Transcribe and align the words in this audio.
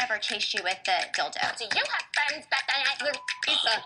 never 0.00 0.16
chased 0.18 0.54
you 0.54 0.60
with 0.64 0.78
the 0.86 0.96
dildo. 1.12 1.58
Do 1.58 1.64
you 1.64 1.84
have 1.84 2.04
friends 2.16 2.46
back 2.50 2.64
then? 2.66 3.12
Lisa, 3.46 3.84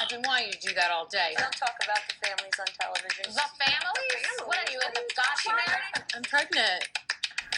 I've 0.00 0.08
been 0.08 0.22
wanting 0.24 0.46
you 0.46 0.52
to 0.52 0.68
do 0.68 0.74
that 0.74 0.92
all 0.92 1.06
day. 1.06 1.34
Don't 1.36 1.50
talk 1.50 1.74
about 1.82 1.98
the 2.06 2.14
families 2.24 2.54
on 2.60 2.66
television. 2.80 3.34
The 3.34 3.42
families? 3.58 4.46
What 4.46 4.58
are 4.58 4.72
you 4.72 4.78
in 4.78 4.92
the 4.94 5.02
documentary? 5.16 6.06
I'm 6.14 6.22
pregnant. 6.22 6.84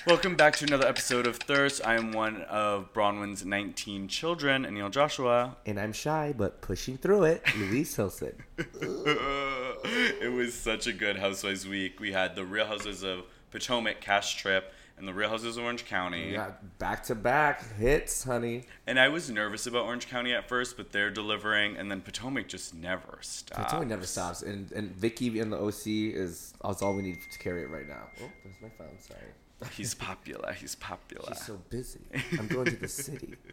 Welcome 0.07 0.35
back 0.35 0.57
to 0.57 0.65
another 0.65 0.87
episode 0.87 1.27
of 1.27 1.37
Thirst. 1.37 1.87
I 1.87 1.97
am 1.97 2.13
one 2.13 2.41
of 2.45 2.91
Bronwyn's 2.95 3.45
19 3.45 4.09
children, 4.09 4.65
Anil 4.65 4.91
Joshua. 4.91 5.59
And 5.67 5.79
I'm 5.79 5.93
shy, 5.93 6.33
but 6.35 6.63
pushing 6.63 6.97
through 6.97 7.25
it. 7.25 7.43
Luis 7.59 7.95
Hilson. 7.95 8.45
it 8.57 10.33
was 10.33 10.55
such 10.55 10.87
a 10.87 10.93
good 10.95 11.19
Housewives 11.19 11.69
week. 11.69 12.01
We 12.01 12.13
had 12.13 12.35
the 12.35 12.47
Real 12.47 12.65
Housewives 12.65 13.03
of 13.03 13.25
Potomac 13.51 14.01
cash 14.01 14.37
trip 14.37 14.73
and 14.99 15.09
the 15.09 15.13
Real 15.15 15.29
Housewives 15.29 15.57
of 15.57 15.65
Orange 15.65 15.85
County. 15.87 16.33
Got 16.33 16.79
back 16.79 17.03
to 17.05 17.15
back 17.15 17.77
hits, 17.77 18.25
honey. 18.25 18.65
And 18.87 18.99
I 18.99 19.09
was 19.09 19.31
nervous 19.31 19.67
about 19.67 19.85
Orange 19.85 20.09
County 20.09 20.33
at 20.33 20.49
first, 20.49 20.77
but 20.77 20.93
they're 20.93 21.11
delivering, 21.11 21.77
and 21.77 21.91
then 21.91 22.01
Potomac 22.01 22.49
just 22.49 22.75
never 22.75 23.19
stops. 23.21 23.65
Potomac 23.65 23.89
never 23.89 24.07
stops. 24.07 24.43
And 24.43 24.71
and 24.73 24.91
Vicky 24.95 25.41
in 25.41 25.51
the 25.51 25.59
OC 25.59 25.87
is, 25.87 26.55
is 26.69 26.83
all 26.83 26.95
we 26.95 27.03
need 27.03 27.19
to 27.31 27.39
carry 27.39 27.63
it 27.63 27.71
right 27.71 27.89
now. 27.89 28.09
Oh, 28.23 28.31
there's 28.45 28.57
my 28.63 28.69
phone. 28.69 28.99
Sorry. 28.99 29.21
He's 29.77 29.95
popular. 29.95 30.53
He's 30.53 30.75
popular. 30.75 31.29
She's 31.29 31.47
so 31.47 31.61
busy. 31.71 32.01
I'm 32.39 32.49
going 32.49 32.67
to 32.67 32.77
the 32.77 32.89
city. 32.89 33.37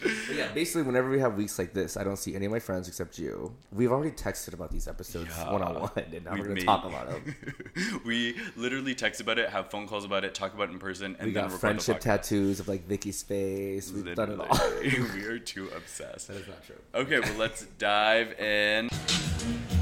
But 0.00 0.36
yeah, 0.36 0.52
basically, 0.52 0.82
whenever 0.82 1.10
we 1.10 1.18
have 1.18 1.34
weeks 1.34 1.58
like 1.58 1.72
this, 1.72 1.96
I 1.96 2.04
don't 2.04 2.18
see 2.18 2.36
any 2.36 2.46
of 2.46 2.52
my 2.52 2.60
friends 2.60 2.86
except 2.86 3.18
you. 3.18 3.54
We've 3.72 3.90
already 3.90 4.12
texted 4.12 4.52
about 4.52 4.70
these 4.70 4.86
episodes 4.86 5.30
one 5.36 5.62
on 5.62 5.80
one, 5.80 5.90
and 5.96 6.24
now 6.24 6.32
We've 6.32 6.40
we're 6.40 6.46
going 6.46 6.56
to 6.58 6.64
talk 6.64 6.84
about 6.84 7.08
them. 7.10 7.34
we 8.04 8.36
literally 8.56 8.94
text 8.94 9.20
about 9.20 9.38
it, 9.38 9.50
have 9.50 9.70
phone 9.70 9.88
calls 9.88 10.04
about 10.04 10.24
it, 10.24 10.34
talk 10.34 10.54
about 10.54 10.68
it 10.68 10.72
in 10.72 10.78
person, 10.78 11.16
and 11.18 11.28
We 11.28 11.32
then 11.32 11.48
got 11.48 11.58
friendship 11.58 12.00
the 12.00 12.04
tattoos 12.04 12.60
of 12.60 12.68
like 12.68 12.86
Vicky's 12.86 13.22
face. 13.22 13.90
We've 13.90 14.14
done 14.14 14.32
it 14.32 14.40
all. 14.40 14.70
We 15.14 15.24
are 15.24 15.38
too 15.38 15.68
obsessed. 15.76 16.28
that 16.28 16.36
is 16.36 16.46
not 16.46 16.64
true. 16.64 16.76
Okay, 16.94 17.20
well 17.20 17.38
let's 17.38 17.64
dive 17.78 18.38
in. 18.38 18.88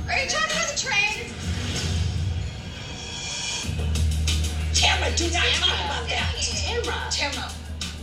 Are 0.09 0.19
you 0.19 0.29
talking 0.29 0.57
about 0.57 0.69
the 0.69 0.79
train? 0.79 1.56
Tamara, 4.97 5.15
do 5.15 5.31
not 5.31 5.45
talk 5.45 5.85
about 5.85 6.09
that. 6.09 6.35
Tamara. 6.41 7.11
Tamara. 7.11 7.51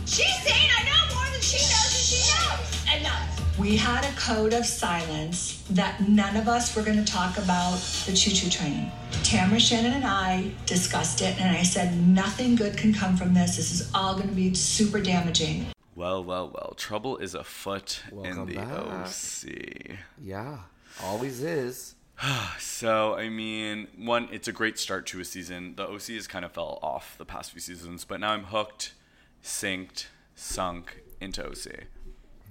She's 0.06 0.38
saying 0.42 0.70
I 0.78 0.84
know 0.84 1.14
more 1.16 1.26
than 1.32 1.40
she 1.40 1.56
knows 1.56 1.90
and 1.90 2.04
she 2.04 2.20
knows. 2.30 3.00
Enough. 3.00 3.58
We 3.58 3.76
had 3.76 4.04
a 4.04 4.12
code 4.16 4.52
of 4.52 4.64
silence 4.64 5.64
that 5.70 6.08
none 6.08 6.36
of 6.36 6.46
us 6.46 6.76
were 6.76 6.82
going 6.82 7.04
to 7.04 7.12
talk 7.12 7.36
about 7.36 7.78
the 8.06 8.12
choo 8.12 8.30
choo 8.30 8.48
train. 8.48 8.92
Tamara, 9.24 9.58
Shannon, 9.58 9.92
and 9.92 10.04
I 10.04 10.52
discussed 10.66 11.20
it, 11.20 11.40
and 11.40 11.56
I 11.56 11.64
said 11.64 11.96
nothing 12.06 12.54
good 12.54 12.76
can 12.76 12.94
come 12.94 13.16
from 13.16 13.34
this. 13.34 13.56
This 13.56 13.72
is 13.72 13.90
all 13.92 14.14
going 14.14 14.28
to 14.28 14.34
be 14.34 14.54
super 14.54 15.00
damaging. 15.00 15.66
Well, 15.96 16.22
well, 16.22 16.48
well. 16.48 16.74
Trouble 16.76 17.16
is 17.16 17.34
afoot 17.34 18.02
Welcome 18.12 18.50
in 18.50 18.54
the 18.54 18.54
back. 18.54 18.70
OC. 18.70 19.98
Yeah, 20.22 20.58
always 21.02 21.42
is. 21.42 21.96
So, 22.58 23.14
I 23.14 23.28
mean, 23.28 23.88
one, 23.96 24.28
it's 24.32 24.48
a 24.48 24.52
great 24.52 24.78
start 24.78 25.06
to 25.06 25.20
a 25.20 25.24
season. 25.24 25.74
The 25.76 25.86
OC 25.88 26.02
has 26.08 26.26
kind 26.26 26.44
of 26.44 26.52
fell 26.52 26.78
off 26.82 27.16
the 27.18 27.24
past 27.24 27.52
few 27.52 27.60
seasons, 27.60 28.04
but 28.04 28.20
now 28.20 28.32
I'm 28.32 28.44
hooked, 28.44 28.94
synced, 29.42 30.06
sunk 30.34 31.02
into 31.20 31.46
OC. 31.46 31.84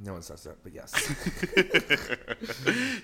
No 0.03 0.13
one 0.13 0.21
says 0.21 0.43
that, 0.43 0.63
but 0.63 0.73
yes. 0.73 0.91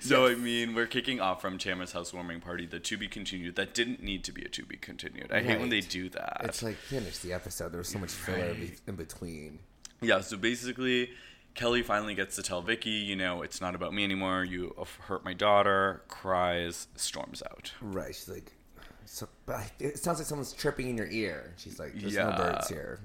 So, 0.00 0.26
I 0.26 0.34
mean, 0.34 0.74
we're 0.74 0.86
kicking 0.86 1.20
off 1.20 1.40
from 1.40 1.56
Tamara's 1.58 1.92
housewarming 1.92 2.40
party, 2.40 2.66
the 2.66 2.80
to 2.80 2.96
be 2.96 3.06
continued. 3.06 3.54
That 3.56 3.74
didn't 3.74 4.02
need 4.02 4.24
to 4.24 4.32
be 4.32 4.42
a 4.42 4.48
to 4.48 4.64
be 4.64 4.76
continued. 4.76 5.30
I 5.30 5.42
hate 5.42 5.60
when 5.60 5.68
they 5.68 5.80
do 5.80 6.08
that. 6.10 6.40
it's 6.44 6.62
like 6.62 6.76
finish 6.76 7.18
the 7.18 7.32
episode. 7.32 7.70
There 7.72 7.78
was 7.78 7.88
so 7.88 7.98
much 7.98 8.10
filler 8.10 8.54
be- 8.54 8.72
in 8.86 8.96
between. 8.96 9.60
Yeah, 10.00 10.20
so 10.20 10.36
basically, 10.36 11.10
Kelly 11.54 11.82
finally 11.82 12.14
gets 12.14 12.36
to 12.36 12.42
tell 12.42 12.62
Vicky, 12.62 12.90
you 12.90 13.16
know, 13.16 13.42
it's 13.42 13.60
not 13.60 13.74
about 13.74 13.92
me 13.92 14.04
anymore. 14.04 14.44
You 14.44 14.74
hurt 15.00 15.24
my 15.24 15.34
daughter. 15.34 16.02
Cries, 16.08 16.86
storms 16.96 17.42
out. 17.50 17.72
Right. 17.80 18.14
She's 18.14 18.28
like, 18.28 18.52
so, 19.04 19.28
but 19.44 19.70
it 19.80 19.98
sounds 19.98 20.18
like 20.20 20.26
someone's 20.26 20.52
chirping 20.52 20.88
in 20.88 20.96
your 20.96 21.08
ear. 21.08 21.52
She's 21.56 21.78
like, 21.80 21.94
there's 21.94 22.14
Yeah. 22.14 22.30
no 22.30 22.36
birds 22.36 22.68
here. 22.68 23.00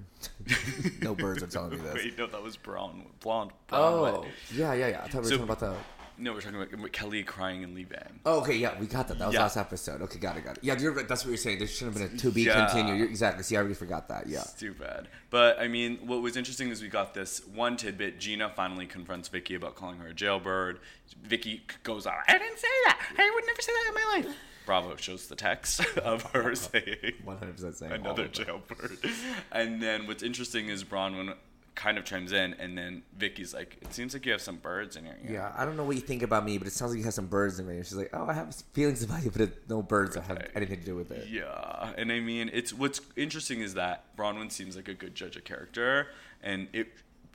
no 1.01 1.15
birds 1.15 1.41
are 1.43 1.47
telling 1.47 1.71
me 1.71 1.77
this. 1.83 1.95
Wait, 1.95 2.17
no, 2.17 2.27
that 2.27 2.41
was 2.43 2.55
brown, 2.57 3.05
blonde. 3.21 3.51
blonde 3.67 4.17
Oh, 4.17 4.25
yeah, 4.53 4.73
yeah, 4.73 4.87
yeah. 4.87 5.01
I 5.03 5.07
thought 5.07 5.13
we 5.13 5.19
were 5.19 5.23
So- 5.25 5.29
talking 5.37 5.43
about 5.43 5.59
the. 5.59 5.75
No, 6.17 6.33
we're 6.33 6.41
talking 6.41 6.61
about 6.61 6.91
Kelly 6.91 7.23
crying 7.23 7.63
and 7.63 7.73
leaving. 7.75 8.19
Oh, 8.25 8.39
okay, 8.41 8.55
yeah, 8.55 8.79
we 8.79 8.87
got 8.87 9.07
that. 9.07 9.19
That 9.19 9.25
was 9.27 9.33
Yeah. 9.35 9.41
last 9.43 9.57
episode. 9.57 10.01
Okay, 10.03 10.19
got 10.19 10.37
it, 10.37 10.43
got 10.45 10.57
it. 10.57 10.63
Yeah, 10.63 10.77
you're, 10.79 10.91
right, 10.93 11.07
that's 11.07 11.23
what 11.23 11.29
you're 11.29 11.37
saying. 11.37 11.59
There 11.59 11.67
shouldn't 11.67 11.97
have 11.97 12.09
been 12.09 12.17
a 12.17 12.21
to 12.21 12.31
be 12.31 12.43
Yeah. 12.43 12.65
continued. 12.65 12.97
You're, 12.97 13.07
exactly. 13.07 13.43
See, 13.43 13.55
I 13.55 13.59
already 13.59 13.73
forgot 13.75 14.07
that. 14.09 14.27
Yeah. 14.27 14.43
Too 14.57 14.73
bad. 14.73 15.07
But 15.29 15.59
I 15.59 15.67
mean, 15.67 15.97
what 16.07 16.21
was 16.21 16.37
interesting 16.37 16.69
is 16.69 16.81
we 16.81 16.87
got 16.87 17.13
this 17.13 17.45
one 17.47 17.77
tidbit. 17.77 18.19
Gina 18.19 18.49
finally 18.55 18.85
confronts 18.85 19.27
Vicky 19.29 19.55
about 19.55 19.75
calling 19.75 19.97
her 19.97 20.07
a 20.07 20.13
jailbird. 20.13 20.79
Vicky 21.23 21.63
goes 21.83 22.05
on, 22.05 22.13
I 22.27 22.37
didn't 22.37 22.59
say 22.59 22.67
that. 22.85 22.99
I 23.17 23.31
would 23.33 23.45
never 23.45 23.61
say 23.61 23.71
that 23.73 23.85
in 23.89 23.93
my 23.93 24.15
life. 24.27 24.35
Bravo 24.65 24.95
shows 24.95 25.27
the 25.27 25.35
text 25.35 25.85
of 25.97 26.23
her 26.31 26.55
saying 26.55 27.13
100% 27.23 27.75
saying 27.75 27.91
another 27.91 28.23
of 28.23 28.29
it. 28.29 28.33
jailbird. 28.33 28.97
And 29.51 29.79
then 29.81 30.07
what's 30.07 30.23
interesting 30.23 30.69
is 30.69 30.83
Bronwyn 30.83 31.35
kind 31.75 31.97
of 31.97 32.05
chimes 32.05 32.31
in, 32.31 32.53
and 32.55 32.77
then 32.77 33.03
Vicky's 33.17 33.53
like, 33.53 33.77
"It 33.81 33.93
seems 33.93 34.13
like 34.13 34.25
you 34.25 34.31
have 34.31 34.41
some 34.41 34.57
birds 34.57 34.95
in 34.95 35.05
your 35.05 35.15
ear." 35.15 35.33
Yeah, 35.33 35.53
I 35.55 35.65
don't 35.65 35.77
know 35.77 35.83
what 35.83 35.95
you 35.95 36.01
think 36.01 36.23
about 36.23 36.45
me, 36.45 36.57
but 36.57 36.67
it 36.67 36.73
sounds 36.73 36.91
like 36.91 36.99
you 36.99 37.03
have 37.05 37.13
some 37.13 37.27
birds 37.27 37.59
in 37.59 37.67
me. 37.67 37.77
And 37.77 37.85
she's 37.85 37.95
like, 37.95 38.09
oh, 38.13 38.25
I 38.27 38.33
have 38.33 38.55
feelings 38.73 39.03
about 39.03 39.23
you, 39.23 39.31
but 39.31 39.69
no 39.69 39.81
birds 39.81 40.15
that 40.15 40.23
have 40.23 40.47
anything 40.55 40.79
to 40.79 40.85
do 40.85 40.95
with 40.95 41.11
it. 41.11 41.27
Yeah, 41.29 41.93
and 41.97 42.11
I 42.11 42.19
mean, 42.19 42.49
it's 42.53 42.73
what's 42.73 43.01
interesting 43.15 43.61
is 43.61 43.73
that 43.75 44.15
Bronwyn 44.17 44.51
seems 44.51 44.75
like 44.75 44.87
a 44.87 44.93
good 44.93 45.15
judge 45.15 45.35
of 45.35 45.43
character, 45.43 46.07
and 46.41 46.67
it 46.73 46.87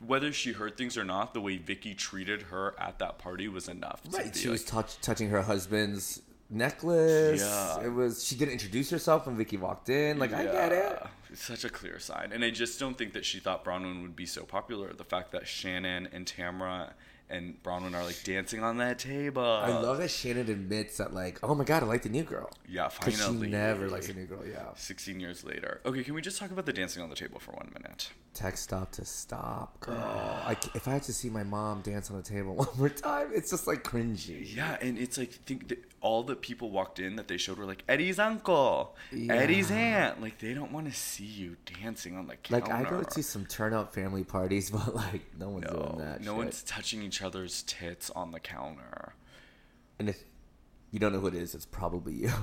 whether 0.06 0.32
she 0.32 0.52
heard 0.52 0.76
things 0.76 0.96
or 0.96 1.04
not, 1.04 1.34
the 1.34 1.40
way 1.40 1.56
Vicky 1.58 1.94
treated 1.94 2.42
her 2.42 2.74
at 2.78 2.98
that 2.98 3.18
party 3.18 3.48
was 3.48 3.68
enough. 3.68 4.00
Right. 4.10 4.34
She 4.34 4.48
was 4.48 4.64
touch, 4.64 4.98
touching 5.00 5.28
her 5.30 5.42
husband's 5.42 6.22
necklace. 6.48 7.40
Yeah. 7.40 7.84
It 7.84 7.92
was. 7.92 8.24
She 8.24 8.34
didn't 8.34 8.52
introduce 8.52 8.90
herself 8.90 9.26
when 9.26 9.36
Vicky 9.36 9.56
walked 9.56 9.88
in. 9.88 10.18
Like, 10.18 10.32
I 10.32 10.44
get 10.44 10.72
it. 10.72 11.02
It's 11.32 11.44
such 11.44 11.64
a 11.64 11.70
clear 11.70 12.00
sign, 12.00 12.32
and 12.32 12.44
I 12.44 12.50
just 12.50 12.80
don't 12.80 12.98
think 12.98 13.12
that 13.12 13.24
she 13.24 13.38
thought 13.38 13.64
Bronwyn 13.64 14.02
would 14.02 14.16
be 14.16 14.26
so 14.26 14.42
popular. 14.42 14.92
The 14.92 15.04
fact 15.04 15.30
that 15.30 15.46
Shannon 15.46 16.08
and 16.12 16.26
Tamara 16.26 16.94
and 17.30 17.62
Bronwyn 17.62 17.94
are 17.94 18.04
like 18.04 18.22
dancing 18.24 18.62
on 18.62 18.78
that 18.78 18.98
table. 18.98 19.42
I 19.42 19.68
love 19.68 19.98
that 19.98 20.10
Shannon 20.10 20.48
admits 20.50 20.98
that, 20.98 21.14
like, 21.14 21.38
oh 21.42 21.54
my 21.54 21.64
god, 21.64 21.82
I 21.82 21.86
like 21.86 22.02
the 22.02 22.08
new 22.08 22.24
girl. 22.24 22.50
Yeah, 22.68 22.88
Because 22.88 23.20
she 23.24 23.32
never 23.32 23.88
likes 23.88 24.08
the 24.08 24.14
new 24.14 24.26
girl. 24.26 24.44
Yeah. 24.46 24.68
16 24.74 25.20
years 25.20 25.44
later. 25.44 25.80
Okay, 25.84 26.02
can 26.04 26.14
we 26.14 26.22
just 26.22 26.38
talk 26.38 26.50
about 26.50 26.66
the 26.66 26.72
dancing 26.72 27.02
on 27.02 27.10
the 27.10 27.16
table 27.16 27.38
for 27.38 27.52
one 27.52 27.70
minute? 27.74 28.10
Text 28.32 28.62
stop 28.62 28.92
to 28.92 29.04
stop, 29.04 29.80
girl. 29.80 29.96
I 29.96 30.56
if 30.74 30.86
I 30.86 30.92
had 30.92 31.02
to 31.04 31.12
see 31.12 31.28
my 31.28 31.42
mom 31.42 31.80
dance 31.82 32.10
on 32.10 32.16
the 32.16 32.22
table 32.22 32.54
one 32.56 32.68
more 32.78 32.88
time, 32.88 33.30
it's 33.34 33.50
just 33.50 33.66
like 33.66 33.82
cringy. 33.82 34.54
Yeah, 34.54 34.76
and 34.80 34.96
it's 34.98 35.18
like 35.18 35.30
think 35.32 35.74
all 36.00 36.22
the 36.22 36.36
people 36.36 36.70
walked 36.70 36.98
in 37.00 37.16
that 37.16 37.26
they 37.28 37.36
showed 37.36 37.58
were 37.58 37.66
like 37.66 37.82
Eddie's 37.88 38.18
uncle, 38.20 38.96
Eddie's 39.12 39.70
aunt. 39.72 40.22
Like 40.22 40.38
they 40.38 40.54
don't 40.54 40.70
want 40.70 40.86
to 40.86 40.92
see 40.92 41.24
you 41.24 41.56
dancing 41.80 42.16
on 42.16 42.28
the 42.28 42.36
counter. 42.36 42.66
Like 42.66 42.86
I 42.86 42.88
go 42.88 43.02
to 43.02 43.22
some 43.22 43.46
turnout 43.46 43.92
family 43.92 44.22
parties, 44.22 44.70
but 44.70 44.94
like 44.94 45.22
no 45.38 45.48
one's 45.48 45.66
no, 45.66 45.72
doing 45.72 45.98
that. 45.98 46.20
no 46.20 46.32
shit. 46.32 46.36
one's 46.36 46.62
touching 46.62 47.02
each 47.02 47.19
other's 47.22 47.62
tits 47.62 48.10
on 48.10 48.30
the 48.32 48.40
counter. 48.40 49.14
And 49.98 50.08
if 50.08 50.22
you 50.90 50.98
don't 50.98 51.12
know 51.12 51.20
who 51.20 51.26
it 51.28 51.34
is, 51.34 51.54
it's 51.54 51.66
probably 51.66 52.14
you. 52.14 52.28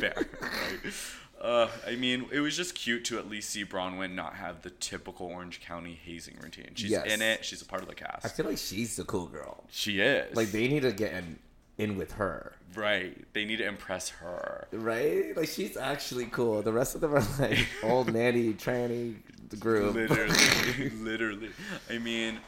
Fair, 0.00 0.26
right? 0.40 0.92
Uh, 1.40 1.68
I 1.86 1.94
mean, 1.94 2.26
it 2.32 2.40
was 2.40 2.56
just 2.56 2.74
cute 2.74 3.04
to 3.06 3.18
at 3.18 3.28
least 3.30 3.50
see 3.50 3.64
Bronwyn 3.64 4.14
not 4.14 4.34
have 4.34 4.62
the 4.62 4.70
typical 4.70 5.26
Orange 5.26 5.60
County 5.60 5.96
hazing 6.04 6.36
routine. 6.42 6.70
She's 6.74 6.90
Yes. 6.90 7.12
in 7.12 7.22
it. 7.22 7.44
She's 7.44 7.62
a 7.62 7.64
part 7.64 7.82
of 7.82 7.88
the 7.88 7.94
cast. 7.94 8.26
I 8.26 8.28
feel 8.28 8.46
like 8.46 8.58
she's 8.58 8.96
the 8.96 9.04
cool 9.04 9.26
girl. 9.26 9.62
she 9.70 10.00
is. 10.00 10.34
Like 10.34 10.50
they 10.50 10.66
need 10.66 10.82
to 10.82 10.90
get 10.92 11.12
in, 11.12 11.38
in 11.76 11.96
with 11.96 12.12
her, 12.14 12.56
right. 12.74 13.16
They 13.34 13.44
need 13.44 13.58
to 13.58 13.66
impress 13.68 14.08
her. 14.08 14.66
right? 14.72 15.36
Like 15.36 15.48
she's 15.48 15.76
actually 15.76 16.26
cool. 16.26 16.60
The 16.62 16.72
rest 16.72 16.96
of 16.96 17.02
them 17.02 17.14
are 17.14 17.22
like 17.38 17.68
old 17.84 18.12
nanny, 18.12 18.54
tranny 18.54 19.14
group. 19.60 19.94
literally 19.94 20.90
literally 20.98 21.48
i 21.88 21.96
mean 21.96 22.38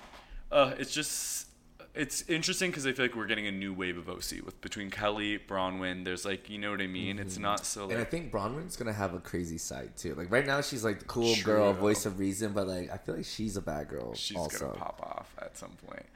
uh 0.53 0.75
it's 0.79 0.93
just 0.93 1.47
it's 1.95 2.23
interesting 2.29 2.71
because 2.71 2.87
i 2.87 2.93
feel 2.93 3.05
like 3.05 3.15
we're 3.15 3.27
getting 3.27 3.47
a 3.47 3.53
new 3.53 3.73
wave 3.73 3.99
of 3.99 4.09
oc 4.09 4.31
with 4.45 4.61
between 4.61 4.91
kelly 4.91 5.39
bronwyn 5.39 6.05
there's 6.05 6.25
like 6.25 6.49
you 6.49 6.59
know 6.59 6.71
what 6.71 6.81
i 6.81 6.87
mean 6.87 7.19
it's 7.19 7.35
mm-hmm. 7.35 7.43
not 7.45 7.67
so 7.67 7.91
And 7.91 7.99
I 7.99 8.05
think 8.05 8.31
Bronwyn's 8.31 8.77
gonna 8.77 8.93
have 8.93 9.15
a 9.15 9.19
crazy 9.21 9.59
side 9.59 9.97
too. 9.97 10.15
Like 10.15 10.31
right 10.31 10.47
now, 10.47 10.61
she's 10.61 10.85
like 10.85 11.01
the 11.01 11.05
cool 11.05 11.35
True. 11.35 11.55
girl, 11.55 11.73
voice 11.73 12.07
of 12.07 12.19
reason, 12.19 12.53
but 12.53 12.67
like 12.69 12.91
I 12.91 12.97
feel 12.97 13.17
like 13.17 13.25
she's 13.25 13.57
a 13.57 13.63
bad 13.63 13.89
girl. 13.89 14.15
she's 14.15 14.37
also. 14.37 14.69
gonna 14.69 14.79
pop 14.79 15.01
off 15.03 15.35
at 15.41 15.57
some 15.57 15.73
point 15.87 16.07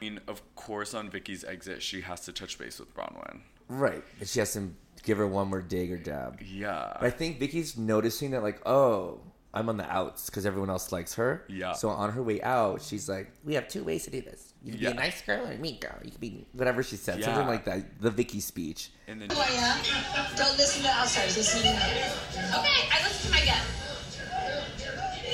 i 0.00 0.04
mean 0.04 0.20
of 0.26 0.42
course 0.56 0.94
on 0.94 1.08
vicky's 1.08 1.44
exit 1.44 1.82
she 1.82 2.00
has 2.00 2.20
to 2.20 2.32
touch 2.32 2.58
base 2.58 2.78
with 2.80 2.92
bronwyn 2.94 3.40
Right. 3.68 4.04
And 4.20 4.28
she 4.28 4.38
has 4.40 4.52
to 4.52 4.70
give 5.02 5.18
her 5.18 5.26
one 5.26 5.48
more 5.48 5.62
dig 5.62 5.92
or 5.92 5.98
jab. 5.98 6.40
yeah 6.42 6.96
But 7.00 7.06
I 7.06 7.10
think 7.10 7.38
Vicky's 7.38 7.76
noticing 7.76 8.32
that, 8.32 8.42
like, 8.42 8.60
oh, 8.66 9.20
I'm 9.54 9.68
on 9.68 9.76
the 9.76 9.84
outs 9.90 10.30
because 10.30 10.46
everyone 10.46 10.70
else 10.70 10.92
likes 10.92 11.14
her. 11.14 11.44
Yeah. 11.48 11.72
So 11.72 11.90
on 11.90 12.12
her 12.12 12.22
way 12.22 12.40
out, 12.42 12.80
she's 12.80 13.06
like, 13.08 13.30
we 13.44 13.52
have 13.54 13.68
two 13.68 13.84
ways 13.84 14.04
to 14.04 14.10
do 14.10 14.22
this. 14.22 14.54
You 14.64 14.72
can 14.72 14.80
Yeah. 14.80 14.90
be 14.92 14.96
a 14.96 15.00
nice 15.00 15.20
girl 15.22 15.46
or 15.46 15.52
a 15.52 15.58
mean 15.58 15.78
girl. 15.78 15.98
You 16.02 16.10
can 16.10 16.20
be 16.20 16.46
whatever 16.52 16.82
she 16.82 16.96
said. 16.96 17.18
Yeah. 17.18 17.26
Something 17.26 17.46
like 17.48 17.64
that. 17.66 18.00
The 18.00 18.10
Vicky 18.10 18.40
speech. 18.40 18.90
and 19.08 19.20
then 19.20 19.28
Who 19.28 19.36
I 19.36 19.52
am? 19.52 19.76
Don't 20.36 20.56
listen 20.56 20.82
to 20.84 20.88
outsiders. 20.88 21.36
Listen 21.36 21.60
to 21.60 21.66
me. 21.68 21.72
Okay, 21.74 22.78
I 22.90 23.02
listen 23.04 23.30
to 23.30 23.36
my 23.36 23.44
gut. 23.44 23.60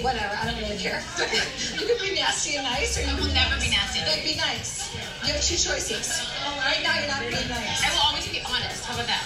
whatever. 0.03 0.35
I 0.35 0.51
don't 0.51 0.59
really 0.63 0.79
care. 0.79 1.03
you 1.79 1.87
can 1.87 1.99
be 2.03 2.15
nasty 2.15 2.57
and 2.57 2.65
nice, 2.65 2.99
or 2.99 3.03
you 3.03 3.11
I 3.11 3.15
will 3.15 3.27
can 3.27 3.35
never 3.35 3.55
be 3.61 3.71
nasty. 3.71 4.01
Then 4.01 4.23
be 4.25 4.35
nice. 4.37 4.95
You 5.27 5.33
have 5.35 5.43
two 5.43 5.57
choices. 5.59 6.27
Right 6.59 6.83
now, 6.83 6.99
you're 6.99 7.09
not 7.11 7.21
being 7.23 7.49
nice. 7.49 7.83
I 7.87 7.91
will 7.95 8.03
always 8.07 8.27
be 8.29 8.41
honest. 8.47 8.85
How 8.85 8.95
about 8.95 9.07
that? 9.07 9.23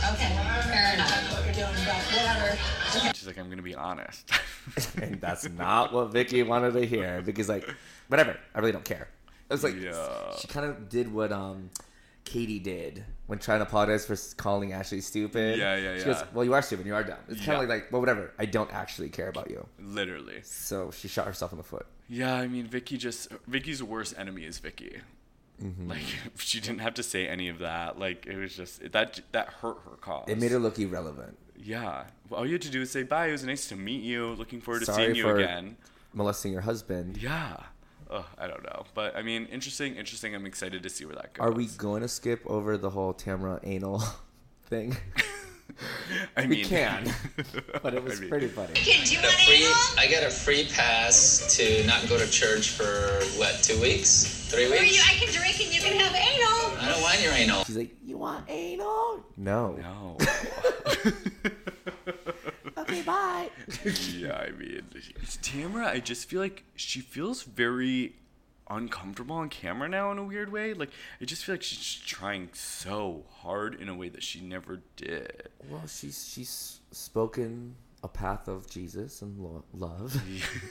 Okay, 0.00 0.32
fair 0.72 0.94
enough. 0.94 1.12
I 1.12 1.20
don't 1.20 1.28
know 1.28 1.36
what 1.36 1.44
you're 1.44 1.60
doing, 1.68 1.76
but 1.84 2.00
whatever. 2.08 2.56
She's 2.92 3.19
like, 3.30 3.38
I'm 3.38 3.48
gonna 3.50 3.62
be 3.62 3.74
honest. 3.74 4.30
and 5.00 5.20
that's 5.20 5.48
not 5.48 5.92
what 5.92 6.12
Vicky 6.12 6.42
wanted 6.42 6.72
to 6.74 6.84
hear. 6.84 7.20
Vicky's 7.22 7.48
like, 7.48 7.68
whatever. 8.08 8.36
I 8.54 8.58
really 8.58 8.72
don't 8.72 8.84
care. 8.84 9.08
It 9.48 9.52
was 9.54 9.64
like 9.64 9.74
Yeah. 9.80 10.08
she 10.38 10.46
kind 10.48 10.66
of 10.66 10.88
did 10.88 11.12
what 11.12 11.32
um 11.32 11.70
Katie 12.24 12.58
did 12.60 13.04
when 13.26 13.38
trying 13.38 13.58
to 13.60 13.64
apologize 13.66 14.04
for 14.06 14.16
calling 14.40 14.72
Ashley 14.72 15.00
stupid. 15.00 15.58
Yeah, 15.58 15.76
yeah, 15.76 15.98
She 15.98 16.04
goes, 16.04 16.16
yeah. 16.16 16.26
"Well, 16.34 16.44
you 16.44 16.52
are 16.54 16.62
stupid. 16.62 16.86
You 16.86 16.94
are 16.94 17.02
dumb." 17.02 17.16
It's 17.28 17.38
kind 17.38 17.48
Yeah. 17.48 17.54
of 17.62 17.68
like, 17.68 17.68
like, 17.68 17.92
well, 17.92 18.00
whatever. 18.00 18.32
I 18.38 18.44
don't 18.46 18.72
actually 18.72 19.08
care 19.08 19.28
about 19.28 19.50
you. 19.50 19.66
Literally. 19.80 20.40
So 20.42 20.90
she 20.90 21.08
shot 21.08 21.26
herself 21.26 21.50
in 21.52 21.58
the 21.58 21.64
foot. 21.64 21.86
Yeah, 22.08 22.34
I 22.34 22.46
mean, 22.46 22.66
Vicky 22.66 22.98
just 22.98 23.28
Vicky's 23.46 23.82
worst 23.82 24.14
enemy 24.18 24.44
is 24.44 24.58
Vicky. 24.58 25.00
Mm-hmm. 25.62 25.88
Like 25.88 26.02
she 26.36 26.60
didn't 26.60 26.80
have 26.80 26.94
to 26.94 27.02
say 27.02 27.26
any 27.26 27.48
of 27.48 27.58
that. 27.60 27.98
Like 27.98 28.26
it 28.26 28.36
was 28.36 28.54
just 28.54 28.92
that 28.92 29.20
that 29.32 29.48
hurt 29.48 29.78
her 29.84 29.96
cause. 30.00 30.26
It 30.28 30.38
made 30.38 30.50
her 30.52 30.58
look 30.58 30.78
irrelevant. 30.78 31.36
Yeah. 31.62 32.04
All 32.32 32.46
you 32.46 32.52
had 32.52 32.62
to 32.62 32.70
do 32.70 32.80
was 32.80 32.90
say 32.90 33.02
bye. 33.02 33.26
It 33.28 33.32
was 33.32 33.44
nice 33.44 33.68
to 33.68 33.76
meet 33.76 34.02
you. 34.02 34.28
Looking 34.34 34.60
forward 34.60 34.80
to 34.80 34.86
Sorry 34.86 35.04
seeing 35.06 35.16
you 35.16 35.22
for- 35.24 35.36
again. 35.38 35.76
Molesting 36.12 36.52
your 36.52 36.62
husband. 36.62 37.16
Yeah. 37.18 37.56
Ugh, 38.10 38.24
I 38.36 38.48
don't 38.48 38.64
know, 38.64 38.84
but 38.94 39.14
I 39.14 39.22
mean, 39.22 39.46
interesting. 39.46 39.94
Interesting. 39.94 40.34
I'm 40.34 40.44
excited 40.44 40.82
to 40.82 40.88
see 40.90 41.04
where 41.04 41.14
that 41.14 41.32
goes. 41.34 41.46
Are 41.46 41.52
we 41.52 41.66
going 41.66 42.02
to 42.02 42.08
skip 42.08 42.42
over 42.46 42.76
the 42.76 42.90
whole 42.90 43.14
Tamra 43.14 43.60
anal 43.62 44.02
thing? 44.66 44.96
I 46.36 46.42
we 46.42 46.48
mean, 46.48 46.64
can, 46.64 47.04
but 47.82 47.94
it 47.94 48.02
was 48.02 48.18
I 48.18 48.20
mean- 48.22 48.28
pretty 48.30 48.48
funny. 48.48 48.72
Kid, 48.74 49.04
do 49.04 49.14
you 49.14 49.20
A 49.20 49.22
want 49.22 49.34
free, 49.36 49.62
anal? 49.64 49.74
I 49.98 50.08
got 50.10 50.24
a 50.24 50.30
free 50.30 50.68
pass 50.74 51.56
to 51.56 51.86
not 51.86 52.06
go 52.08 52.18
to 52.18 52.28
church 52.28 52.70
for 52.70 52.84
what, 53.38 53.60
two 53.62 53.80
weeks? 53.80 54.48
Three 54.50 54.64
Or 54.66 54.74
you, 54.74 54.80
weeks? 54.80 55.08
I 55.08 55.14
can 55.14 55.32
drink 55.32 55.60
and 55.64 55.72
you 55.72 55.80
can 55.80 55.96
have 56.00 56.12
anal. 56.12 56.80
I 56.84 56.88
don't 56.92 57.02
want 57.02 57.22
your 57.22 57.32
anal. 57.32 57.62
She's 57.64 57.76
like, 57.76 57.94
"You 58.04 58.18
want 58.18 58.44
anal? 58.50 59.20
No. 59.36 59.76
No. 59.76 60.16
Okay, 62.76 63.02
bye." 63.02 63.48
Yeah, 63.84 64.34
I 64.36 64.50
mean, 64.50 64.82
Tamara, 65.42 65.88
I 65.88 66.00
just 66.00 66.28
feel 66.28 66.40
like 66.40 66.64
she 66.74 67.00
feels 67.00 67.42
very 67.42 68.14
uncomfortable 68.68 69.36
on 69.36 69.48
camera 69.48 69.88
now 69.88 70.12
in 70.12 70.18
a 70.18 70.24
weird 70.24 70.52
way. 70.52 70.74
Like, 70.74 70.90
I 71.20 71.24
just 71.24 71.44
feel 71.44 71.54
like 71.54 71.62
she's 71.62 71.96
trying 72.06 72.50
so 72.52 73.24
hard 73.28 73.74
in 73.74 73.88
a 73.88 73.94
way 73.94 74.08
that 74.08 74.22
she 74.22 74.40
never 74.40 74.80
did. 74.96 75.48
Well, 75.68 75.86
she's 75.86 76.28
she's 76.32 76.80
spoken 76.92 77.76
a 78.02 78.08
path 78.08 78.48
of 78.48 78.68
Jesus 78.70 79.20
and 79.20 79.38
lo- 79.38 79.64
love 79.74 80.22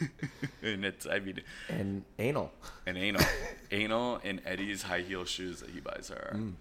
and 0.64 0.84
it's, 0.84 1.06
I 1.06 1.20
mean, 1.20 1.42
and 1.68 2.04
anal. 2.18 2.52
and 2.88 2.98
anal. 2.98 3.24
anal 3.72 4.20
and 4.24 4.42
Eddie's 4.46 4.84
high 4.84 5.02
heel 5.02 5.26
shoes 5.26 5.60
that 5.60 5.70
he 5.70 5.80
buys 5.80 6.10
her. 6.10 6.34
Mm. 6.36 6.54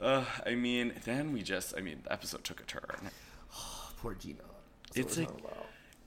Uh, 0.00 0.24
I 0.46 0.54
mean, 0.54 0.94
then 1.04 1.32
we 1.32 1.42
just, 1.42 1.74
I 1.76 1.80
mean, 1.80 2.00
the 2.04 2.12
episode 2.12 2.44
took 2.44 2.60
a 2.60 2.64
turn. 2.64 3.10
Poor 4.00 4.14
Gina. 4.14 4.38
That's 4.94 5.18
It's 5.18 5.18
like-. 5.18 5.28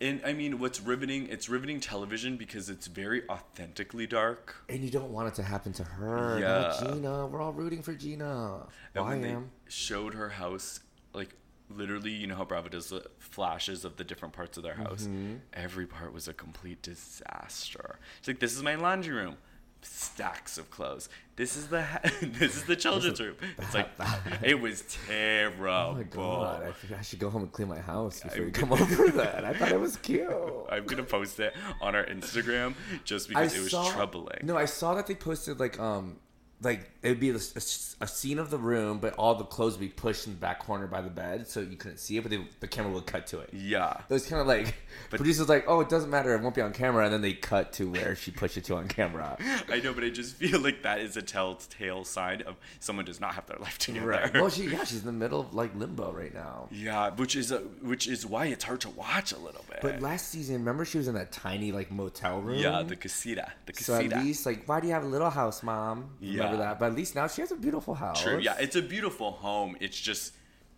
And 0.01 0.19
I 0.25 0.33
mean, 0.33 0.57
what's 0.57 0.81
riveting? 0.81 1.27
It's 1.29 1.47
riveting 1.47 1.79
television 1.79 2.35
because 2.35 2.69
it's 2.69 2.87
very 2.87 3.21
authentically 3.29 4.07
dark. 4.07 4.55
and 4.67 4.79
you 4.79 4.89
don't 4.89 5.11
want 5.11 5.27
it 5.27 5.35
to 5.35 5.43
happen 5.43 5.71
to 5.73 5.83
her. 5.83 6.39
Yeah. 6.39 6.47
Not 6.47 6.79
Gina. 6.93 7.27
We're 7.27 7.41
all 7.41 7.53
rooting 7.53 7.83
for 7.83 7.93
Gina. 7.93 8.67
And 8.95 9.05
I 9.05 9.07
when 9.07 9.21
they 9.21 9.29
am. 9.29 9.51
showed 9.69 10.15
her 10.15 10.29
house, 10.29 10.79
like 11.13 11.35
literally, 11.69 12.11
you 12.11 12.25
know 12.25 12.35
how 12.35 12.45
Bravo 12.45 12.69
does 12.69 12.89
the 12.89 13.05
flashes 13.19 13.85
of 13.85 13.97
the 13.97 14.03
different 14.03 14.33
parts 14.33 14.57
of 14.57 14.63
their 14.63 14.73
house. 14.73 15.03
Mm-hmm. 15.03 15.35
Every 15.53 15.85
part 15.85 16.13
was 16.13 16.27
a 16.27 16.33
complete 16.33 16.81
disaster. 16.81 17.99
It's 18.19 18.27
like 18.27 18.39
this 18.39 18.55
is 18.55 18.63
my 18.63 18.75
laundry 18.75 19.13
room, 19.15 19.37
stacks 19.81 20.57
of 20.57 20.69
clothes. 20.69 21.09
This 21.35 21.55
is 21.57 21.67
the 21.67 21.81
ha- 21.83 22.01
this 22.21 22.55
is 22.55 22.63
the 22.65 22.75
children's 22.75 23.19
room. 23.19 23.35
It's 23.57 23.73
like 23.73 23.89
it 24.43 24.59
was 24.59 24.83
terrible. 25.07 25.67
Oh 25.67 25.93
my 25.95 26.03
god! 26.03 26.73
I, 26.91 26.99
I 26.99 27.01
should 27.01 27.19
go 27.19 27.29
home 27.29 27.43
and 27.43 27.51
clean 27.51 27.67
my 27.67 27.79
house 27.79 28.21
before 28.21 28.43
I- 28.43 28.45
you 28.45 28.51
come 28.61 28.71
over. 28.73 29.07
Then 29.09 29.45
I 29.45 29.53
thought 29.53 29.71
it 29.71 29.79
was 29.79 29.97
cute. 29.97 30.29
I'm 30.69 30.85
gonna 30.85 31.03
post 31.03 31.39
it 31.39 31.53
on 31.81 31.95
our 31.95 32.05
Instagram 32.05 32.75
just 33.03 33.29
because 33.29 33.55
it 33.55 33.61
was 33.73 33.89
troubling. 33.91 34.39
No, 34.43 34.57
I 34.57 34.65
saw 34.65 34.93
that 34.95 35.07
they 35.07 35.15
posted 35.15 35.59
like 35.59 35.79
um 35.79 36.17
like 36.61 36.89
it 37.01 37.09
would 37.09 37.19
be 37.19 37.29
a, 37.31 37.35
a- 37.35 37.61
a 38.03 38.07
scene 38.07 38.39
of 38.39 38.49
the 38.49 38.57
room, 38.57 38.99
but 38.99 39.13
all 39.15 39.35
the 39.35 39.43
clothes 39.43 39.73
would 39.73 39.79
be 39.81 39.87
pushed 39.89 40.25
in 40.27 40.33
the 40.33 40.39
back 40.39 40.59
corner 40.59 40.87
by 40.87 41.01
the 41.01 41.09
bed, 41.09 41.47
so 41.47 41.59
you 41.59 41.75
couldn't 41.77 41.97
see 41.97 42.17
it, 42.17 42.21
but 42.21 42.29
they, 42.31 42.43
the 42.59 42.67
camera 42.67 42.91
would 42.91 43.05
cut 43.05 43.27
to 43.27 43.39
it. 43.39 43.49
Yeah. 43.53 43.97
It 44.09 44.13
was 44.13 44.25
kind 44.27 44.41
of 44.41 44.47
like 44.47 44.75
producers 45.09 45.49
like, 45.49 45.65
oh, 45.67 45.81
it 45.81 45.89
doesn't 45.89 46.09
matter, 46.09 46.33
it 46.35 46.41
won't 46.41 46.55
be 46.55 46.61
on 46.61 46.73
camera, 46.73 47.03
and 47.05 47.13
then 47.13 47.21
they 47.21 47.33
cut 47.33 47.73
to 47.73 47.89
where 47.91 48.15
she 48.15 48.31
pushed 48.31 48.57
it 48.57 48.63
to 48.65 48.75
on 48.75 48.87
camera. 48.87 49.37
I 49.69 49.79
know, 49.81 49.93
but 49.93 50.03
I 50.03 50.09
just 50.09 50.35
feel 50.35 50.59
like 50.59 50.83
that 50.83 50.99
is 50.99 51.17
a 51.17 51.21
telltale 51.21 52.03
sign 52.05 52.41
of 52.41 52.55
someone 52.79 53.05
does 53.05 53.19
not 53.19 53.35
have 53.35 53.45
their 53.47 53.57
life 53.57 53.77
together. 53.77 54.07
Right. 54.07 54.33
Well, 54.41 54.49
she 54.49 54.65
yeah, 54.67 54.83
she's 54.83 54.99
in 55.01 55.05
the 55.05 55.11
middle 55.11 55.39
of 55.41 55.53
like 55.53 55.75
limbo 55.75 56.11
right 56.11 56.33
now. 56.33 56.67
Yeah, 56.71 57.11
which 57.11 57.35
is 57.35 57.51
a, 57.51 57.59
which 57.81 58.07
is 58.07 58.25
why 58.25 58.47
it's 58.47 58.63
hard 58.63 58.81
to 58.81 58.89
watch 58.91 59.31
a 59.31 59.37
little 59.37 59.63
bit. 59.69 59.79
But 59.81 60.01
last 60.01 60.29
season, 60.29 60.55
remember 60.55 60.85
she 60.85 60.97
was 60.97 61.07
in 61.07 61.13
that 61.15 61.31
tiny 61.31 61.71
like 61.71 61.91
motel 61.91 62.41
room. 62.41 62.57
yeah, 62.59 62.81
the 62.83 62.95
casita, 62.95 63.51
the 63.65 63.73
casita. 63.73 64.09
So 64.09 64.15
at 64.17 64.23
least 64.23 64.45
like, 64.45 64.67
why 64.67 64.79
do 64.79 64.87
you 64.87 64.93
have 64.93 65.03
a 65.03 65.07
little 65.07 65.29
house, 65.29 65.61
mom? 65.63 66.09
Remember 66.21 66.50
Yeah. 66.53 66.65
that? 66.65 66.79
But 66.79 66.87
at 66.87 66.95
least 66.95 67.15
now 67.15 67.27
she 67.27 67.41
has 67.41 67.51
a 67.51 67.55
beautiful 67.55 67.95
house. 67.95 68.21
True. 68.21 68.39
Yeah, 68.39 68.55
it's 68.59 68.75
a 68.75 68.81
beautiful 68.81 69.31
home. 69.31 69.75
It's 69.79 69.99
just 69.99 70.33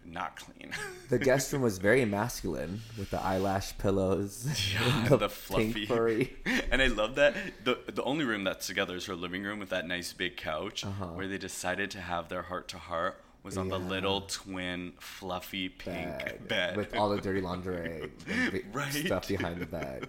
not 0.06 0.36
clean. 0.36 0.72
The 1.10 1.20
guest 1.20 1.54
room 1.54 1.62
was 1.62 1.78
very 1.78 2.06
masculine 2.06 2.82
with 2.98 3.12
the 3.12 3.22
eyelash 3.22 3.78
pillows, 3.78 4.46
and 4.84 5.08
the, 5.08 5.18
the, 5.18 5.30
fluffy. 5.30 5.86
furry. 5.86 6.34
And 6.72 6.82
I 6.82 6.88
love 6.88 7.16
that 7.16 7.36
the 7.64 7.78
the 7.94 8.02
only 8.04 8.26
room 8.26 8.44
that's 8.44 8.66
together 8.66 8.96
is 8.96 9.06
her 9.06 9.16
living 9.16 9.44
room 9.44 9.60
with 9.60 9.70
that 9.70 9.88
nice 9.88 10.12
big 10.12 10.36
couch 10.38 10.84
Uh-huh. 10.86 11.06
where 11.18 11.28
they 11.28 11.38
decided 11.38 11.92
to 11.92 12.02
have 12.02 12.30
their 12.30 12.42
heart 12.44 12.68
to 12.70 12.78
heart 12.80 13.22
was 13.44 13.58
on 13.58 13.68
the 13.68 13.78
little 13.78 14.22
twin 14.22 14.94
fluffy 15.00 15.68
pink 15.70 16.08
bed, 16.18 16.48
bed, 16.48 16.78
with 16.78 16.96
all 16.96 17.10
the 17.10 17.20
dirty 17.22 17.42
laundry 17.42 18.10
and 18.28 18.64
Right. 18.74 18.92
stuff 18.94 19.28
behind 19.28 19.60
the 19.62 19.66
bed. 19.68 20.08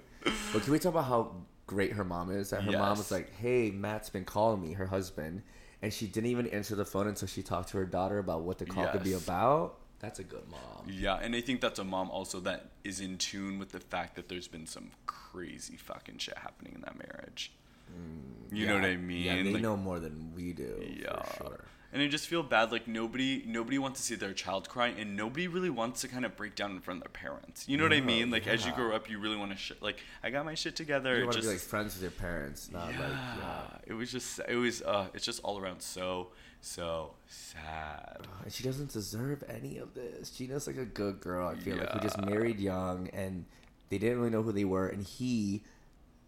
But 0.52 0.62
can 0.62 0.72
we 0.72 0.78
talk 0.78 0.92
about 0.94 1.04
how 1.04 1.32
great 1.66 1.92
her 1.92 2.04
mom 2.04 2.30
is? 2.30 2.50
That 2.50 2.62
her 2.62 2.72
mom 2.72 2.98
was 2.98 3.10
like, 3.10 3.32
"Hey, 3.34 3.70
Matt's 3.70 4.10
been 4.10 4.24
calling 4.24 4.60
me, 4.60 4.72
her 4.74 4.86
husband," 4.86 5.42
and 5.82 5.92
she 5.92 6.06
didn't 6.06 6.30
even 6.30 6.46
answer 6.48 6.74
the 6.74 6.84
phone 6.84 7.06
until 7.08 7.28
she 7.28 7.42
talked 7.42 7.70
to 7.70 7.78
her 7.78 7.86
daughter 7.86 8.18
about 8.18 8.42
what 8.42 8.58
the 8.58 8.66
call 8.66 8.86
could 8.88 9.04
be 9.04 9.12
about. 9.14 9.78
That's 10.00 10.18
a 10.18 10.24
good 10.24 10.46
mom. 10.50 10.86
Yeah, 10.86 11.14
and 11.16 11.34
I 11.34 11.40
think 11.40 11.62
that's 11.62 11.78
a 11.78 11.84
mom 11.84 12.10
also 12.10 12.38
that 12.40 12.70
is 12.84 13.00
in 13.00 13.16
tune 13.16 13.58
with 13.58 13.70
the 13.72 13.80
fact 13.80 14.16
that 14.16 14.28
there's 14.28 14.48
been 14.48 14.66
some 14.66 14.90
crazy 15.06 15.76
fucking 15.76 16.18
shit 16.18 16.36
happening 16.36 16.74
in 16.74 16.82
that 16.82 16.98
marriage. 16.98 17.52
Mm, 17.90 18.54
you 18.56 18.66
know 18.66 18.74
what 18.74 18.84
I 18.84 18.96
mean? 18.96 19.24
Yeah, 19.24 19.42
they 19.42 19.52
Like, 19.54 19.62
know 19.62 19.76
more 19.76 20.00
than 20.00 20.32
we 20.34 20.52
do. 20.52 20.84
Yeah. 21.00 21.22
sure. 21.38 21.64
And 21.94 22.02
I 22.02 22.08
just 22.08 22.26
feel 22.26 22.42
bad. 22.42 22.72
Like 22.72 22.88
nobody, 22.88 23.44
nobody 23.46 23.78
wants 23.78 24.00
to 24.00 24.04
see 24.04 24.16
their 24.16 24.32
child 24.32 24.68
cry, 24.68 24.88
and 24.88 25.16
nobody 25.16 25.46
really 25.46 25.70
wants 25.70 26.00
to 26.00 26.08
kind 26.08 26.24
of 26.24 26.36
break 26.36 26.56
down 26.56 26.72
in 26.72 26.80
front 26.80 26.98
of 26.98 27.04
their 27.04 27.12
parents. 27.22 27.68
You 27.68 27.76
know 27.76 27.84
what 27.84 27.92
I 27.92 28.00
mean? 28.00 28.32
Like 28.32 28.48
as 28.48 28.66
you 28.66 28.72
grow 28.72 28.96
up, 28.96 29.08
you 29.08 29.20
really 29.20 29.36
want 29.36 29.52
to 29.52 29.56
sh- 29.56 29.72
like 29.80 30.02
I 30.22 30.30
got 30.30 30.44
my 30.44 30.54
shit 30.54 30.74
together. 30.74 31.16
You 31.16 31.24
want 31.24 31.36
to 31.36 31.42
be 31.42 31.46
like 31.46 31.58
friends 31.58 31.94
with 31.94 32.02
your 32.02 32.10
parents, 32.10 32.68
not 32.72 32.88
like 32.88 32.98
yeah. 32.98 33.36
yeah, 33.38 33.60
it 33.86 33.92
was 33.92 34.10
just, 34.10 34.40
it 34.48 34.56
was, 34.56 34.82
uh, 34.82 35.06
it's 35.14 35.24
just 35.24 35.40
all 35.44 35.56
around 35.58 35.80
so, 35.80 36.30
so 36.60 37.12
sad. 37.28 38.26
And 38.42 38.52
she 38.52 38.64
doesn't 38.64 38.92
deserve 38.92 39.44
any 39.48 39.78
of 39.78 39.94
this. 39.94 40.30
Gina's 40.30 40.66
like 40.66 40.78
a 40.78 40.84
good 40.84 41.20
girl. 41.20 41.46
I 41.46 41.54
feel 41.54 41.76
like 41.76 41.90
who 41.90 42.00
just 42.00 42.20
married 42.20 42.58
young 42.58 43.08
and 43.12 43.44
they 43.88 43.98
didn't 43.98 44.18
really 44.18 44.30
know 44.30 44.42
who 44.42 44.50
they 44.50 44.64
were, 44.64 44.88
and 44.88 45.04
he 45.04 45.62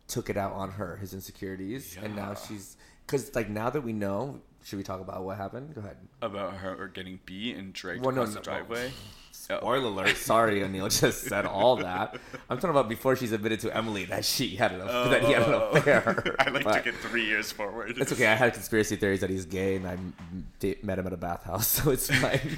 took 0.06 0.30
it 0.30 0.36
out 0.36 0.52
on 0.52 0.70
her, 0.72 0.96
his 0.96 1.12
insecurities, 1.12 1.98
and 2.00 2.14
now 2.14 2.34
she's 2.34 2.76
because 3.04 3.34
like 3.34 3.48
now 3.48 3.70
that 3.70 3.80
we 3.80 3.92
know, 3.92 4.40
should 4.66 4.78
we 4.78 4.82
talk 4.82 5.00
about 5.00 5.22
what 5.22 5.36
happened? 5.36 5.72
Go 5.74 5.80
ahead. 5.80 5.96
About 6.20 6.54
her 6.54 6.88
getting 6.88 7.20
beat 7.24 7.56
and 7.56 7.72
dragged 7.72 8.04
Well, 8.04 8.12
no, 8.14 8.22
across 8.22 8.34
no, 8.34 8.40
the 8.40 8.44
driveway. 8.44 8.90
Oh. 9.48 9.58
Spoiler 9.58 9.86
alert! 9.86 10.16
Sorry, 10.16 10.64
O'Neill 10.64 10.88
just 10.88 11.22
said 11.24 11.44
all 11.46 11.76
that. 11.76 12.16
I'm 12.50 12.56
talking 12.56 12.70
about 12.70 12.88
before 12.88 13.14
she's 13.14 13.30
admitted 13.30 13.60
to 13.60 13.76
Emily 13.76 14.04
that 14.06 14.24
she 14.24 14.56
had 14.56 14.72
an 14.72 14.80
aff- 14.80 15.10
that 15.10 15.22
he 15.22 15.32
had 15.34 15.42
an 15.42 15.54
Oh. 15.54 15.70
affair. 15.74 16.34
I 16.40 16.48
like 16.48 16.64
But 16.64 16.72
took 16.78 16.86
it 16.88 16.94
three 16.96 17.26
years 17.26 17.52
forward. 17.52 17.96
It's 17.96 18.10
okay. 18.12 18.26
I 18.26 18.34
had 18.34 18.54
conspiracy 18.54 18.96
theories 18.96 19.20
that 19.20 19.30
he's 19.30 19.44
gay, 19.44 19.76
and 19.76 19.86
I 19.86 19.96
met 20.82 20.98
him 20.98 21.06
at 21.06 21.12
a 21.12 21.16
bathhouse, 21.16 21.68
so 21.82 21.90
it's 21.90 22.10
fine. 22.10 22.56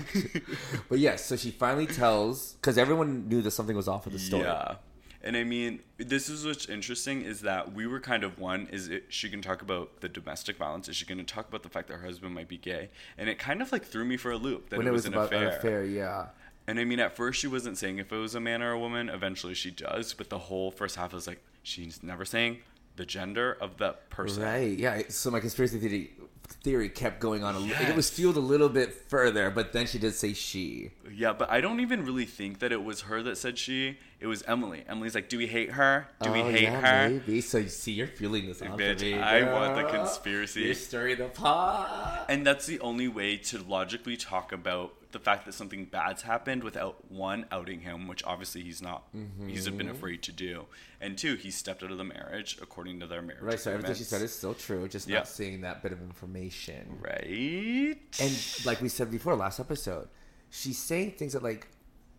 but 0.89 0.99
yes, 0.99 1.27
so 1.27 1.37
she 1.37 1.51
finally 1.51 1.87
tells 1.87 2.53
because 2.55 2.79
everyone 2.79 3.29
knew 3.29 3.43
that 3.43 3.51
something 3.51 3.77
was 3.77 3.89
off 3.89 4.05
with 4.07 4.15
the 4.15 4.21
story. 4.21 4.45
Yeah. 4.45 4.77
And 5.23 5.37
I 5.37 5.45
mean, 5.45 5.81
this 5.97 6.29
is 6.29 6.47
what's 6.47 6.67
interesting 6.67 7.23
is 7.23 7.41
that 7.41 7.73
we 7.73 7.87
were 7.87 7.99
kind 7.99 8.23
of 8.23 8.39
one 8.39 8.69
is 8.71 8.89
it, 8.89 9.07
she 9.09 9.29
can 9.29 9.43
talk 9.43 9.63
about 9.63 10.01
the 10.01 10.09
domestic 10.09 10.57
violence? 10.57 10.89
Is 10.89 10.97
she 10.97 11.05
going 11.05 11.19
to 11.19 11.25
talk 11.25 11.49
about 11.49 11.63
the 11.63 11.69
fact 11.69 11.89
that 11.89 11.95
her 11.95 12.07
husband 12.07 12.35
might 12.35 12.49
be 12.49 12.57
gay? 12.57 12.91
And 13.17 13.29
it 13.29 13.39
kind 13.39 13.61
of 13.61 13.73
like 13.73 13.85
threw 13.85 14.05
me 14.05 14.17
for 14.17 14.31
a 14.31 14.37
loop 14.37 14.71
that 14.71 14.77
when 14.77 14.87
it, 14.87 14.91
it 14.91 14.93
was, 14.93 15.05
was 15.05 15.15
an 15.15 15.21
affair. 15.21 15.49
an 15.49 15.55
affair, 15.57 15.85
yeah. 15.85 16.27
And 16.69 16.79
I 16.79 16.85
mean, 16.85 17.01
at 17.01 17.17
first 17.17 17.41
she 17.41 17.47
wasn't 17.47 17.79
saying 17.79 17.99
if 17.99 18.13
it 18.13 18.17
was 18.17 18.35
a 18.35 18.41
man 18.41 18.63
or 18.63 18.73
a 18.73 18.79
woman. 18.79 19.09
Eventually 19.09 19.55
she 19.55 19.71
does, 19.71 20.15
but 20.15 20.29
the 20.29 20.39
whole 20.39 20.71
first 20.71 20.97
half 20.97 21.13
was 21.13 21.27
like 21.27 21.43
she's 21.63 22.03
never 22.03 22.25
saying 22.25 22.59
the 22.99 23.07
gender 23.07 23.57
of 23.61 23.79
the 23.79 23.95
person. 24.11 24.43
Right, 24.43 24.79
yeah. 24.79 25.03
So 25.09 25.31
my 25.31 25.41
conspiracy 25.41 25.79
theory 25.79 26.11
theory 26.49 26.89
kept 26.89 27.21
going 27.21 27.45
on. 27.45 27.55
A 27.55 27.59
li- 27.59 27.73
It 27.89 27.95
was 27.97 28.11
fueled 28.11 28.37
a 28.37 28.41
little 28.41 28.69
bit 28.69 28.93
further, 28.93 29.51
but 29.51 29.73
then 29.73 29.87
she 29.87 29.99
did 29.99 30.15
say 30.15 30.33
she. 30.33 30.91
Yeah, 31.13 31.33
but 31.33 31.51
I 31.51 31.61
don't 31.61 31.81
even 31.81 32.05
really 32.05 32.25
think 32.25 32.59
that 32.61 32.73
it 32.73 32.83
was 32.83 33.03
her 33.03 33.23
that 33.23 33.39
said 33.39 33.59
she. 33.59 33.99
It 34.21 34.27
was 34.27 34.43
Emily. 34.49 34.85
Emily's 34.89 35.15
like, 35.15 35.29
"Do 35.29 35.39
we 35.39 35.47
hate 35.47 35.73
her? 35.73 36.09
Do 36.23 36.33
we 36.33 36.41
Oh, 36.41 36.51
hate 36.51 36.63
yeah, 36.63 36.81
her?" 36.81 37.11
Maybe. 37.11 37.41
So 37.41 37.59
you 37.59 37.69
see, 37.69 37.93
you're 37.93 38.07
feeling 38.09 38.47
this 38.47 38.61
Bitch, 38.61 39.01
me. 39.03 39.15
I 39.15 39.53
want 39.53 39.77
the 39.77 39.85
conspiracy. 39.97 40.63
You're 40.63 40.75
stirring 40.75 41.19
the 41.19 41.27
pot. 41.29 42.27
And 42.29 42.47
that's 42.47 42.67
the 42.67 42.81
only 42.81 43.07
way 43.09 43.37
to 43.37 43.59
logically 43.63 44.17
talk 44.17 44.51
about 44.53 44.95
the 45.13 45.19
fact 45.19 45.47
that 45.47 45.53
something 45.55 45.85
bad's 45.87 46.23
happened 46.23 46.63
without 46.63 47.11
one 47.11 47.47
outing 47.51 47.81
him, 47.81 48.07
which 48.09 48.23
obviously 48.25 48.63
he's 48.63 48.83
not. 48.83 49.05
He's 49.47 49.67
Mm-hmm. 49.67 49.77
been 49.79 49.89
afraid 49.89 50.23
to 50.25 50.33
do, 50.33 50.67
and 51.01 51.17
two, 51.17 51.35
he 51.37 51.51
stepped 51.51 51.83
out 51.83 51.91
of 51.91 51.99
the 51.99 52.05
marriage 52.05 52.59
according 52.61 53.01
to 53.01 53.07
their 53.07 53.23
marriage. 53.23 53.43
Right. 53.43 53.59
So 53.61 53.71
everything 53.73 53.95
she 53.97 54.05
said 54.05 54.21
is 54.23 54.35
still 54.35 54.55
true. 54.55 54.87
Just 54.89 55.09
Yeah. 55.09 55.19
not 55.19 55.29
seeing 55.29 55.63
that 55.63 55.83
bit 55.83 55.93
of 55.93 56.01
information. 56.03 56.99
right. 57.01 57.97
And 58.21 58.65
like 58.65 58.81
we 58.81 58.89
said 58.89 59.11
before, 59.11 59.35
last 59.35 59.61
episode, 59.61 60.09
she's 60.51 60.79
saying 60.79 61.13
things 61.13 61.33
that 61.33 61.43
like 61.43 61.69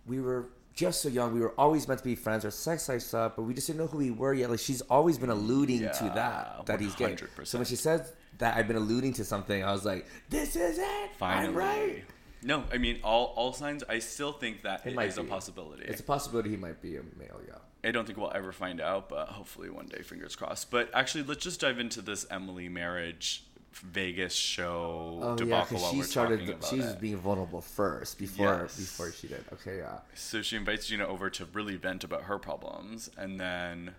we 0.08 0.20
were 0.20 0.50
just 0.74 1.02
so 1.02 1.10
young. 1.10 1.34
We 1.34 1.42
were 1.42 1.54
always 1.60 1.88
meant 1.88 2.00
to 2.00 2.06
be 2.06 2.16
friends. 2.16 2.46
Our 2.46 2.52
sex 2.52 2.88
life 2.90 3.02
sucked, 3.02 3.36
but 3.36 3.44
we 3.44 3.54
just 3.54 3.68
didn't 3.68 3.80
know 3.82 3.88
who 3.88 3.98
we 3.98 4.12
were 4.12 4.34
yet. 4.34 4.50
Like 4.50 4.60
she's 4.60 4.82
always 4.82 5.18
been 5.18 5.30
alluding 5.30 5.80
to 5.80 5.86
Yeah, 6.06 6.14
that 6.16 6.66
that 6.68 6.80
he's 6.80 6.96
gay. 6.96 7.16
100%. 7.16 7.46
So 7.48 7.58
when 7.58 7.66
she 7.66 7.76
says 7.76 8.14
that 8.38 8.56
I've 8.58 8.68
been 8.68 8.78
alluding 8.78 9.14
to 9.14 9.26
something, 9.26 9.64
I 9.64 9.72
was 9.74 9.84
like, 9.86 10.08
this 10.30 10.56
is 10.56 10.78
it. 10.80 11.10
Finally, 11.18 11.48
I'm 11.50 11.56
right. 11.56 12.04
No, 12.42 12.64
I 12.72 12.78
mean 12.78 13.00
all 13.04 13.34
all 13.36 13.54
signs. 13.54 13.84
I 13.90 14.00
still 14.00 14.32
think 14.32 14.64
that 14.64 14.86
It 14.86 14.90
it 14.92 14.96
might 14.96 15.10
is 15.10 15.18
a 15.18 15.24
possibility. 15.24 15.84
It's 15.86 16.00
a 16.02 16.04
possibility 16.04 16.50
he 16.52 16.58
might 16.58 16.82
be 16.82 16.96
a 16.96 17.02
male. 17.18 17.42
Yeah. 17.48 17.56
I 17.84 17.92
don't 17.92 18.06
think 18.06 18.18
we'll 18.18 18.32
ever 18.34 18.52
find 18.52 18.82
out, 18.82 19.08
but 19.10 19.30
hopefully 19.30 19.70
one 19.70 19.88
day, 19.88 20.02
fingers 20.02 20.36
crossed. 20.36 20.70
But 20.70 20.90
actually, 20.94 21.24
let's 21.24 21.44
just 21.44 21.62
dive 21.62 21.80
into 21.80 22.02
this 22.02 22.26
Emily 22.30 22.68
marriage 22.70 23.44
Vegas 23.72 24.34
show 24.34 25.20
Oh 25.22 25.36
debacle 25.36 25.80
while 25.80 25.92
she 25.92 25.98
we're 26.00 26.04
started. 26.04 26.56
She's 26.70 26.84
it. 26.86 27.00
being 27.00 27.18
vulnerable 27.18 27.62
first 27.62 28.18
before 28.18 28.62
Yes. 28.64 28.76
before 28.78 29.12
she 29.12 29.28
did. 29.28 29.44
Okay, 29.54 29.78
yeah, 29.78 30.00
So 30.16 30.42
she 30.42 30.56
invites 30.58 30.88
Gina 30.88 31.08
over 31.08 31.30
to 31.30 31.46
really 31.54 31.76
vent 31.76 32.04
about 32.04 32.24
her 32.24 32.38
problems, 32.40 33.10
and 33.18 33.40
then 33.40 33.96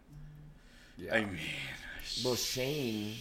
yeah. 0.98 1.14
I 1.14 1.20
mean, 1.24 1.38
well, 2.24 2.34
Shane, 2.34 3.14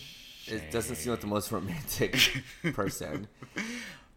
It 0.48 0.72
doesn't 0.72 0.96
seem 0.98 1.12
like 1.12 1.22
the 1.22 1.28
most 1.28 1.52
romantic 1.52 2.18
person, 2.74 3.28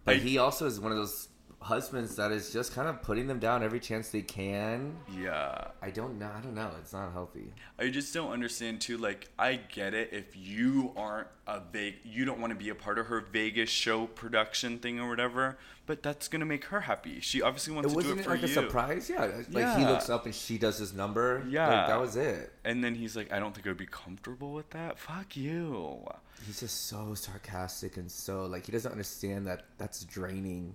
but 0.04 0.16
I- 0.16 0.18
he 0.18 0.38
also 0.38 0.66
is 0.66 0.80
one 0.80 0.92
of 0.92 0.98
those 0.98 1.28
husbands 1.62 2.16
that 2.16 2.32
is 2.32 2.52
just 2.52 2.74
kind 2.74 2.88
of 2.88 3.02
putting 3.02 3.26
them 3.26 3.38
down 3.38 3.62
every 3.62 3.80
chance 3.80 4.10
they 4.10 4.22
can. 4.22 4.96
yeah. 5.18 5.68
I 5.80 5.90
don't 5.90 6.18
know. 6.18 6.30
I 6.36 6.40
don't 6.40 6.54
know. 6.54 6.70
It's 6.80 6.92
not 6.92 7.12
healthy. 7.12 7.52
I 7.78 7.88
just 7.88 8.12
don't 8.14 8.30
understand 8.30 8.80
too. 8.80 8.98
Like, 8.98 9.28
I 9.38 9.56
get 9.56 9.94
it 9.94 10.10
if 10.12 10.36
you 10.36 10.92
aren't 10.96 11.28
a 11.46 11.58
big, 11.60 11.96
you 12.04 12.24
don't 12.24 12.40
want 12.40 12.52
to 12.52 12.58
be 12.58 12.68
a 12.68 12.74
part 12.74 12.98
of 12.98 13.06
her 13.06 13.20
Vegas 13.32 13.68
show 13.70 14.06
production 14.06 14.78
thing 14.78 15.00
or 15.00 15.08
whatever. 15.08 15.58
But 15.86 16.02
that's 16.04 16.28
gonna 16.28 16.44
make 16.46 16.64
her 16.66 16.82
happy. 16.82 17.18
She 17.20 17.42
obviously 17.42 17.74
wants 17.74 17.92
It 17.92 17.96
to 17.96 18.02
do 18.02 18.14
wasn't 18.14 18.18
it 18.18 18.20
it 18.20 18.24
for 18.24 18.30
like 18.30 18.42
you. 18.42 18.46
a 18.46 18.50
surprise. 18.50 19.10
Yeah, 19.10 19.30
like 19.50 19.76
he 19.78 19.84
looks 19.84 20.08
up 20.08 20.26
and 20.26 20.34
she 20.34 20.56
does 20.56 20.78
his 20.78 20.92
number. 20.92 21.44
Yeah. 21.48 21.66
like, 21.68 21.88
that 21.88 22.00
was 22.00 22.14
it. 22.16 22.52
And 22.64 22.84
then 22.84 22.94
he's 22.94 23.16
like, 23.16 23.32
I 23.32 23.40
don't 23.40 23.52
think 23.52 23.66
I 23.66 23.70
would 23.70 23.76
be 23.78 23.86
comfortable 23.86 24.52
with 24.52 24.70
that. 24.70 24.98
Fuck 25.00 25.36
you. 25.36 26.04
He's 26.46 26.60
just 26.60 26.86
so 26.86 27.14
sarcastic 27.14 27.96
and 27.96 28.10
so 28.10 28.46
like 28.46 28.66
he 28.66 28.72
doesn't 28.72 28.90
understand 28.92 29.46
that 29.48 29.64
that's 29.78 30.04
draining 30.04 30.74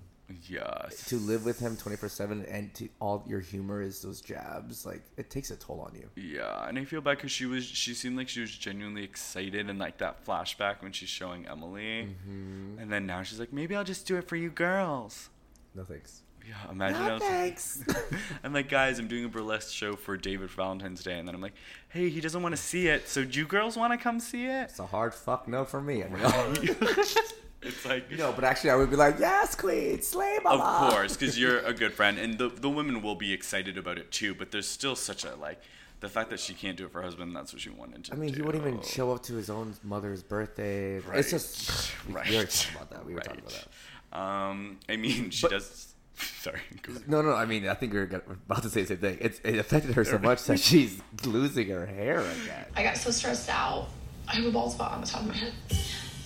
Yes. 0.50 1.06
to 1.08 1.16
live 1.18 1.46
with 1.46 1.60
him 1.60 1.78
24/7 1.78 2.46
and 2.52 2.74
to 2.76 2.90
all 3.00 3.24
your 3.28 3.40
humor 3.40 3.82
is 3.82 4.02
those 4.02 4.20
jabs 4.20 4.86
like 4.86 5.02
it 5.16 5.30
takes 5.30 5.52
a 5.52 5.56
toll 5.56 5.80
on 5.80 5.96
you. 5.96 6.10
Yeah, 6.22 6.68
and 6.68 6.78
I 6.78 6.84
feel 6.86 7.00
bad 7.02 7.18
because 7.18 7.32
she 7.32 7.46
was, 7.46 7.64
she 7.66 7.94
seemed 7.94 8.18
like 8.18 8.28
she 8.28 8.42
was 8.42 8.52
genuinely 8.52 9.04
excited 9.06 9.70
and 9.70 9.80
like 9.80 10.00
that 10.00 10.26
flashback 10.26 10.82
when 10.82 10.92
she's 10.92 11.10
showing 11.10 11.48
Emily, 11.48 12.10
Mm-hmm. 12.10 12.80
and 12.80 12.92
then 12.92 13.06
now 13.06 13.24
she's 13.24 13.40
like, 13.40 13.54
maybe 13.54 13.76
I'll 13.76 13.84
just 13.86 14.06
do 14.06 14.18
it 14.18 14.28
for 14.28 14.36
you 14.36 14.50
girls. 14.50 15.30
No 15.76 15.84
thanks. 15.86 16.22
Yeah, 16.48 16.56
imagine 16.72 17.02
I 17.02 17.14
was 17.14 17.22
thanks. 17.24 17.84
I'm 18.44 18.54
like, 18.54 18.70
guys, 18.70 19.00
I'm 19.00 19.08
doing 19.10 19.26
a 19.26 19.30
burlesque 19.30 19.74
show 19.74 19.96
for 19.98 20.16
David 20.16 20.50
for 20.50 20.58
Valentine's 20.58 21.04
Day, 21.04 21.20
and 21.20 21.28
then 21.28 21.36
I'm 21.36 21.42
like, 21.42 21.56
hey, 21.90 22.10
he 22.10 22.22
doesn't 22.22 22.42
want 22.42 22.56
to 22.56 22.62
see 22.62 22.88
it, 22.88 23.08
so 23.10 23.24
do 23.26 23.38
you 23.40 23.46
girls 23.46 23.76
want 23.78 23.92
to 23.94 23.98
come 23.98 24.20
see 24.22 24.46
it? 24.46 24.64
it's 24.70 24.80
a 24.80 24.86
hard 24.86 25.14
fuck 25.14 25.48
no 25.48 25.66
for 25.66 25.82
me. 25.82 26.04
I 26.04 26.08
mean, 26.60 26.76
It's 27.62 27.86
like, 27.86 28.12
no, 28.12 28.32
but 28.34 28.44
actually 28.44 28.70
I 28.70 28.76
would 28.76 28.90
be 28.90 28.96
like, 28.96 29.18
yes, 29.20 29.56
queen, 29.56 30.02
slay 30.02 30.38
of 30.46 30.60
course, 30.92 31.18
because 31.18 31.40
you're 31.40 31.60
a 31.60 31.74
good 31.74 31.94
friend, 31.94 32.20
and 32.20 32.38
the 32.38 32.50
the 32.50 32.70
women 32.70 33.02
will 33.02 33.16
be 33.16 33.34
excited 33.34 33.78
about 33.78 33.98
it 33.98 34.12
too. 34.12 34.36
But 34.36 34.52
there's 34.52 34.68
still 34.68 34.96
such 34.96 35.26
a 35.26 35.36
like, 35.36 35.60
the 36.00 36.08
fact 36.10 36.30
that 36.30 36.40
she 36.40 36.54
can't 36.54 36.78
do 36.78 36.86
it 36.86 36.92
for 36.92 37.00
her 37.00 37.04
husband, 37.06 37.36
that's 37.36 37.52
what 37.54 37.62
she 37.62 37.72
wanted 37.72 38.06
to. 38.06 38.14
I 38.14 38.16
mean, 38.16 38.30
do. 38.30 38.36
he 38.38 38.42
wouldn't 38.44 38.66
even 38.66 38.82
show 38.84 39.12
up 39.12 39.24
to 39.24 39.34
his 39.34 39.50
own 39.50 39.74
mother's 39.84 40.22
birthday. 40.22 41.00
Right. 41.00 41.20
It's 41.20 41.32
just 41.32 41.92
Right. 42.08 42.26
We 42.30 42.36
already 42.36 42.52
talked 42.52 42.76
about 42.76 42.90
that. 42.92 43.06
We 43.06 43.14
were 43.16 43.22
talking 43.22 43.40
about 43.42 43.66
that. 44.12 44.18
Um, 44.20 44.80
I 44.88 44.96
mean, 44.96 45.32
she 45.32 45.42
But- 45.42 45.52
does. 45.52 45.94
Sorry. 46.42 46.62
go. 46.82 46.94
No, 47.08 47.22
no. 47.22 47.34
I 47.34 47.46
mean, 47.46 47.68
I 47.68 47.74
think 47.76 47.94
we 47.94 48.00
are 48.00 48.24
about 48.50 48.64
to 48.64 48.70
say 48.70 48.82
the 48.82 48.88
same 48.88 48.98
thing. 48.98 49.18
It's, 49.22 49.40
it 49.44 49.58
affected 49.60 49.94
her 49.96 50.04
so 50.04 50.18
much 50.18 50.44
that 50.46 50.60
she's 50.60 51.00
losing 51.26 51.68
her 51.70 51.86
hair 51.86 52.20
again. 52.22 52.66
I 52.76 52.82
got 52.84 52.98
so 52.98 53.12
stressed 53.12 53.50
out. 53.50 53.90
I 54.28 54.36
have 54.36 54.46
a 54.46 54.52
bald 54.52 54.72
spot 54.72 54.94
on 54.94 55.02
the 55.02 55.08
top 55.08 55.22
of 55.22 55.28
my 55.28 55.36
head. 55.36 55.54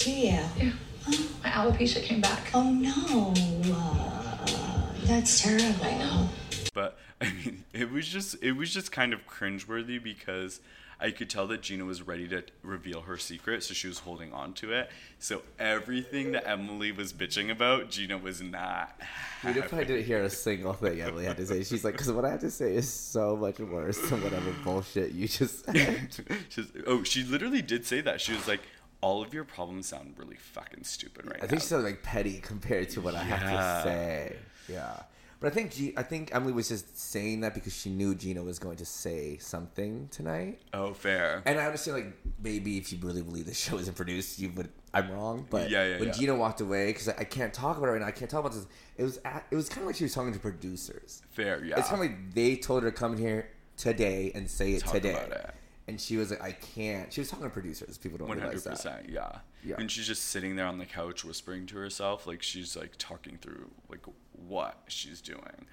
Yeah. 0.05 0.47
Yeah. 0.57 0.71
My 1.08 1.50
alopecia 1.50 2.01
came 2.03 2.22
back. 2.22 2.51
Oh 2.53 2.70
no. 2.72 3.34
Uh, 3.74 4.93
that's 5.05 5.41
terrible. 5.41 5.84
I 5.84 5.98
know. 5.98 6.29
But 6.74 6.98
I 7.20 7.31
mean, 7.31 7.63
it 7.74 7.91
was 7.91 8.08
just 8.08 8.36
it 8.41 8.53
was 8.53 8.74
just 8.74 8.91
kind 8.91 9.13
of 9.13 9.25
cringeworthy 9.27 10.01
because 10.01 10.60
I 11.01 11.10
could 11.10 11.31
tell 11.31 11.48
that 11.48 11.62
Gina 11.62 11.84
was 11.84 12.03
ready 12.03 12.27
to 12.27 12.43
reveal 12.62 13.01
her 13.01 13.17
secret, 13.17 13.63
so 13.63 13.74
she 13.74 13.88
was 13.88 14.00
holding 14.00 14.31
on 14.34 14.53
to 14.53 14.72
it. 14.72 14.91
So 15.17 15.41
everything 15.58 16.34
that 16.34 16.48
Emily 16.48 16.91
was 16.91 17.12
bitching 17.12 17.50
about, 17.50 17.89
Gina 17.89 18.20
was 18.20 18.39
not. 18.39 18.96
Dude, 19.43 19.58
if 19.58 19.74
I 19.74 19.84
didn't 19.84 20.05
hear 20.05 20.22
a 20.22 20.29
single 20.29 20.74
thing 20.74 21.01
Emily 21.01 21.25
had 21.25 21.38
to 21.38 21.48
say, 21.48 21.63
she's 21.63 21.84
like, 21.84 21.93
because 21.93 22.12
what 22.12 22.24
I 22.24 22.29
have 22.29 22.41
to 22.41 22.51
say 22.51 22.75
is 22.75 22.88
so 22.88 23.36
much 23.36 23.60
worse 23.60 23.98
than 24.10 24.22
whatever 24.22 24.51
bullshit 24.63 25.13
you 25.13 25.27
just 25.27 25.65
said. 25.65 26.10
She's, 26.50 26.72
oh, 26.86 27.01
she 27.01 27.24
literally 27.24 27.63
did 27.63 27.84
say 27.84 28.01
that. 28.01 28.22
She 28.22 28.34
was 28.34 28.48
like, 28.48 28.62
"All 29.01 29.22
of 29.22 29.34
your 29.34 29.43
problems 29.43 29.88
sound 29.88 30.13
really 30.17 30.38
fucking 30.38 30.84
stupid 30.84 31.25
right 31.25 31.36
I 31.36 31.39
now." 31.39 31.43
I 31.46 31.48
think 31.48 31.62
she 31.62 31.67
said 31.67 31.84
like 31.84 32.03
petty 32.03 32.39
compared 32.39 32.89
to 32.91 33.01
what 33.01 33.15
I 33.15 33.24
have 33.24 33.84
to 33.84 33.89
say. 33.89 34.36
Yeah. 34.67 35.03
But 35.39 35.51
I 35.51 35.55
think 35.55 35.72
G- 35.72 35.93
I 35.98 36.03
think 36.03 36.36
Emily 36.36 36.53
was 36.53 36.70
just 36.70 36.96
saying 36.96 37.41
that 37.41 37.55
because 37.55 37.75
she 37.75 37.89
knew 37.89 38.13
Gina 38.13 38.43
was 38.43 38.60
going 38.60 38.77
to 38.77 38.86
say 38.86 39.38
something 39.39 40.08
tonight. 40.12 40.62
oh, 40.72 40.93
fair. 40.93 41.41
And 41.48 41.60
I 41.60 41.65
understand, 41.65 41.98
like, 41.98 42.13
maybe 42.43 42.77
if 42.77 42.93
you 42.93 43.00
really 43.01 43.24
believe 43.24 43.48
the 43.48 43.53
show 43.55 43.79
isn't 43.79 43.96
produced, 43.96 44.38
you 44.38 44.51
would. 44.55 44.70
I'm 44.93 45.10
wrong, 45.10 45.48
but 45.50 45.72
Yeah, 45.72 45.84
yeah, 45.86 45.98
when 46.00 46.10
yeah. 46.10 46.13
Gina 46.13 46.36
walked 46.36 46.62
away, 46.62 46.88
because 46.88 47.10
I, 47.10 47.15
I 47.20 47.24
can't 47.24 47.51
talk 47.51 47.77
about 47.77 47.88
it 47.89 47.93
right 47.93 48.01
now, 48.01 48.08
I 48.08 48.12
can't 48.12 48.29
talk 48.29 48.41
about 48.41 48.53
this. 48.53 48.67
It 48.98 49.03
was 49.03 49.20
at, 49.25 49.48
it 49.50 49.55
was 49.55 49.67
kind 49.67 49.81
of 49.81 49.88
like 49.88 49.96
she 49.96 50.03
was 50.03 50.13
talking 50.13 50.31
to 50.31 50.38
producers. 50.39 51.24
fair, 51.31 51.65
yeah. 51.65 51.79
It's 51.79 51.89
kind 51.89 52.03
of 52.03 52.08
like 52.12 52.36
they 52.36 52.55
told 52.55 52.84
her 52.84 52.91
to 52.91 52.96
come 52.96 53.17
here 53.17 53.50
today 53.77 54.31
and 54.36 54.48
say 54.48 54.74
it 54.74 54.81
Talk 54.84 54.93
today, 54.93 55.13
about 55.13 55.31
it. 55.31 55.55
And 55.91 56.01
she 56.01 56.17
was 56.17 56.31
like, 56.31 56.41
I 56.41 56.51
can't. 56.53 57.12
She 57.13 57.21
was 57.21 57.29
talking 57.29 57.45
to 57.45 57.50
producers. 57.51 57.98
People 57.98 58.17
don't 58.17 58.27
One 58.27 58.39
realize 58.39 58.63
hundred 58.63 58.79
that. 58.83 59.10
yeah. 59.10 59.39
Yeah. 59.63 59.75
And 59.77 59.91
she's 59.91 60.07
just 60.07 60.24
sitting 60.29 60.55
there 60.55 60.65
on 60.65 60.77
the 60.79 60.86
couch 60.86 61.24
whispering 61.24 61.65
to 61.67 61.77
herself, 61.77 62.25
like 62.25 62.41
she's 62.41 62.75
like 62.75 62.93
talking 62.98 63.38
through 63.41 63.69
like 63.89 64.01
what 64.48 64.77
she's 64.88 65.21
doing. 65.21 65.65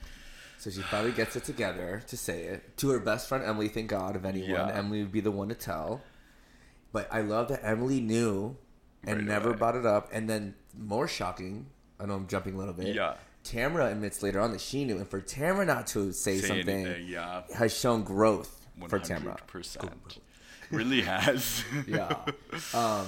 So 0.59 0.71
she 0.71 0.83
finally 0.83 1.13
gets 1.13 1.37
it 1.37 1.45
together 1.45 2.03
to 2.09 2.17
say 2.17 2.43
it 2.45 2.77
to 2.79 2.91
her 2.91 2.99
best 2.99 3.29
friend 3.29 3.45
Emily. 3.45 3.69
Thank 3.69 3.89
God, 3.89 4.17
of 4.17 4.25
anyone, 4.25 4.51
Yeah. 4.51 4.69
Emily 4.75 5.03
would 5.03 5.13
be 5.13 5.21
the 5.21 5.31
one 5.31 5.49
to 5.49 5.55
tell. 5.55 6.03
But 6.93 7.09
I 7.13 7.21
love 7.21 7.49
that 7.49 7.61
Emily 7.65 8.01
knew 8.01 8.57
and 9.05 9.19
Right 9.19 9.27
never 9.27 9.51
away. 9.51 9.59
brought 9.59 9.77
it 9.77 9.87
up. 9.87 10.09
And 10.13 10.29
then 10.29 10.55
more 10.77 11.07
shocking, 11.07 11.67
I 12.01 12.07
know 12.07 12.15
I'm 12.15 12.27
jumping 12.27 12.55
a 12.55 12.59
little 12.59 12.75
bit. 12.75 12.95
Yeah. 12.95 13.15
Tamara 13.45 13.87
admits 13.93 14.23
later 14.23 14.41
on 14.41 14.51
that 14.53 14.61
she 14.61 14.85
knew, 14.85 14.97
and 14.99 15.09
for 15.09 15.21
Tamara 15.23 15.65
not 15.65 15.87
to 15.89 16.13
say, 16.13 16.39
Say 16.39 16.49
something 16.49 16.87
anything, 16.87 17.09
yeah. 17.09 17.43
has 17.57 17.79
shown 17.79 18.03
growth 18.03 18.67
for 18.89 18.99
Tamara. 18.99 19.37
percent. 19.47 20.19
Really 20.71 21.01
has. 21.01 21.65
Yeah. 21.87 22.15
um, 22.75 23.07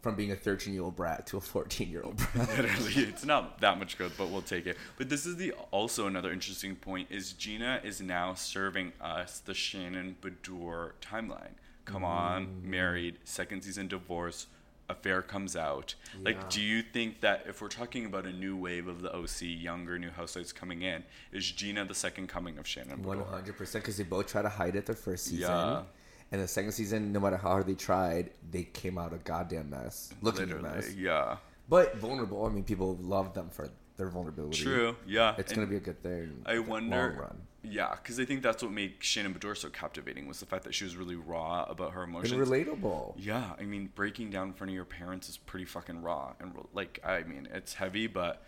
from 0.00 0.16
being 0.16 0.32
a 0.32 0.36
13 0.36 0.74
year 0.74 0.82
old 0.82 0.96
brat 0.96 1.28
to 1.28 1.36
a 1.36 1.40
14 1.40 1.88
year 1.88 2.02
old 2.02 2.16
brat. 2.16 2.48
Literally, 2.58 3.08
it's 3.08 3.24
not 3.24 3.60
that 3.60 3.78
much 3.78 3.96
growth, 3.96 4.14
but 4.18 4.30
we'll 4.30 4.42
take 4.42 4.66
it. 4.66 4.76
But 4.98 5.08
this 5.08 5.24
is 5.24 5.36
the 5.36 5.52
also 5.70 6.08
another 6.08 6.32
interesting 6.32 6.74
point 6.74 7.06
is 7.10 7.34
Gina 7.34 7.80
is 7.84 8.00
now 8.00 8.34
serving 8.34 8.94
us 9.00 9.38
the 9.38 9.54
Shannon 9.54 10.16
Beador 10.20 10.92
timeline. 11.00 11.54
Come 11.84 12.02
on, 12.04 12.46
Mm. 12.46 12.62
married, 12.64 13.18
second 13.22 13.62
season 13.62 13.86
divorce, 13.86 14.46
affair 14.92 15.20
comes 15.22 15.56
out. 15.56 15.94
Like, 16.22 16.48
do 16.48 16.60
you 16.60 16.82
think 16.82 17.20
that 17.22 17.44
if 17.48 17.60
we're 17.60 17.68
talking 17.68 18.06
about 18.06 18.26
a 18.26 18.32
new 18.32 18.56
wave 18.56 18.86
of 18.86 19.02
the 19.02 19.12
OC, 19.14 19.42
younger 19.42 19.98
new 19.98 20.10
housewives 20.10 20.52
coming 20.52 20.82
in, 20.82 21.02
is 21.32 21.50
Gina 21.50 21.84
the 21.84 21.94
second 21.94 22.28
coming 22.28 22.58
of 22.58 22.66
Shannon 22.66 23.02
hundred 23.02 23.56
percent, 23.56 23.82
because 23.84 23.96
they 23.96 24.04
both 24.04 24.26
tried 24.28 24.42
to 24.42 24.48
hide 24.48 24.76
it 24.76 24.86
the 24.86 24.94
first 24.94 25.24
season, 25.24 25.40
Yeah. 25.50 25.82
and 26.30 26.40
the 26.40 26.48
second 26.48 26.72
season, 26.72 27.12
no 27.12 27.20
matter 27.20 27.36
how 27.36 27.48
hard 27.50 27.66
they 27.66 27.74
tried, 27.74 28.30
they 28.50 28.62
came 28.64 28.96
out 28.98 29.12
a 29.12 29.18
goddamn 29.18 29.70
mess, 29.70 30.12
looking 30.22 30.44
a 30.44 30.46
Literally, 30.54 30.76
mess, 30.76 30.94
yeah. 30.94 31.36
but 31.68 31.96
vulnerable. 31.96 32.46
I 32.46 32.50
mean, 32.50 32.64
people 32.64 32.96
love 33.02 33.34
them 33.34 33.48
for 33.50 33.68
their 33.96 34.08
vulnerability. 34.08 34.62
True, 34.62 34.96
yeah. 35.06 35.34
It's 35.38 35.52
And 35.52 35.56
gonna 35.60 35.70
be 35.70 35.76
a 35.76 35.80
good 35.80 36.02
thing. 36.02 36.42
I 36.46 36.54
long 36.54 36.66
wonder. 36.68 37.34
Yeah, 37.64 37.94
because 37.94 38.18
I 38.18 38.24
think 38.24 38.42
that's 38.42 38.62
what 38.62 38.72
made 38.72 38.94
Shannon 38.98 39.32
Beador 39.34 39.56
so 39.56 39.68
captivating 39.70 40.26
was 40.26 40.40
the 40.40 40.46
fact 40.46 40.64
that 40.64 40.74
she 40.74 40.84
was 40.84 40.96
really 40.96 41.14
raw 41.14 41.64
about 41.68 41.92
her 41.92 42.02
And 42.02 42.10
emotions. 42.10 42.48
relatable. 42.48 43.14
Yeah, 43.16 43.52
I 43.58 43.62
mean, 43.62 43.90
breaking 43.94 44.30
down 44.30 44.48
in 44.48 44.52
front 44.54 44.70
of 44.70 44.74
your 44.74 44.84
parents 44.84 45.28
is 45.28 45.36
pretty 45.36 45.64
fucking 45.64 46.02
raw, 46.02 46.32
and 46.40 46.52
like, 46.72 47.00
I 47.04 47.22
mean, 47.22 47.46
it's 47.52 47.74
heavy, 47.74 48.06
but 48.08 48.44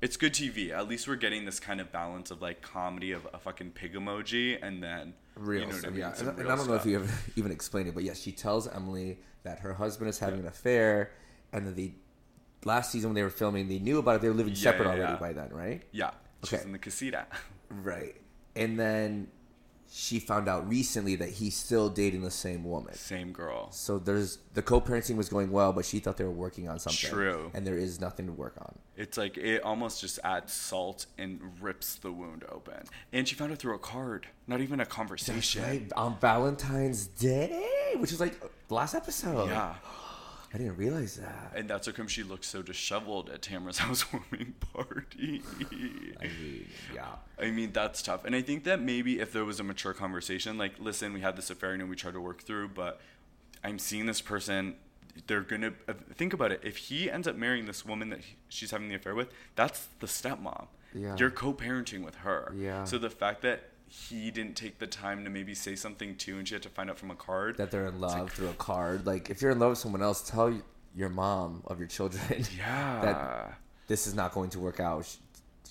it's 0.00 0.16
good 0.16 0.32
TV. 0.32 0.70
At 0.70 0.88
least 0.88 1.06
we're 1.08 1.16
getting 1.16 1.44
this 1.44 1.60
kind 1.60 1.80
of 1.80 1.92
balance 1.92 2.30
of 2.30 2.42
like 2.42 2.60
comedy 2.62 3.12
of 3.12 3.26
a 3.32 3.38
fucking 3.38 3.70
pig 3.72 3.94
emoji, 3.94 4.58
and 4.60 4.82
then 4.82 5.14
Real 5.36 5.60
you 5.60 5.66
know 5.66 5.72
stuff, 5.72 5.86
I 5.86 5.90
mean? 5.90 6.00
yeah. 6.00 6.14
And, 6.18 6.28
and 6.40 6.48
I 6.52 6.56
don't 6.56 6.66
know 6.66 6.74
if 6.74 6.84
you 6.86 6.96
ever 6.96 7.12
even 7.36 7.52
explained 7.52 7.88
it, 7.88 7.94
but 7.94 8.02
yes, 8.04 8.18
she 8.20 8.32
tells 8.32 8.66
Emily 8.66 9.18
that 9.44 9.60
her 9.60 9.72
husband 9.74 10.10
is 10.10 10.18
having 10.18 10.40
an 10.40 10.46
affair, 10.48 11.12
and 11.52 11.64
that 11.66 11.76
the 11.76 11.92
last 12.64 12.90
season 12.90 13.10
when 13.10 13.14
they 13.14 13.22
were 13.22 13.30
filming, 13.30 13.68
they 13.68 13.78
knew 13.78 13.98
about 13.98 14.16
it. 14.16 14.22
They 14.22 14.28
were 14.28 14.34
living 14.34 14.54
Yeah, 14.54 14.62
separate 14.62 14.86
yeah, 14.86 14.90
already 14.94 15.12
yeah. 15.12 15.18
by 15.20 15.32
then, 15.32 15.50
right? 15.50 15.82
Yeah, 15.92 16.10
she's 16.42 16.54
Okay. 16.54 16.64
in 16.64 16.72
the 16.72 16.78
casita. 16.78 17.26
Right. 17.70 18.16
And 18.58 18.78
then 18.78 19.28
she 19.90 20.20
found 20.20 20.48
out 20.48 20.68
recently 20.68 21.16
that 21.16 21.30
he's 21.30 21.56
still 21.56 21.88
dating 21.88 22.22
the 22.22 22.30
same 22.30 22.64
woman. 22.64 22.94
Same 22.94 23.32
girl. 23.32 23.70
So 23.72 23.98
there's 23.98 24.38
the 24.52 24.60
co-parenting 24.60 25.16
was 25.16 25.28
going 25.28 25.50
well, 25.50 25.72
but 25.72 25.84
she 25.86 25.98
thought 25.98 26.18
they 26.18 26.24
were 26.24 26.30
working 26.30 26.68
on 26.68 26.78
something. 26.78 27.08
True. 27.08 27.50
And 27.54 27.66
there 27.66 27.78
is 27.78 28.00
nothing 28.00 28.26
to 28.26 28.32
work 28.32 28.54
on. 28.60 28.78
It's 28.96 29.16
like 29.16 29.38
it 29.38 29.62
almost 29.62 30.00
just 30.00 30.18
adds 30.24 30.52
salt 30.52 31.06
and 31.16 31.40
rips 31.60 31.94
the 31.96 32.12
wound 32.12 32.44
open. 32.50 32.84
And 33.12 33.26
she 33.26 33.34
found 33.34 33.52
it 33.52 33.58
through 33.58 33.74
a 33.74 33.78
card, 33.78 34.26
not 34.46 34.60
even 34.60 34.80
a 34.80 34.86
conversation. 34.86 35.62
Right 35.62 35.92
on 35.96 36.18
Valentine's 36.20 37.06
Day, 37.06 37.94
which 37.96 38.12
is 38.12 38.20
like 38.20 38.38
last 38.68 38.94
episode. 38.94 39.48
Yeah. 39.48 39.74
I 40.52 40.58
didn't 40.58 40.76
realize 40.76 41.16
that. 41.16 41.52
And 41.54 41.68
that's 41.68 41.86
how 41.86 41.92
come 41.92 42.08
she 42.08 42.22
looks 42.22 42.46
so 42.46 42.62
disheveled 42.62 43.28
at 43.28 43.42
Tamara's 43.42 43.78
housewarming 43.86 44.54
party. 44.72 45.42
I 46.20 46.24
mean, 46.24 46.66
yeah. 46.94 47.16
I 47.38 47.50
mean, 47.50 47.72
that's 47.72 48.00
tough. 48.02 48.24
And 48.24 48.34
I 48.34 48.40
think 48.40 48.64
that 48.64 48.80
maybe 48.80 49.20
if 49.20 49.32
there 49.32 49.44
was 49.44 49.60
a 49.60 49.64
mature 49.64 49.92
conversation, 49.92 50.56
like, 50.56 50.78
listen, 50.78 51.12
we 51.12 51.20
had 51.20 51.36
this 51.36 51.50
affair, 51.50 51.72
and 51.72 51.88
we 51.88 51.96
tried 51.96 52.14
to 52.14 52.20
work 52.20 52.42
through, 52.42 52.68
but 52.68 53.00
I'm 53.62 53.78
seeing 53.78 54.06
this 54.06 54.20
person. 54.20 54.76
They're 55.26 55.40
gonna 55.40 55.72
uh, 55.88 55.94
think 56.14 56.32
about 56.32 56.52
it. 56.52 56.60
If 56.62 56.76
he 56.76 57.10
ends 57.10 57.26
up 57.26 57.34
marrying 57.34 57.66
this 57.66 57.84
woman 57.84 58.08
that 58.10 58.20
he, 58.20 58.36
she's 58.48 58.70
having 58.70 58.88
the 58.88 58.94
affair 58.94 59.14
with, 59.16 59.32
that's 59.56 59.88
the 59.98 60.06
stepmom. 60.06 60.68
Yeah. 60.94 61.16
You're 61.18 61.30
co-parenting 61.30 62.04
with 62.04 62.14
her. 62.16 62.52
Yeah. 62.56 62.84
So 62.84 62.98
the 62.98 63.10
fact 63.10 63.42
that 63.42 63.64
he 63.88 64.30
didn't 64.30 64.54
take 64.54 64.78
the 64.78 64.86
time 64.86 65.24
to 65.24 65.30
maybe 65.30 65.54
say 65.54 65.74
something 65.74 66.14
too, 66.16 66.38
and 66.38 66.46
she 66.46 66.54
had 66.54 66.62
to 66.62 66.68
find 66.68 66.90
out 66.90 66.98
from 66.98 67.10
a 67.10 67.14
card. 67.14 67.56
That 67.56 67.70
they're 67.70 67.86
in 67.86 68.00
love 68.00 68.32
through 68.32 68.48
a 68.48 68.54
card. 68.54 69.06
Like 69.06 69.30
if 69.30 69.40
you're 69.40 69.50
in 69.50 69.58
love 69.58 69.70
with 69.70 69.78
someone 69.78 70.02
else, 70.02 70.28
tell 70.28 70.54
your 70.94 71.08
mom 71.08 71.62
of 71.66 71.78
your 71.78 71.88
children 71.88 72.22
yeah. 72.58 73.00
that 73.02 73.58
this 73.86 74.06
is 74.06 74.14
not 74.14 74.32
going 74.32 74.50
to 74.50 74.60
work 74.60 74.80
out. 74.80 75.16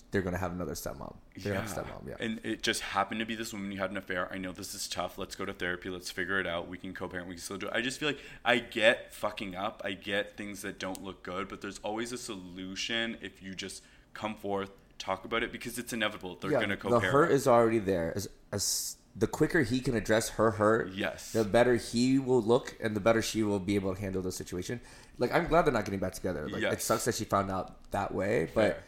They're 0.09 0.21
going 0.21 0.33
to 0.33 0.39
have 0.39 0.53
another 0.53 0.73
stepmom. 0.73 1.15
They're 1.35 1.53
going 1.53 1.65
to 1.65 1.69
have 1.69 1.77
a 1.77 1.81
stepmom. 1.81 2.07
Yeah. 2.07 2.15
And 2.19 2.39
it 2.43 2.63
just 2.63 2.81
happened 2.81 3.19
to 3.19 3.25
be 3.25 3.35
this 3.35 3.51
woman 3.51 3.71
you 3.71 3.77
had 3.77 3.91
an 3.91 3.97
affair. 3.97 4.31
I 4.31 4.37
know 4.37 4.53
this 4.53 4.73
is 4.73 4.87
tough. 4.87 5.17
Let's 5.17 5.35
go 5.35 5.45
to 5.45 5.53
therapy. 5.53 5.89
Let's 5.89 6.09
figure 6.09 6.39
it 6.39 6.47
out. 6.47 6.69
We 6.69 6.77
can 6.77 6.93
co-parent. 6.93 7.27
We 7.27 7.35
can 7.35 7.41
still 7.41 7.57
do 7.57 7.67
it. 7.67 7.73
I 7.75 7.81
just 7.81 7.99
feel 7.99 8.09
like 8.09 8.21
I 8.45 8.59
get 8.59 9.13
fucking 9.13 9.55
up. 9.55 9.81
I 9.83 9.91
get 9.91 10.37
things 10.37 10.61
that 10.61 10.79
don't 10.79 11.03
look 11.03 11.23
good, 11.23 11.49
but 11.49 11.61
there's 11.61 11.79
always 11.79 12.13
a 12.13 12.17
solution 12.17 13.17
if 13.21 13.43
you 13.43 13.53
just 13.53 13.83
come 14.13 14.33
forth, 14.33 14.71
talk 14.97 15.25
about 15.25 15.43
it 15.43 15.51
because 15.51 15.77
it's 15.77 15.93
inevitable. 15.93 16.37
They're 16.39 16.51
yeah, 16.51 16.59
gonna 16.61 16.75
the 16.75 16.81
co-parent. 16.81 17.05
hurt 17.13 17.31
is 17.31 17.47
already 17.47 17.79
there. 17.79 18.13
As, 18.15 18.27
as 18.51 18.97
the 19.15 19.27
quicker 19.27 19.63
he 19.63 19.79
can 19.79 19.95
address 19.95 20.29
her 20.29 20.51
hurt, 20.51 20.91
Yes. 20.93 21.31
the 21.31 21.43
better 21.43 21.75
he 21.75 22.19
will 22.19 22.41
look, 22.41 22.75
and 22.81 22.95
the 22.95 22.99
better 22.99 23.21
she 23.21 23.43
will 23.43 23.59
be 23.59 23.75
able 23.75 23.93
to 23.95 23.99
handle 24.01 24.21
the 24.21 24.31
situation. 24.31 24.79
Like 25.17 25.33
I'm 25.33 25.47
glad 25.47 25.63
they're 25.65 25.73
not 25.73 25.85
getting 25.85 25.99
back 25.99 26.13
together. 26.13 26.47
Like 26.49 26.63
it 26.63 26.81
sucks 26.81 27.05
that 27.05 27.15
she 27.15 27.25
found 27.25 27.49
out 27.49 27.89
that 27.91 28.13
way, 28.13 28.49
but 28.53 28.73
Fair. 28.73 28.83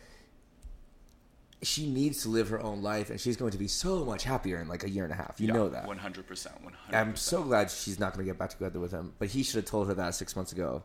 she 1.62 1.90
needs 1.90 2.22
to 2.24 2.30
live 2.30 2.50
her 2.50 2.62
own 2.62 2.82
life, 2.82 3.10
and 3.10 3.20
she's 3.20 3.36
going 3.36 3.52
to 3.52 3.58
be 3.58 3.68
so 3.68 4.06
much 4.06 4.24
happier 4.24 4.60
in 4.62 4.68
like 4.68 4.84
a 4.84 4.90
year 4.90 5.04
and 5.04 5.12
a 5.12 5.16
half. 5.16 5.36
You 5.40 5.48
Yeah, 5.48 5.54
know 5.54 5.70
that. 5.70 5.86
100%. 5.88 6.26
100%. 6.26 6.54
I'm 6.94 7.16
so 7.16 7.44
glad 7.44 7.70
she's 7.72 8.00
not 8.00 8.14
going 8.14 8.26
to 8.26 8.32
get 8.32 8.38
back 8.40 8.52
together 8.52 8.80
with 8.80 8.92
him. 8.92 9.14
But 9.20 9.30
he 9.30 9.44
should 9.44 9.56
have 9.58 9.66
told 9.66 9.88
her 9.88 9.94
that 9.96 10.16
six 10.16 10.36
months 10.36 10.52
ago. 10.52 10.84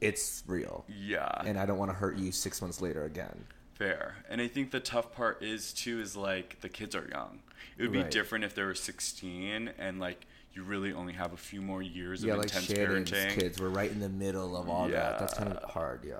It's 0.00 0.44
real, 0.46 0.84
Yeah. 0.88 1.26
and 1.44 1.58
I 1.58 1.66
don't 1.66 1.78
want 1.78 1.90
to 1.90 1.96
hurt 1.96 2.16
you 2.18 2.30
six 2.30 2.62
months 2.62 2.80
later 2.80 3.04
again. 3.04 3.46
Fair. 3.78 4.16
And 4.28 4.40
I 4.40 4.48
think 4.48 4.70
the 4.72 4.80
tough 4.80 5.12
part 5.14 5.42
is 5.42 5.72
too 5.72 6.00
is 6.00 6.16
like 6.16 6.60
the 6.60 6.68
kids 6.68 6.94
are 6.96 7.08
young. 7.10 7.40
It 7.76 7.82
would 7.82 7.92
be 7.92 8.02
Right. 8.02 8.10
different 8.10 8.44
if 8.44 8.54
they 8.54 8.62
were 8.62 8.74
16 8.74 9.70
and 9.78 10.00
like 10.00 10.26
you 10.52 10.64
really 10.64 10.92
only 10.92 11.12
have 11.12 11.32
a 11.32 11.36
few 11.36 11.62
more 11.62 11.80
years 11.82 12.24
Yeah, 12.24 12.32
of 12.32 12.38
like 12.40 12.48
intense 12.48 12.66
Shannon's 12.66 13.10
parenting. 13.10 13.30
kids. 13.38 13.60
We're 13.60 13.68
right 13.68 13.90
in 13.90 14.00
the 14.00 14.08
middle 14.08 14.56
of 14.56 14.68
all 14.68 14.88
that. 14.88 15.18
That's 15.20 15.34
kind 15.34 15.52
of 15.52 15.70
hard. 15.70 16.04
Yeah. 16.04 16.16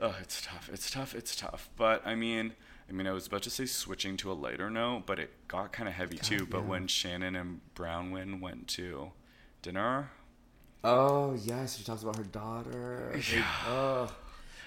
Oh, 0.00 0.14
it's 0.20 0.42
tough. 0.42 0.70
It's 0.72 0.90
tough. 0.90 1.14
It's 1.14 1.34
tough. 1.34 1.68
But 1.76 2.06
I 2.06 2.14
mean, 2.14 2.52
I 2.88 2.92
mean, 2.92 3.06
I 3.08 3.12
was 3.12 3.26
about 3.26 3.42
to 3.42 3.50
say 3.50 3.66
switching 3.66 4.16
to 4.18 4.30
a 4.30 4.34
lighter 4.34 4.70
note, 4.70 5.04
but 5.06 5.18
it 5.18 5.30
got 5.48 5.72
kind 5.72 5.88
of 5.88 5.94
heavy 5.96 6.18
too. 6.18 6.46
But 6.46 6.58
yeah. 6.58 6.66
when 6.68 6.86
Shannon 6.86 7.34
and 7.34 7.60
Bronwyn 7.74 8.40
went 8.40 8.68
to 8.68 9.10
dinner, 9.62 10.10
Oh 10.84 11.34
yes, 11.34 11.76
she 11.78 11.84
talks 11.84 12.02
about 12.02 12.16
her 12.16 12.24
daughter. 12.24 13.12
They- 13.14 13.42
oh. 13.66 14.12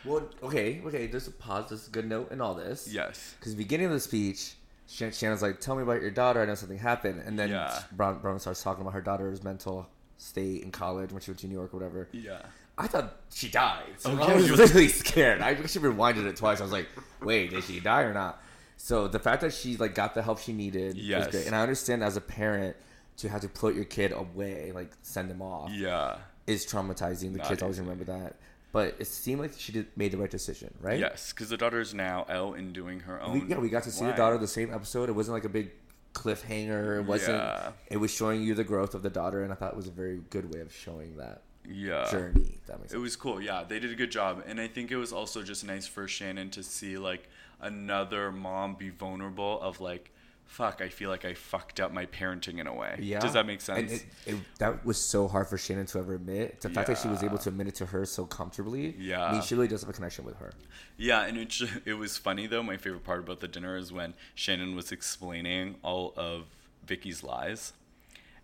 Well, 0.05 0.27
okay, 0.43 0.81
okay. 0.85 1.07
There's 1.07 1.27
a 1.27 1.31
pause. 1.31 1.69
There's 1.69 1.87
a 1.87 1.91
good 1.91 2.07
note 2.07 2.31
in 2.31 2.41
all 2.41 2.53
this. 2.53 2.87
yes, 2.91 3.35
Because 3.39 3.55
beginning 3.55 3.87
of 3.87 3.93
the 3.93 3.99
speech, 3.99 4.53
Shan- 4.87 5.11
Shannon's 5.11 5.41
like, 5.41 5.59
"Tell 5.59 5.75
me 5.75 5.83
about 5.83 6.01
your 6.01 6.11
daughter. 6.11 6.41
I 6.41 6.45
know 6.45 6.55
something 6.55 6.77
happened." 6.77 7.21
And 7.25 7.37
then 7.39 7.49
Yeah. 7.49 7.81
Brown, 7.91 8.19
Brown 8.19 8.39
starts 8.39 8.61
talking 8.61 8.81
about 8.81 8.93
her 8.93 9.01
daughter's 9.01 9.43
mental 9.43 9.87
state 10.17 10.61
in 10.63 10.71
college 10.71 11.11
when 11.11 11.21
she 11.21 11.31
went 11.31 11.39
to 11.39 11.47
New 11.47 11.55
York 11.55 11.73
or 11.73 11.77
whatever. 11.77 12.07
yeah, 12.11 12.41
I 12.77 12.87
thought 12.87 13.15
she 13.33 13.49
died. 13.49 13.93
So 13.97 14.11
Oh, 14.11 14.21
I 14.23 14.35
was 14.35 14.49
literally 14.51 14.87
scared. 15.03 15.41
I 15.41 15.51
actually 15.51 15.89
rewinded 15.89 16.25
it 16.27 16.35
twice. 16.37 16.59
I 16.59 16.63
was 16.63 16.71
like, 16.71 16.87
"Wait, 17.21 17.49
did 17.49 17.63
she 17.63 17.79
die 17.79 18.03
or 18.03 18.13
not?" 18.13 18.41
So 18.77 19.07
the 19.07 19.19
fact 19.19 19.41
that 19.41 19.53
she 19.53 19.75
like 19.77 19.95
got 19.95 20.13
the 20.13 20.21
help 20.21 20.39
she 20.39 20.53
needed 20.53 20.97
Yes. 20.97 21.25
was 21.27 21.35
great. 21.35 21.47
And 21.47 21.55
I 21.55 21.61
understand 21.61 22.03
as 22.03 22.15
a 22.17 22.21
parent 22.21 22.75
to 23.17 23.29
have 23.29 23.41
to 23.41 23.49
put 23.49 23.73
your 23.75 23.85
kid 23.85 24.11
away, 24.11 24.71
like 24.73 24.91
send 25.01 25.31
him 25.31 25.41
off, 25.41 25.71
yeah, 25.71 26.17
is 26.45 26.65
traumatizing. 26.65 27.31
The 27.31 27.39
Not 27.39 27.47
kids 27.47 27.63
always 27.63 27.79
remember 27.79 28.03
that. 28.05 28.35
But 28.75 28.97
it 28.99 29.07
seemed 29.07 29.39
like 29.39 29.53
she 29.57 29.71
did, 29.71 29.85
made 29.95 30.11
the 30.11 30.17
right 30.17 30.29
decision, 30.29 30.73
right? 30.81 30.99
yes. 30.99 31.31
Because 31.31 31.47
the 31.47 31.55
daughter 31.55 31.79
is 31.79 31.93
now 31.93 32.25
out 32.27 32.57
and 32.57 32.73
doing 32.73 32.99
her 32.99 33.21
We, 33.31 33.39
own. 33.39 33.47
yeah, 33.49 33.57
we 33.57 33.69
got 33.69 33.83
to 33.83 33.89
see 33.91 34.03
life. 34.03 34.15
the 34.15 34.21
daughter 34.21 34.37
the 34.37 34.49
same 34.49 34.73
episode. 34.73 35.07
It 35.07 35.13
wasn't 35.13 35.35
like 35.35 35.45
a 35.45 35.49
big 35.49 35.71
cliffhanger. 36.13 36.99
It 36.99 37.05
wasn't. 37.05 37.37
Yeah. 37.37 37.71
It 37.89 37.97
was 37.97 38.11
showing 38.13 38.41
you 38.43 38.53
the 38.53 38.65
growth 38.65 38.93
of 38.93 39.01
the 39.01 39.09
daughter, 39.09 39.43
and 39.43 39.53
I 39.53 39.55
thought 39.55 39.71
it 39.71 39.77
was 39.77 39.87
a 39.87 39.91
very 39.91 40.19
good 40.29 40.53
way 40.53 40.59
of 40.59 40.73
showing 40.73 41.15
that 41.15 41.43
Yeah, 41.65 42.09
journey. 42.11 42.57
That 42.67 42.79
makes 42.79 42.91
It 42.91 42.95
sense. 42.95 43.01
was 43.01 43.15
cool. 43.15 43.41
Yeah, 43.41 43.63
they 43.65 43.79
did 43.79 43.91
a 43.91 43.95
good 43.95 44.11
job, 44.11 44.43
and 44.45 44.59
I 44.59 44.67
think 44.67 44.91
it 44.91 44.97
was 44.97 45.13
also 45.13 45.41
just 45.41 45.63
nice 45.65 45.87
for 45.87 46.05
Shannon 46.07 46.49
to 46.51 46.61
see 46.61 46.97
like 46.97 47.29
another 47.61 48.29
mom 48.29 48.75
be 48.75 48.89
vulnerable 48.89 49.61
of 49.61 49.79
like, 49.79 50.11
fuck, 50.45 50.81
I 50.81 50.89
feel 50.89 51.09
like 51.09 51.25
I 51.25 51.33
fucked 51.33 51.79
up 51.79 51.91
my 51.91 52.05
parenting 52.05 52.59
in 52.59 52.67
a 52.67 52.73
way. 52.73 52.97
Yeah. 52.99 53.19
Does 53.19 53.33
that 53.33 53.45
make 53.45 53.61
sense? 53.61 53.91
And 53.91 53.91
it, 53.91 54.05
it, 54.25 54.35
that 54.59 54.85
was 54.85 54.97
so 54.97 55.27
hard 55.27 55.47
for 55.47 55.57
Shannon 55.57 55.85
to 55.87 55.99
ever 55.99 56.15
admit. 56.15 56.61
The 56.61 56.69
fact 56.69 56.87
that 56.87 56.97
she 56.97 57.07
was 57.07 57.23
able 57.23 57.37
to 57.39 57.49
admit 57.49 57.67
it 57.67 57.75
to 57.75 57.85
her 57.87 58.05
so 58.05 58.25
comfortably. 58.25 58.95
Yeah. 58.97 59.31
means 59.31 59.45
she 59.45 59.55
really 59.55 59.67
does 59.67 59.81
have 59.81 59.89
a 59.89 59.93
connection 59.93 60.25
with 60.25 60.37
her. 60.37 60.53
Yeah, 60.97 61.25
and 61.25 61.37
it 61.37 61.53
it 61.85 61.95
was 61.95 62.17
funny 62.17 62.47
though. 62.47 62.63
My 62.63 62.77
favorite 62.77 63.03
part 63.03 63.19
about 63.19 63.39
the 63.41 63.47
dinner 63.47 63.75
is 63.75 63.91
when 63.91 64.13
Shannon 64.33 64.75
was 64.75 64.91
explaining 64.91 65.75
all 65.83 66.13
of 66.15 66.45
Vicky's 66.85 67.23
lies. 67.23 67.73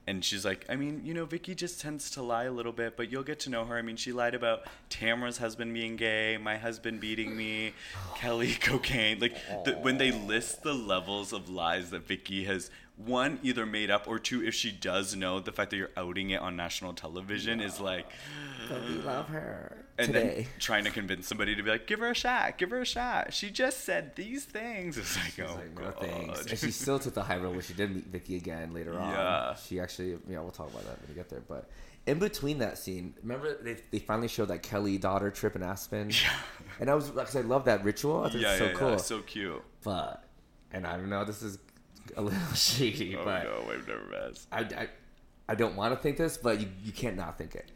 And 0.07 0.25
she's 0.25 0.43
like, 0.43 0.65
I 0.67 0.75
mean, 0.75 1.01
you 1.05 1.13
know, 1.13 1.25
Vicky 1.25 1.53
just 1.53 1.79
tends 1.79 2.09
to 2.11 2.23
lie 2.23 2.45
a 2.45 2.51
little 2.51 2.71
bit, 2.71 2.97
but 2.97 3.11
you'll 3.11 3.23
get 3.23 3.39
to 3.41 3.49
know 3.51 3.65
her. 3.65 3.77
I 3.77 3.83
mean, 3.83 3.97
she 3.97 4.11
lied 4.11 4.33
about 4.33 4.61
Tamara's 4.89 5.37
husband 5.37 5.73
being 5.73 5.95
gay, 5.95 6.37
my 6.37 6.57
husband 6.57 6.99
beating 6.99 7.37
me, 7.37 7.73
Kelly 8.15 8.55
cocaine. 8.55 9.19
Like, 9.19 9.35
the, 9.65 9.73
when 9.73 9.97
they 9.97 10.11
list 10.11 10.63
the 10.63 10.73
levels 10.73 11.33
of 11.33 11.49
lies 11.49 11.91
that 11.91 12.07
Vicky 12.07 12.45
has, 12.45 12.71
one, 13.05 13.39
either 13.43 13.65
made 13.65 13.89
up, 13.91 14.07
or 14.07 14.19
two, 14.19 14.43
if 14.43 14.53
she 14.53 14.71
does 14.71 15.15
know, 15.15 15.39
the 15.39 15.51
fact 15.51 15.71
that 15.71 15.77
you're 15.77 15.91
outing 15.97 16.29
it 16.31 16.41
on 16.41 16.55
national 16.55 16.93
television 16.93 17.59
is 17.59 17.79
like, 17.79 18.05
But 18.69 18.81
we 18.87 18.95
love 18.95 19.27
her 19.29 19.85
and 19.97 20.07
today. 20.07 20.33
then 20.35 20.45
trying 20.59 20.83
to 20.85 20.89
convince 20.91 21.27
somebody 21.27 21.55
to 21.55 21.61
be 21.63 21.69
like, 21.69 21.87
give 21.87 21.99
her 21.99 22.11
a 22.11 22.15
shot, 22.15 22.57
give 22.57 22.69
her 22.71 22.81
a 22.81 22.85
shot. 22.85 23.33
She 23.33 23.49
just 23.49 23.83
said 23.83 24.15
these 24.15 24.45
things. 24.45 24.97
It's 24.97 25.15
like, 25.17 25.25
She's 25.33 25.45
oh 25.47 25.55
like, 25.55 25.75
no 25.77 25.83
god. 25.91 25.97
thanks. 25.99 26.39
And 26.45 26.59
she 26.59 26.71
still 26.71 26.99
took 26.99 27.13
the 27.13 27.23
high 27.23 27.37
road 27.37 27.51
when 27.51 27.61
she 27.61 27.73
did 27.73 27.93
meet 27.93 28.05
Vicky 28.05 28.35
again 28.35 28.73
later 28.73 28.97
on. 28.99 29.09
Yeah. 29.09 29.55
She 29.55 29.79
actually, 29.79 30.17
yeah, 30.29 30.39
we'll 30.39 30.51
talk 30.51 30.69
about 30.69 30.83
that 30.85 30.99
when 31.01 31.09
we 31.09 31.15
get 31.15 31.29
there. 31.29 31.41
But 31.47 31.69
in 32.07 32.19
between 32.19 32.59
that 32.59 32.77
scene, 32.77 33.13
remember 33.21 33.61
they, 33.61 33.77
they 33.91 33.99
finally 33.99 34.27
showed 34.27 34.47
that 34.47 34.63
Kelly 34.63 34.97
daughter 34.97 35.29
trip 35.29 35.55
in 35.55 35.63
Aspen? 35.63 36.09
Yeah. 36.09 36.29
And 36.79 36.89
I 36.89 36.95
was, 36.95 37.09
because 37.11 37.35
I 37.35 37.41
love 37.41 37.65
that 37.65 37.83
ritual. 37.83 38.23
I 38.23 38.29
think 38.29 38.43
yeah, 38.43 38.51
it's 38.51 38.59
so 38.59 38.65
yeah, 38.65 38.73
cool. 38.73 38.89
yeah, 38.91 38.97
so 38.97 39.19
cute. 39.21 39.61
but, 39.83 40.23
and 40.71 40.87
I 40.87 40.95
don't 40.97 41.09
know, 41.09 41.25
this 41.25 41.43
is 41.43 41.59
a 42.17 42.21
little 42.21 42.53
shady, 42.53 43.15
Oh 43.15 43.23
but 43.25 43.43
no, 43.43 43.71
I've 43.71 43.87
never 43.87 44.05
met. 44.05 44.39
I, 44.51 44.59
I, 44.83 44.87
I 45.49 45.55
don't 45.55 45.75
want 45.75 45.93
to 45.93 45.99
think 46.01 46.17
this, 46.17 46.37
but 46.37 46.59
you, 46.59 46.67
you 46.83 46.91
can't 46.91 47.15
not 47.17 47.37
think 47.37 47.55
it. 47.55 47.69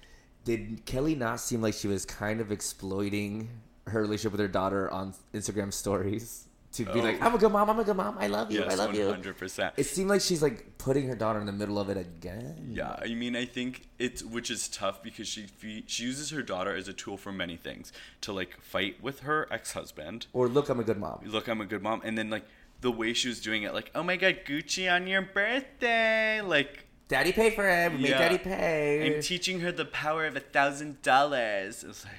Did 0.44 0.86
Kelly 0.86 1.16
not 1.16 1.40
seem 1.40 1.62
like 1.62 1.74
she 1.74 1.88
was 1.88 2.06
kind 2.06 2.40
of 2.40 2.52
exploiting 2.52 3.50
her 3.88 4.02
relationship 4.02 4.32
with 4.34 4.42
her 4.42 4.48
daughter 4.48 4.90
on 4.92 5.14
Instagram 5.34 5.74
stories 5.74 6.48
to 6.74 6.84
be 6.86 7.00
Oh. 7.00 7.04
like, 7.04 7.22
"I'm 7.22 7.34
a 7.34 7.38
good 7.38 7.52
mom, 7.52 7.70
I'm 7.70 7.80
a 7.80 7.84
good 7.84 7.96
mom, 7.96 8.18
I 8.20 8.28
love 8.28 8.52
you, 8.52 8.62
I 8.62 8.66
Yes, 8.66 8.78
love 8.78 8.88
one 8.90 8.96
you." 8.98 9.10
hundred 9.10 9.38
percent. 9.38 9.74
It 9.78 9.86
seemed 9.86 10.10
like 10.10 10.22
she's 10.22 10.42
like 10.42 10.78
putting 10.78 11.08
her 11.08 11.16
daughter 11.16 11.40
in 11.40 11.46
the 11.46 11.52
middle 11.54 11.80
of 11.80 11.90
it 11.90 11.98
again. 11.98 12.72
Yeah, 12.74 12.96
I 13.02 13.14
mean, 13.16 13.36
I 13.36 13.46
think 13.46 13.88
it's 13.98 14.24
which 14.24 14.52
is 14.52 14.68
tough 14.68 15.02
because 15.02 15.28
she 15.28 15.48
she 15.88 16.04
uses 16.04 16.32
her 16.32 16.42
daughter 16.42 16.76
as 16.76 16.88
a 16.88 16.94
tool 16.94 17.16
for 17.18 17.32
many 17.32 17.56
things 17.58 17.94
to 18.22 18.34
like 18.34 18.60
fight 18.62 19.02
with 19.02 19.22
her 19.22 19.48
ex 19.52 19.72
husband. 19.74 20.28
Or 20.34 20.48
look, 20.50 20.68
I'm 20.70 20.80
a 20.80 20.84
good 20.84 21.00
mom. 21.00 21.22
Look, 21.26 21.48
I'm 21.48 21.62
a 21.62 21.66
good 21.66 21.82
mom, 21.82 22.02
and 22.04 22.18
then 22.18 22.30
like 22.30 22.44
the 22.86 22.92
way 22.92 23.14
she 23.14 23.28
was 23.28 23.42
doing 23.42 23.64
it, 23.64 23.74
like, 23.74 23.90
oh 23.96 24.04
my 24.04 24.16
god, 24.16 24.42
Gucci 24.48 24.92
on 24.92 25.08
your 25.08 25.24
birthday, 25.24 26.40
like. 26.42 26.86
Daddy 27.08 27.32
paid 27.34 27.54
for 27.54 27.68
it. 27.68 27.92
We 27.92 27.98
made. 28.04 28.10
Daddy 28.10 28.38
pay. 28.38 29.16
I'm 29.16 29.22
teaching 29.22 29.60
her 29.62 29.72
the 29.72 29.86
power 29.86 30.26
of 30.26 30.36
a 30.36 30.40
thousand 30.40 31.02
dollars. 31.02 31.84
It's 31.84 32.04
like, 32.06 32.14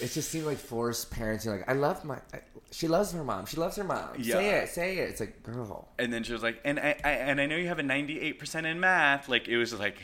it 0.00 0.12
just 0.12 0.30
seemed 0.30 0.46
like 0.46 0.58
forced 0.58 1.10
parenting. 1.10 1.46
Like 1.46 1.68
I 1.68 1.72
love 1.74 2.04
my, 2.04 2.16
I, 2.32 2.40
she 2.70 2.88
loves 2.88 3.12
her 3.12 3.22
mom. 3.22 3.46
She 3.46 3.56
loves 3.56 3.76
her 3.76 3.84
mom. 3.84 4.22
Say 4.22 4.50
it, 4.50 4.68
say 4.68 4.98
it. 4.98 5.10
It's 5.10 5.20
like, 5.20 5.42
girl. 5.42 5.88
and 5.98 6.12
then 6.12 6.22
she 6.24 6.32
was 6.32 6.42
like, 6.42 6.60
and 6.64 6.78
I, 6.80 6.96
I 7.04 7.10
and 7.10 7.40
I 7.40 7.46
know 7.46 7.56
you 7.56 7.68
have 7.68 7.78
a 7.78 7.84
98 7.84 8.38
percent 8.38 8.66
in 8.66 8.80
math. 8.80 9.28
Like 9.28 9.46
it 9.48 9.56
was 9.56 9.72
like, 9.78 9.98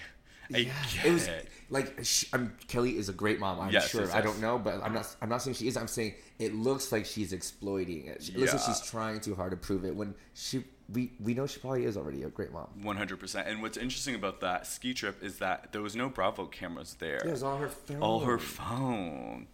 I 0.54 0.58
Yeah, 0.58 0.72
get 0.94 1.06
it 1.06 1.12
was 1.12 1.26
it. 1.28 1.48
Like 1.70 2.04
she, 2.04 2.26
I'm, 2.32 2.54
Kelly 2.68 2.96
is 2.98 3.08
a 3.08 3.12
great 3.12 3.38
mom. 3.40 3.60
I'm 3.60 3.70
Yes, 3.72 3.88
sure. 3.90 4.02
yes, 4.02 4.12
I 4.12 4.20
don't 4.20 4.40
know, 4.40 4.58
but 4.58 4.82
I'm 4.82 4.92
not. 4.92 5.14
I'm 5.22 5.28
not 5.28 5.40
saying 5.42 5.54
she 5.54 5.68
is. 5.68 5.76
I'm 5.76 5.88
saying 5.88 6.14
it 6.38 6.54
looks 6.54 6.90
like 6.92 7.06
she's 7.06 7.32
exploiting 7.32 8.06
it. 8.06 8.28
It 8.28 8.36
looks 8.36 8.52
like 8.54 8.62
she's 8.62 8.80
trying 8.80 9.20
too 9.20 9.34
hard 9.34 9.50
to 9.52 9.56
prove 9.56 9.84
it. 9.84 9.94
When 9.94 10.14
she, 10.34 10.64
we, 10.92 11.12
we 11.20 11.34
know 11.34 11.46
she 11.46 11.60
probably 11.60 11.84
is 11.84 11.96
already 11.96 12.24
a 12.24 12.28
great 12.28 12.52
mom. 12.52 12.66
100%. 12.82 13.46
And 13.48 13.62
what's 13.62 13.76
interesting 13.76 14.14
about 14.16 14.40
that 14.40 14.66
ski 14.66 14.92
trip 14.94 15.22
is 15.22 15.38
that 15.38 15.70
there 15.72 15.82
was 15.82 15.94
no 15.94 16.08
Bravo 16.08 16.46
cameras 16.46 16.96
there. 16.98 17.20
Yeah, 17.22 17.28
It 17.28 17.32
was 17.32 17.42
all 17.44 17.58
her 17.58 17.68
phone. 17.68 18.00
All 18.02 18.20
her 18.20 18.38
phone. 18.38 19.46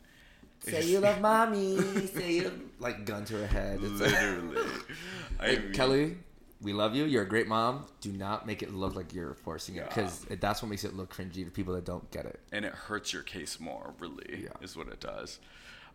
Say 0.61 0.87
you 0.87 0.99
love 1.01 1.21
mommy. 1.21 1.77
Say 2.07 2.33
you 2.37 2.71
like 2.81 3.05
gun 3.05 3.25
to 3.27 3.35
her 3.39 3.47
head. 3.47 3.79
It's 3.83 4.01
like, 4.01 4.11
Literally. 4.13 4.63
I 5.41 5.47
Hey, 5.47 5.59
mean, 5.59 5.73
Kelly, 5.73 6.17
we 6.63 6.73
love 6.73 6.95
you. 6.95 7.05
You're 7.05 7.23
a 7.23 7.29
great 7.29 7.47
mom. 7.49 7.87
Do 8.01 8.13
not 8.13 8.47
make 8.47 8.63
it 8.63 8.73
look 8.73 8.95
like 8.95 9.13
you're 9.13 9.35
forcing 9.35 9.77
it 9.77 9.81
Yeah. 9.81 9.89
because 9.89 10.27
that's 10.41 10.63
what 10.63 10.69
makes 10.69 10.85
it 10.85 10.95
look 10.95 11.15
cringy 11.15 11.45
to 11.45 11.51
people 11.51 11.75
that 11.75 11.85
don't 11.85 12.11
get 12.11 12.25
it. 12.25 12.41
And 12.53 12.65
it 12.65 12.73
hurts 12.73 13.13
your 13.13 13.23
case 13.23 13.61
more, 13.61 13.95
really, 13.99 14.45
Yeah. 14.45 14.51
is 14.65 14.77
what 14.77 14.89
it 14.89 15.01
does. 15.01 15.39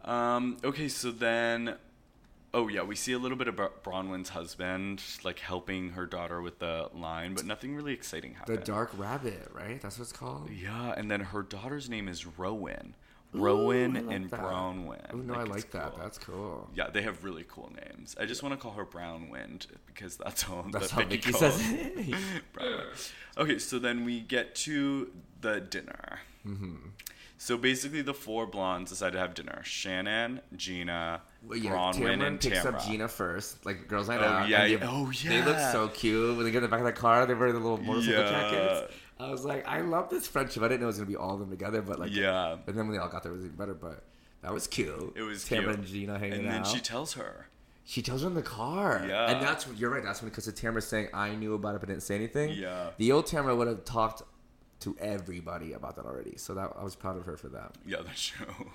Um, 0.03 0.57
okay, 0.63 0.87
so 0.87 1.11
then. 1.11 1.75
Oh, 2.53 2.67
yeah, 2.67 2.81
we 2.81 2.97
see 2.97 3.13
a 3.13 3.17
little 3.17 3.37
bit 3.37 3.47
about 3.47 3.81
Bronwyn's 3.81 4.27
husband, 4.27 5.01
like 5.23 5.39
helping 5.39 5.91
her 5.91 6.05
daughter 6.05 6.41
with 6.41 6.59
the 6.59 6.89
line, 6.93 7.33
but 7.33 7.45
nothing 7.45 7.73
really 7.77 7.93
exciting 7.93 8.33
happens. 8.33 8.59
The 8.59 8.65
dark 8.65 8.91
rabbit, 8.97 9.47
right? 9.53 9.79
That's 9.79 9.97
what 9.97 10.03
it's 10.03 10.11
called. 10.11 10.49
Yeah, 10.49 10.93
and 10.97 11.09
then 11.09 11.21
her 11.21 11.43
daughter's 11.43 11.89
name 11.89 12.09
is 12.09 12.25
Rowan. 12.27 12.93
Rowan 13.33 13.95
Ooh, 13.97 14.01
like 14.01 14.15
and 14.15 14.29
that. 14.29 14.39
Brownwind. 14.41 15.05
Oh 15.13 15.17
no, 15.17 15.33
I 15.35 15.43
like 15.43 15.71
that. 15.71 15.91
cool. 15.93 15.99
That's 16.03 16.17
cool. 16.17 16.69
Yeah, 16.75 16.89
they 16.89 17.01
have 17.01 17.23
really 17.23 17.45
cool 17.47 17.71
names. 17.85 18.15
I 18.19 18.25
just 18.25 18.43
want 18.43 18.53
to 18.53 18.57
call 18.61 18.73
her 18.73 18.85
Brownwind 18.85 19.67
because 19.87 20.17
that's 20.17 20.49
all 20.49 20.65
That's 20.71 20.89
that 20.89 20.93
how 21.03 21.07
Vicky 21.07 21.31
Vicky 21.31 21.31
calls 21.39 21.55
says 21.55 21.71
it. 21.71 22.15
Okay, 23.37 23.57
so 23.59 23.79
then 23.79 24.03
we 24.03 24.19
get 24.19 24.55
to 24.55 25.09
the 25.39 25.61
dinner. 25.61 26.19
Mm-hmm. 26.45 26.75
So 27.37 27.57
basically, 27.57 28.01
the 28.01 28.13
four 28.13 28.45
blondes 28.45 28.91
decide 28.91 29.13
to 29.13 29.19
have 29.19 29.33
dinner: 29.33 29.61
Shannon, 29.63 30.41
Gina, 30.55 31.21
Well, 31.47 31.57
yeah, 31.57 31.71
Bronwyn, 31.71 31.93
Cameron 31.93 32.21
and 32.23 32.39
picks 32.41 32.65
up 32.65 32.83
Gina 32.85 33.07
first, 33.07 33.65
like 33.65 33.87
girls 33.87 34.09
night 34.09 34.19
Oh, 34.21 34.25
out. 34.25 34.49
yeah, 34.49 34.65
yeah. 34.65 34.77
they, 34.77 34.85
Oh, 34.85 35.09
They 35.25 35.41
look 35.43 35.57
so 35.57 35.87
cute 35.87 36.35
when 36.35 36.45
they 36.45 36.51
get 36.51 36.57
in 36.57 36.63
the 36.63 36.67
back 36.69 36.81
of 36.81 36.85
the 36.85 36.91
car. 36.91 37.25
They 37.25 37.33
wear 37.33 37.51
the 37.53 37.59
little 37.59 37.77
motorcycle 37.77 38.21
Yeah. 38.21 38.29
jackets. 38.29 38.93
I 39.21 39.31
was 39.31 39.45
like, 39.45 39.67
I 39.67 39.81
love 39.81 40.09
this 40.09 40.27
friendship. 40.27 40.63
I 40.63 40.67
didn't 40.67 40.81
know 40.81 40.87
it 40.87 40.87
was 40.87 40.97
gonna 40.97 41.07
be 41.09 41.15
all 41.15 41.33
of 41.33 41.39
them 41.39 41.49
together, 41.49 41.81
but 41.81 41.99
like, 41.99 42.13
Yeah. 42.13 42.57
But 42.65 42.75
then 42.75 42.87
when 42.87 42.95
they 42.95 43.01
all 43.01 43.09
got 43.09 43.23
there, 43.23 43.31
it 43.31 43.35
was 43.35 43.45
even 43.45 43.57
better. 43.57 43.73
But 43.73 44.03
that 44.41 44.53
was 44.53 44.67
cute. 44.67 45.13
It 45.15 45.21
was 45.21 45.43
Tamara 45.45 45.67
cute. 45.73 45.77
and 45.77 45.85
Gina 45.87 46.19
hanging 46.19 46.33
out. 46.33 46.39
and 46.39 46.47
then 46.47 46.59
out. 46.61 46.67
she 46.67 46.79
tells 46.79 47.13
her. 47.13 47.47
She 47.83 48.01
tells 48.01 48.21
her 48.21 48.27
in 48.27 48.35
the 48.35 48.41
car. 48.41 49.03
Yeah. 49.07 49.31
And 49.31 49.41
that's 49.41 49.67
you're 49.75 49.89
right. 49.89 50.03
That's 50.03 50.21
when 50.21 50.29
because 50.29 50.45
the 50.45 50.51
Tamara's 50.51 50.87
saying 50.87 51.09
I 51.13 51.35
knew 51.35 51.53
about 51.55 51.75
it 51.75 51.79
but 51.81 51.89
didn't 51.89 52.03
say 52.03 52.15
anything. 52.15 52.51
Yeah. 52.51 52.89
The 52.97 53.11
old 53.11 53.25
Tamara 53.25 53.55
would 53.55 53.67
have 53.67 53.85
talked 53.85 54.21
to 54.81 54.95
everybody 54.99 55.73
about 55.73 55.95
that 55.95 56.05
already. 56.05 56.37
So 56.37 56.53
that 56.55 56.73
I 56.77 56.83
was 56.83 56.95
proud 56.95 57.17
of 57.17 57.25
her 57.25 57.37
for 57.37 57.49
that. 57.49 57.73
Yeah, 57.85 57.97
that's 58.05 58.21
true. 58.25 58.47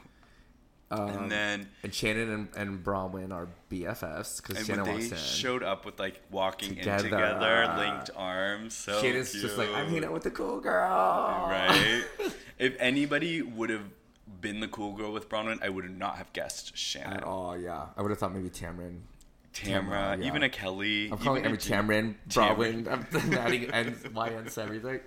Um, 0.89 1.09
and 1.09 1.31
then 1.31 1.69
and 1.83 1.93
Shannon 1.93 2.31
and, 2.31 2.49
and 2.57 2.85
Bronwyn 2.85 3.33
are 3.33 3.49
BFFs 3.71 4.41
because 4.41 4.67
Shannon 4.67 4.87
when 4.87 5.01
they 5.01 5.17
showed 5.17 5.65
up 5.65 5.85
with 5.85 5.99
like 5.99 6.21
walking 6.31 6.77
Together. 6.77 7.07
in 7.07 7.11
together, 7.11 7.75
linked 7.77 8.11
arms, 8.15 8.75
so 8.75 9.01
Shannon's 9.01 9.33
just 9.33 9.59
like 9.59 9.69
I'm 9.71 9.87
hanging 9.87 10.05
out 10.05 10.13
with 10.13 10.23
the 10.23 10.31
cool 10.31 10.61
girl. 10.61 11.49
right? 11.49 12.05
if 12.59 12.77
anybody 12.79 13.43
would 13.43 13.71
have 13.71 13.83
been 14.41 14.61
the 14.61 14.69
cool 14.69 14.93
girl 14.93 15.13
with 15.13 15.29
Bronwyn, 15.29 15.61
I 15.61 15.71
would 15.71 15.91
not 15.91 16.17
have 16.17 16.33
guessed 16.33 16.77
Shannon. 16.77 17.15
At 17.15 17.25
all, 17.25 17.59
yeah. 17.59 17.87
I 17.97 18.03
would 18.03 18.11
have 18.11 18.19
thought 18.19 18.33
maybe 18.33 18.51
Tamron. 18.51 19.01
Tamara, 19.53 20.19
yeah. 20.19 20.27
even 20.27 20.43
a 20.43 20.51
Kelly. 20.51 21.09
I'm 21.11 21.19
calling 21.19 21.45
every. 21.45 21.59
Tamron, 21.59 22.15
Tamron. 22.29 22.87
Bronwyn. 22.87 23.09
I'm 23.25 23.33
adding 23.39 23.71
N, 23.71 23.97
Y, 24.15 24.29
N 24.29 24.45
to 24.45 24.63
everything. 24.63 25.01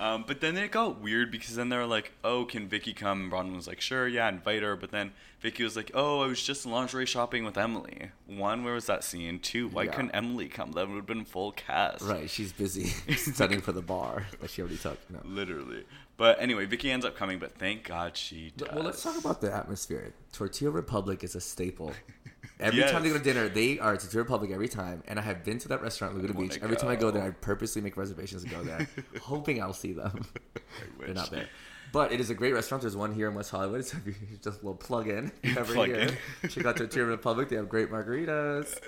Um, 0.00 0.24
but 0.26 0.40
then 0.40 0.56
it 0.56 0.70
got 0.70 0.98
weird 1.00 1.30
because 1.30 1.54
then 1.56 1.68
they 1.68 1.76
were 1.76 1.84
like, 1.86 2.12
"Oh, 2.24 2.46
can 2.46 2.68
Vicky 2.68 2.94
come?" 2.94 3.20
And 3.22 3.30
Bronwyn 3.32 3.54
was 3.56 3.66
like, 3.66 3.80
"Sure, 3.82 4.08
yeah, 4.08 4.28
invite 4.30 4.62
her." 4.62 4.74
But 4.74 4.90
then 4.92 5.12
Vicky 5.40 5.62
was 5.62 5.76
like, 5.76 5.90
"Oh, 5.92 6.20
I 6.22 6.26
was 6.26 6.42
just 6.42 6.64
lingerie 6.64 7.04
shopping 7.04 7.44
with 7.44 7.58
Emily." 7.58 8.10
One, 8.26 8.64
where 8.64 8.72
was 8.74 8.86
that 8.86 9.04
scene? 9.04 9.38
Two, 9.40 9.68
why 9.68 9.82
Yeah. 9.84 9.92
couldn't 9.92 10.12
Emily 10.12 10.48
come? 10.48 10.72
That 10.72 10.88
would 10.88 10.96
have 10.96 11.06
been 11.06 11.26
full 11.26 11.52
cast. 11.52 12.00
Right, 12.02 12.30
she's 12.30 12.50
busy 12.52 12.86
studying 13.16 13.60
for 13.60 13.72
the 13.72 13.82
bar 13.82 14.26
that 14.40 14.48
she 14.50 14.62
already 14.62 14.78
took. 14.78 14.98
No. 15.10 15.20
Literally. 15.24 15.84
But 16.16 16.40
anyway, 16.40 16.66
Vicky 16.66 16.90
ends 16.90 17.04
up 17.06 17.16
coming, 17.16 17.38
but 17.38 17.56
thank 17.58 17.84
God 17.84 18.16
she 18.16 18.52
does. 18.56 18.68
Well, 18.74 18.84
let's 18.84 19.02
talk 19.02 19.18
about 19.18 19.40
the 19.40 19.52
atmosphere. 19.54 20.12
Tortilla 20.32 20.70
Republic 20.70 21.24
is 21.24 21.34
a 21.34 21.40
staple. 21.40 21.92
Every 22.60 22.80
Yes. 22.80 22.90
time 22.90 23.02
they 23.02 23.08
go 23.08 23.18
to 23.18 23.24
dinner, 23.24 23.48
they 23.48 23.78
are 23.78 23.94
at 23.94 24.00
Tortilla 24.00 24.22
Republic 24.22 24.50
every 24.52 24.68
time. 24.68 25.02
And 25.08 25.18
I 25.18 25.22
have 25.22 25.44
been 25.44 25.58
to 25.58 25.68
that 25.68 25.82
restaurant, 25.82 26.14
Laguna 26.14 26.34
oh 26.36 26.40
Beach. 26.40 26.58
Every 26.62 26.76
time 26.76 26.90
I 26.90 26.94
go 26.96 27.10
go. 27.10 27.10
there, 27.12 27.22
I 27.24 27.30
purposely 27.30 27.82
make 27.82 27.96
reservations 27.96 28.44
to 28.44 28.50
go 28.50 28.62
there, 28.62 28.88
hoping 29.22 29.62
I'll 29.62 29.72
see 29.72 29.92
them. 29.92 30.24
They're 30.98 31.14
not 31.14 31.30
there. 31.30 31.48
But 31.92 32.12
it 32.12 32.20
is 32.20 32.30
a 32.30 32.34
great 32.34 32.52
restaurant. 32.54 32.82
There's 32.82 32.96
one 32.96 33.12
here 33.12 33.28
in 33.28 33.34
West 33.34 33.50
Hollywood. 33.50 33.84
So 33.86 33.96
just 34.42 34.46
a 34.62 34.64
little 34.64 34.74
plug 34.74 35.08
in 35.08 35.32
every 35.44 35.74
Plug 35.74 35.88
here. 35.88 36.16
in. 36.42 36.48
Check 36.48 36.64
out 36.64 36.76
Tortilla 36.76 37.06
Republic. 37.06 37.48
They 37.48 37.56
have 37.56 37.68
great 37.68 37.90
margaritas. 37.90 38.78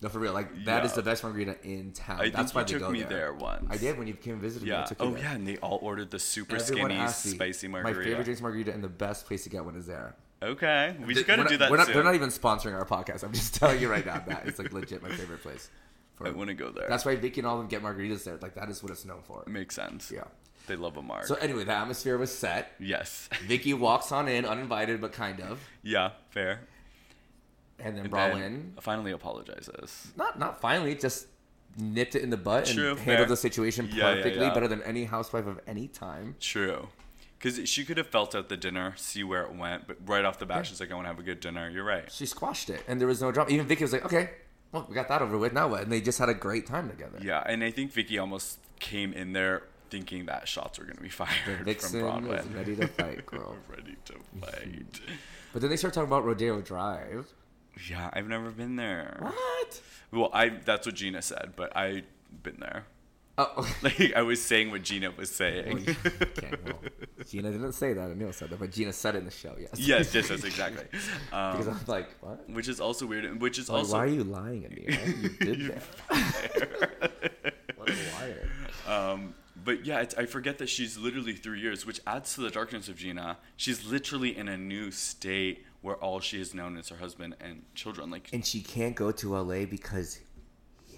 No, 0.00 0.08
for 0.08 0.18
real. 0.20 0.32
Like 0.32 0.64
that 0.64 0.84
is 0.84 0.92
Yeah. 0.92 0.96
the 0.96 1.02
best 1.02 1.22
margarita 1.24 1.56
in 1.64 1.92
town. 1.92 2.20
I 2.20 2.30
That's 2.30 2.52
think 2.52 2.54
why 2.54 2.60
you 2.62 2.66
they 2.66 2.72
took 2.74 2.80
go 2.82 2.90
me 2.90 3.00
there. 3.00 3.08
there 3.08 3.32
once. 3.34 3.66
I 3.68 3.76
did 3.76 3.98
when 3.98 4.06
you 4.06 4.14
came 4.14 4.34
and 4.34 4.42
visited 4.42 4.64
me. 4.66 4.72
I 4.72 4.80
Yeah. 4.82 4.86
you 4.90 4.96
Oh 5.00 5.16
yeah, 5.16 5.32
and 5.34 5.46
they 5.46 5.56
all 5.58 5.80
ordered 5.82 6.10
the 6.10 6.18
super 6.20 6.56
Everyone 6.56 6.90
skinny, 6.92 7.02
me, 7.04 7.08
spicy 7.08 7.68
My 7.68 7.82
favorite 7.82 8.24
drinks 8.24 8.40
margarita 8.40 8.72
and 8.72 8.82
the 8.82 8.88
best 8.88 9.26
place 9.26 9.42
to 9.44 9.50
get 9.50 9.64
one 9.64 9.74
is 9.76 9.86
there. 9.86 10.14
Okay, 10.42 10.94
we 11.04 11.14
just 11.14 11.26
gotta 11.26 11.42
we're 11.42 11.48
do 11.48 11.58
not- 11.58 11.70
that 11.70 11.76
not, 11.76 11.86
they're 11.88 12.04
not 12.04 12.14
even 12.14 12.28
sponsoring 12.30 12.74
our 12.74 12.84
podcast. 12.84 13.24
I'm 13.24 13.32
just 13.32 13.54
telling 13.60 13.80
you 13.80 13.90
right 13.90 14.06
now 14.06 14.22
that 14.28 14.46
it's 14.46 14.58
like 14.58 14.72
legit 14.72 15.02
my 15.02 15.08
favorite 15.10 15.42
place. 15.42 15.68
For, 16.14 16.26
I 16.26 16.30
want 16.30 16.48
to 16.48 16.54
go 16.54 16.70
there. 16.70 16.86
that's 16.88 17.04
why 17.04 17.14
Vicky 17.16 17.40
and 17.40 17.46
all 17.46 17.54
of 17.54 17.60
them 17.60 17.68
get 17.68 17.82
margaritas 17.82 18.24
there. 18.24 18.36
Like 18.40 18.54
that 18.54 18.68
is 18.70 18.82
what 18.82 18.90
it's 18.92 19.04
known 19.04 19.22
for. 19.22 19.44
makes 19.46 19.74
sense. 19.74 20.10
Yeah. 20.12 20.24
They 20.66 20.76
love 20.76 20.96
a 20.96 21.02
mark. 21.02 21.24
So 21.26 21.34
anyway, 21.36 21.64
the 21.64 21.72
atmosphere 21.72 22.18
was 22.18 22.32
set. 22.36 22.72
yes. 22.78 23.28
Vicky 23.46 23.72
walks 23.72 24.12
on 24.12 24.28
in, 24.28 24.44
uninvited, 24.44 25.00
but 25.00 25.12
kind 25.12 25.40
of, 25.40 25.60
yeah. 25.82 26.10
Fair. 26.30 26.60
and 27.78 27.96
then 27.96 28.12
And 28.14 28.74
finally 28.82 29.12
apologizes. 29.12 30.08
not 30.16 30.38
not 30.38 30.60
finally, 30.60 30.94
just 30.94 31.26
nipped 31.76 32.14
it 32.16 32.22
in 32.22 32.30
the 32.30 32.36
butt 32.36 32.66
True, 32.66 32.90
and 32.90 32.98
fair. 32.98 33.04
handled 33.06 33.28
the 33.28 33.36
situation 33.36 33.88
Yeah, 33.92 34.08
yeah, 34.10 34.14
perfectly, 34.16 34.42
yeah. 34.46 34.54
better 34.54 34.68
than 34.68 34.82
any 34.82 35.04
housewife 35.04 35.46
of 35.46 35.60
any 35.66 35.86
time. 35.88 36.34
True. 36.40 36.88
Because 37.38 37.68
she 37.68 37.84
could 37.84 37.98
have 37.98 38.08
felt 38.08 38.34
out 38.34 38.48
the 38.48 38.56
dinner, 38.56 38.94
see 38.96 39.22
where 39.22 39.42
it 39.44 39.54
went, 39.54 39.86
but 39.86 39.96
right 40.06 40.24
off 40.24 40.38
the 40.40 40.46
bat, 40.46 40.66
she's 40.66 40.80
like, 40.80 40.90
"I 40.90 40.94
want 40.94 41.04
to 41.04 41.10
have 41.10 41.18
a 41.20 41.22
good 41.22 41.38
dinner." 41.40 41.68
You're 41.70 41.84
right. 41.84 42.10
She 42.10 42.26
squashed 42.26 42.68
it, 42.68 42.82
and 42.88 43.00
there 43.00 43.06
was 43.06 43.20
no 43.22 43.30
drama. 43.30 43.50
Even 43.50 43.66
Vicky 43.66 43.84
was 43.84 43.92
like, 43.92 44.04
"Okay, 44.04 44.30
well, 44.72 44.86
we 44.88 44.94
got 44.94 45.06
that 45.08 45.22
over 45.22 45.38
with. 45.38 45.52
Now 45.52 45.68
what?" 45.68 45.82
And 45.82 45.92
they 45.92 46.00
just 46.00 46.18
had 46.18 46.28
a 46.28 46.34
great 46.34 46.66
time 46.66 46.88
together. 46.88 47.18
Yeah, 47.22 47.42
and 47.46 47.62
I 47.62 47.70
think 47.70 47.92
Vicky 47.92 48.18
almost 48.18 48.58
came 48.80 49.12
in 49.12 49.32
there 49.34 49.62
thinking 49.90 50.26
that 50.26 50.46
shots 50.48 50.78
were 50.78 50.84
going 50.84 50.96
to 50.96 51.02
be 51.02 51.08
fired 51.22 51.80
from 51.80 52.00
Broadway. 52.00 52.42
ready 52.54 52.74
to 52.76 52.88
fight, 52.88 53.24
girl. 53.24 53.56
ready 53.68 53.96
to 54.06 54.14
fight. 54.40 55.00
But 55.52 55.62
then 55.62 55.70
they 55.70 55.76
start 55.76 55.94
talking 55.94 56.08
about 56.08 56.26
Rodeo 56.26 56.60
Drive. 56.60 57.32
yeah, 57.88 58.10
I've 58.12 58.28
never 58.28 58.50
been 58.50 58.76
there. 58.76 59.16
What? 59.20 59.80
Well, 60.12 60.30
I 60.34 60.48
that's 60.50 60.86
what 60.86 60.94
Gina 60.96 61.22
said, 61.22 61.52
but 61.56 61.74
I've 61.76 62.04
been 62.42 62.58
there. 62.60 62.84
Oh, 63.40 63.74
Like 63.82 64.12
I 64.16 64.22
was 64.22 64.42
saying 64.42 64.70
what 64.72 64.82
Gina 64.82 65.10
was 65.16 65.30
saying. 65.34 65.86
okay. 66.22 66.50
Well, 66.66 66.80
Gina 67.28 67.50
didn't 67.52 67.72
say 67.72 67.92
that. 67.92 68.16
Neil 68.16 68.32
said 68.32 68.50
that, 68.50 68.58
but 68.58 68.72
Gina 68.72 68.92
said 68.92 69.14
it 69.14 69.18
in 69.18 69.24
the 69.26 69.30
show. 69.30 69.54
Yes. 69.58 69.70
yes, 69.78 70.14
yes, 70.14 70.30
yes, 70.30 70.44
exactly. 70.44 70.84
Because 71.30 71.68
Um, 71.68 71.74
I'm 71.80 71.86
like, 71.86 72.08
what? 72.20 72.50
which 72.50 72.68
is 72.68 72.80
also 72.80 73.06
weird. 73.06 73.40
Which 73.40 73.58
is 73.58 73.68
Like, 73.68 73.78
also 73.80 73.92
why 73.94 74.04
are 74.04 74.06
you 74.08 74.24
lying 74.24 74.64
at 74.64 74.72
me? 74.72 74.86
You 75.22 75.28
did 75.40 75.60
that. 75.68 77.12
what 77.76 77.90
a 77.90 77.94
liar. 78.18 78.48
Um, 78.86 79.34
but 79.64 79.84
yeah, 79.84 80.00
it's, 80.00 80.14
I 80.16 80.26
forget 80.26 80.58
that 80.58 80.68
she's 80.68 80.96
literally 80.96 81.34
three 81.34 81.60
years, 81.60 81.84
which 81.86 82.00
adds 82.06 82.34
to 82.34 82.40
the 82.40 82.50
darkness 82.50 82.88
of 82.88 82.96
Gina. 82.96 83.38
She's 83.56 83.84
literally 83.84 84.36
in 84.36 84.48
a 84.48 84.56
new 84.56 84.90
state 84.90 85.64
where 85.82 85.96
all 85.96 86.20
she 86.20 86.38
has 86.38 86.54
known 86.54 86.76
is 86.76 86.88
her 86.88 86.96
husband 86.96 87.36
and 87.40 87.62
children. 87.74 88.10
Like, 88.10 88.30
And 88.32 88.44
she 88.44 88.62
can't 88.62 88.96
go 88.96 89.12
to 89.12 89.36
LA 89.36 89.64
because 89.66 90.18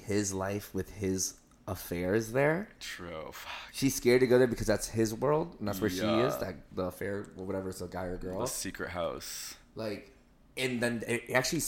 his 0.07 0.33
life 0.33 0.72
with 0.74 0.90
his 0.94 1.35
affairs 1.70 2.33
there. 2.33 2.68
true. 2.80 3.30
Fuck. 3.33 3.52
She's 3.72 3.94
scared 3.94 4.20
to 4.20 4.26
go 4.26 4.38
there 4.38 4.46
because 4.46 4.66
that's 4.66 4.88
his 4.88 5.14
world, 5.14 5.56
and 5.59 5.68
that's 5.68 5.80
where 5.80 5.90
she 5.90 5.98
is. 6.04 6.37
That 6.38 6.56
the 6.74 6.85
affair, 6.85 7.26
or 7.37 7.44
whatever, 7.44 7.68
it's 7.70 7.80
a 7.80 7.87
guy 7.87 8.04
or 8.04 8.16
girl. 8.16 8.40
The 8.40 8.46
secret 8.46 8.90
house. 8.90 9.54
Like, 9.74 10.12
and 10.56 10.83
then 10.83 11.02
it 11.06 11.30
actually 11.33 11.62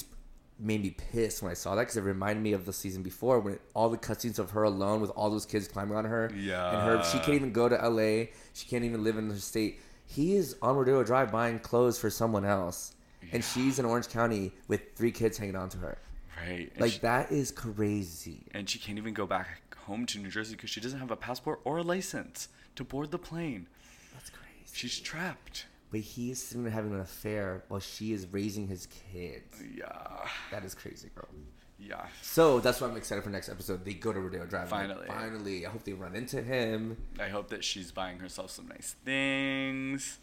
made 0.59 0.83
me 0.83 0.91
pissed 0.91 1.43
when 1.43 1.51
I 1.51 1.55
saw 1.55 1.75
that 1.75 1.83
because 1.83 1.97
it 1.97 2.03
reminded 2.03 2.43
me 2.43 2.53
of 2.53 2.67
the 2.67 2.73
season 2.73 3.03
before 3.03 3.41
when 3.41 3.59
all 3.75 3.89
the 3.89 3.97
cutscenes 3.99 4.39
of 4.39 4.51
her 4.51 4.65
alone 4.65 5.01
with 5.01 5.11
all 5.11 5.31
those 5.31 5.47
kids 5.47 5.67
climbing 5.67 5.97
on 5.97 6.05
her. 6.05 6.31
Yeah. 6.37 6.69
And 6.71 6.83
her, 7.01 7.05
she 7.05 7.19
can't 7.19 7.35
even 7.35 7.53
go 7.53 7.69
to 7.69 7.75
LA. 7.77 8.27
She 8.53 8.67
can't 8.69 8.85
even 8.85 9.03
live 9.03 9.17
in 9.19 9.31
her 9.31 9.37
state. 9.37 9.81
He 10.05 10.37
is 10.37 10.57
on 10.61 10.77
Rodeo 10.77 11.03
Drive 11.05 11.33
buying 11.33 11.59
clothes 11.59 11.99
for 11.99 12.11
someone 12.11 12.45
else, 12.45 12.95
and 13.33 13.43
she's 13.43 13.79
in 13.79 13.87
Orange 13.87 14.09
County 14.09 14.53
with 14.69 14.81
three 14.95 15.11
kids 15.13 15.39
hanging 15.39 15.57
on 15.57 15.69
to 15.71 15.79
her. 15.79 15.99
Right. 16.39 16.71
And 16.73 16.81
Like 16.81 16.93
she, 16.93 16.99
that 17.01 17.33
is 17.33 17.51
crazy. 17.51 18.45
and 18.53 18.69
she 18.69 18.79
can't 18.79 18.99
even 18.99 19.15
go 19.15 19.27
back 19.27 19.62
home 19.87 20.07
to 20.07 20.19
New 20.19 20.31
Jersey 20.31 20.55
because 20.55 20.71
she 20.71 20.81
doesn't 20.81 21.01
have 21.01 21.11
a 21.11 21.17
passport 21.17 21.61
or 21.65 21.79
a 21.79 21.83
license 21.83 22.49
to 22.77 22.85
board 22.85 23.11
the 23.11 23.19
plane. 23.19 23.67
That's 24.15 24.31
crazy. 24.31 24.65
She's 24.73 24.99
trapped. 25.01 25.67
But 25.91 26.01
he 26.01 26.31
is 26.31 26.43
sitting 26.43 26.65
there 26.65 26.73
having 26.73 26.95
an 26.95 27.01
affair 27.01 27.65
while 27.69 27.81
she 27.81 28.13
is 28.15 28.27
raising 28.31 28.67
his 28.67 28.87
kids. 29.13 29.63
Yeah. 29.77 30.27
That 30.51 30.65
is 30.65 30.75
crazy, 30.75 31.11
bro. 31.15 31.27
Yeah. 31.79 32.07
So 32.23 32.61
that's 32.61 32.81
why 32.81 32.89
I'm 32.89 32.97
excited 32.97 33.23
for 33.23 33.31
next 33.31 33.51
episode. 33.51 33.85
They 33.85 33.93
go 33.95 34.13
to 34.13 34.21
Rodeo 34.21 34.47
Drive. 34.47 34.73
I'm 34.73 34.89
like, 34.89 35.07
Finally. 35.07 35.07
finally. 35.09 35.67
I 35.67 35.71
hope 35.71 35.85
they 35.85 35.93
run 35.93 36.15
into 36.15 36.41
him. 36.41 36.97
I 37.21 37.29
hope 37.29 37.49
that 37.51 37.63
she's 37.63 37.91
buying 37.93 38.21
herself 38.21 38.51
some 38.51 38.69
nice 38.69 38.95
things. 39.05 40.19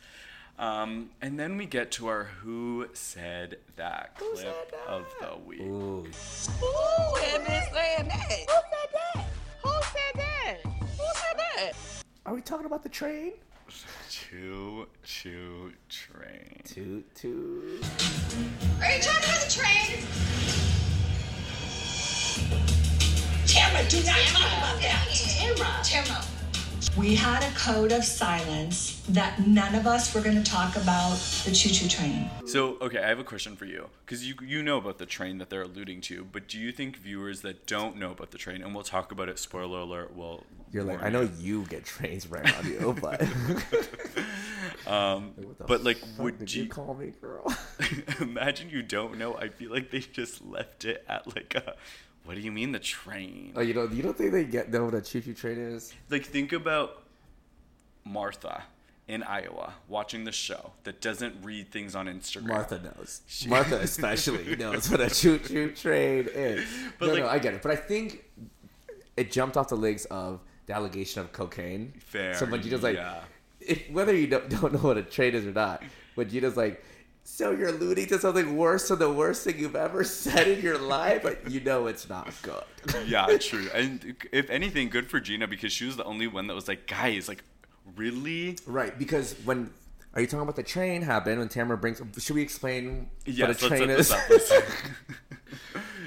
Um, 0.57 1.11
and 1.21 1.39
then 1.39 1.55
we 1.55 1.65
get 1.65 1.91
to 1.91 2.07
our 2.07 2.25
Who 2.41 2.87
Said 2.93 3.57
That 3.75 4.17
clip 4.17 4.75
of 4.87 5.05
the 5.21 5.37
week. 5.45 5.61
Ooh. 5.61 6.05
Who 6.59 7.15
had 7.15 7.45
saying? 7.45 8.09
Who 8.09 8.09
said 8.09 8.09
that? 8.09 8.68
That? 11.59 11.75
Are 12.25 12.33
we 12.33 12.41
talking 12.41 12.65
about 12.65 12.83
the 12.83 12.89
train? 12.89 13.33
Choo 14.09 14.87
choo 15.03 15.73
train. 15.89 16.61
Toot 16.63 17.15
toot. 17.15 17.85
Are 18.81 18.91
you 18.91 19.01
talking 19.01 19.23
about 19.23 19.41
the 19.41 19.51
train? 19.51 20.05
Tamara, 23.45 23.87
do 23.89 23.97
not 24.03 24.17
talk 24.27 24.57
about 24.57 24.81
that. 24.81 25.07
Tamara. 25.13 25.83
Tamara. 25.83 26.38
We 26.97 27.15
had 27.15 27.43
a 27.43 27.53
code 27.55 27.91
of 27.91 28.03
silence 28.03 29.03
that 29.09 29.45
none 29.45 29.75
of 29.75 29.85
us 29.85 30.13
were 30.13 30.21
going 30.21 30.41
to 30.41 30.49
talk 30.49 30.75
about 30.75 31.15
the 31.45 31.51
choo 31.51 31.69
choo 31.69 31.87
train. 31.87 32.29
So, 32.45 32.77
okay, 32.81 32.99
I 32.99 33.07
have 33.07 33.19
a 33.19 33.23
question 33.23 33.55
for 33.55 33.65
you 33.65 33.89
because 34.05 34.25
you 34.27 34.35
you 34.41 34.63
know 34.63 34.77
about 34.77 34.97
the 34.97 35.05
train 35.05 35.37
that 35.39 35.49
they're 35.49 35.63
alluding 35.63 36.01
to, 36.01 36.25
but 36.31 36.47
do 36.47 36.57
you 36.57 36.71
think 36.71 36.97
viewers 36.97 37.41
that 37.41 37.65
don't 37.67 37.97
know 37.97 38.11
about 38.11 38.31
the 38.31 38.37
train, 38.37 38.61
and 38.61 38.73
we'll 38.73 38.83
talk 38.83 39.11
about 39.11 39.29
it. 39.29 39.39
Spoiler 39.39 39.79
alert. 39.79 40.15
will. 40.15 40.45
You're 40.71 40.83
like, 40.83 41.01
I 41.01 41.09
know 41.09 41.29
you 41.39 41.65
get 41.65 41.85
trains 41.85 42.27
right 42.27 42.57
on 42.57 42.65
you, 42.65 42.95
but. 43.01 43.21
Um, 44.87 45.33
What 45.35 45.67
but 45.67 45.83
like, 45.83 45.97
would 46.17 46.39
did 46.39 46.53
you, 46.53 46.63
you 46.63 46.69
call 46.69 46.95
me, 46.95 47.13
girl? 47.21 47.53
imagine 48.19 48.69
you 48.69 48.81
don't 48.81 49.17
know? 49.17 49.35
I 49.35 49.49
feel 49.49 49.71
like 49.71 49.91
they 49.91 49.99
just 49.99 50.43
left 50.43 50.85
it 50.85 51.05
at 51.07 51.27
like 51.35 51.53
a. 51.55 51.75
What 52.25 52.35
do 52.35 52.41
you 52.41 52.51
mean 52.51 52.71
the 52.71 52.79
train? 52.79 53.53
Oh, 53.55 53.61
you 53.61 53.73
don't. 53.73 53.91
You 53.93 54.03
don't 54.03 54.17
think 54.17 54.31
they 54.31 54.43
get 54.45 54.71
know 54.71 54.85
what 54.85 54.93
a 54.93 55.01
choo 55.01 55.21
choo 55.21 55.33
train 55.33 55.57
is? 55.57 55.93
like 56.09 56.25
think 56.25 56.53
about 56.53 57.03
Martha 58.03 58.63
in 59.07 59.23
Iowa 59.23 59.73
watching 59.87 60.23
the 60.23 60.31
show 60.31 60.71
that 60.83 61.01
doesn't 61.01 61.35
read 61.43 61.71
things 61.71 61.95
on 61.95 62.05
Instagram. 62.07 62.47
Martha 62.47 62.79
knows. 62.79 63.21
Martha 63.47 63.77
especially 63.81 64.55
knows 64.55 64.89
what 64.89 65.01
a 65.01 65.09
choo 65.09 65.39
choo 65.39 65.71
train 65.71 66.27
is. 66.31 66.65
But 66.99 67.07
no, 67.07 67.13
like- 67.13 67.23
no, 67.23 67.29
I 67.29 67.39
get 67.39 67.55
it. 67.55 67.61
But 67.63 67.71
I 67.71 67.75
think 67.75 68.23
it 69.17 69.31
jumped 69.31 69.57
off 69.57 69.69
the 69.69 69.75
legs 69.77 70.05
of 70.05 70.39
the 70.67 70.73
allegation 70.73 71.21
of 71.21 71.31
cocaine. 71.31 71.93
Fair, 71.99 72.35
So 72.35 72.45
when 72.45 72.61
Gina's 72.61 72.83
like, 72.83 72.95
yeah. 72.95 73.21
if, 73.59 73.89
whether 73.89 74.15
you 74.15 74.27
don't, 74.27 74.47
don't 74.49 74.71
know 74.73 74.79
what 74.79 74.97
a 74.97 75.01
train 75.03 75.33
is 75.33 75.45
or 75.47 75.51
not, 75.51 75.81
when 76.13 76.29
Gina's 76.29 76.55
like, 76.55 76.83
so 77.29 77.51
you're 77.51 77.69
alluding 77.69 78.07
to 78.07 78.19
something 78.19 78.57
worse 78.57 78.89
than 78.89 78.99
the 78.99 79.11
worst 79.11 79.43
thing 79.43 79.59
you've 79.59 79.75
ever 79.75 80.03
said 80.03 80.47
in 80.47 80.61
your 80.61 80.77
life, 80.77 81.23
but 81.23 81.49
you 81.49 81.61
know 81.61 81.87
it's 81.87 82.09
not 82.09 82.33
good. 82.41 82.63
yeah, 83.07 83.27
true. 83.37 83.69
And 83.73 84.15
if 84.31 84.49
anything, 84.49 84.89
good 84.89 85.09
for 85.09 85.19
Gina 85.19 85.47
because 85.47 85.71
she 85.71 85.85
was 85.85 85.95
the 85.95 86.03
only 86.03 86.27
one 86.27 86.47
that 86.47 86.55
was 86.55 86.67
like, 86.67 86.87
guys, 86.87 87.27
like, 87.27 87.43
really? 87.95 88.57
Right, 88.65 88.97
because 88.97 89.35
when 89.45 89.69
are 90.15 90.21
you 90.21 90.27
talking 90.27 90.41
about 90.41 90.55
the 90.55 90.63
train 90.63 91.03
happened 91.03 91.39
when 91.39 91.49
Tamara 91.49 91.77
brings? 91.77 92.01
Should 92.17 92.35
we 92.35 92.41
explain 92.41 93.09
Yes, 93.25 93.61
what 93.61 93.71
a 93.71 93.75
train 93.77 93.89
is? 93.89 94.13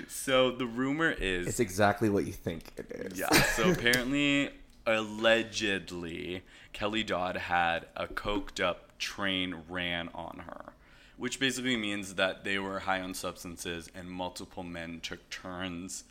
so 0.08 0.50
the 0.50 0.66
rumor 0.66 1.12
is 1.12 1.46
it's 1.46 1.61
exactly 1.61 2.11
what 2.11 2.26
you 2.26 2.32
think 2.32 2.72
it 2.76 2.90
is. 2.90 3.18
Yeah. 3.18 3.30
So 3.30 3.70
apparently, 3.70 4.50
allegedly, 4.87 6.42
Kelly 6.72 7.04
Dodd 7.04 7.37
had 7.37 7.87
a 7.96 8.08
coked 8.08 8.62
up 8.62 8.98
train 8.98 9.62
ran 9.68 10.08
on 10.14 10.42
her, 10.46 10.72
which 11.16 11.38
basically 11.38 11.77
means 11.77 12.14
that 12.14 12.44
they 12.44 12.59
were 12.59 12.81
high 12.81 13.01
on 13.01 13.14
substances 13.14 13.90
and 13.94 14.11
multiple 14.11 14.62
men 14.62 15.01
took 15.01 15.29
turns 15.31 16.05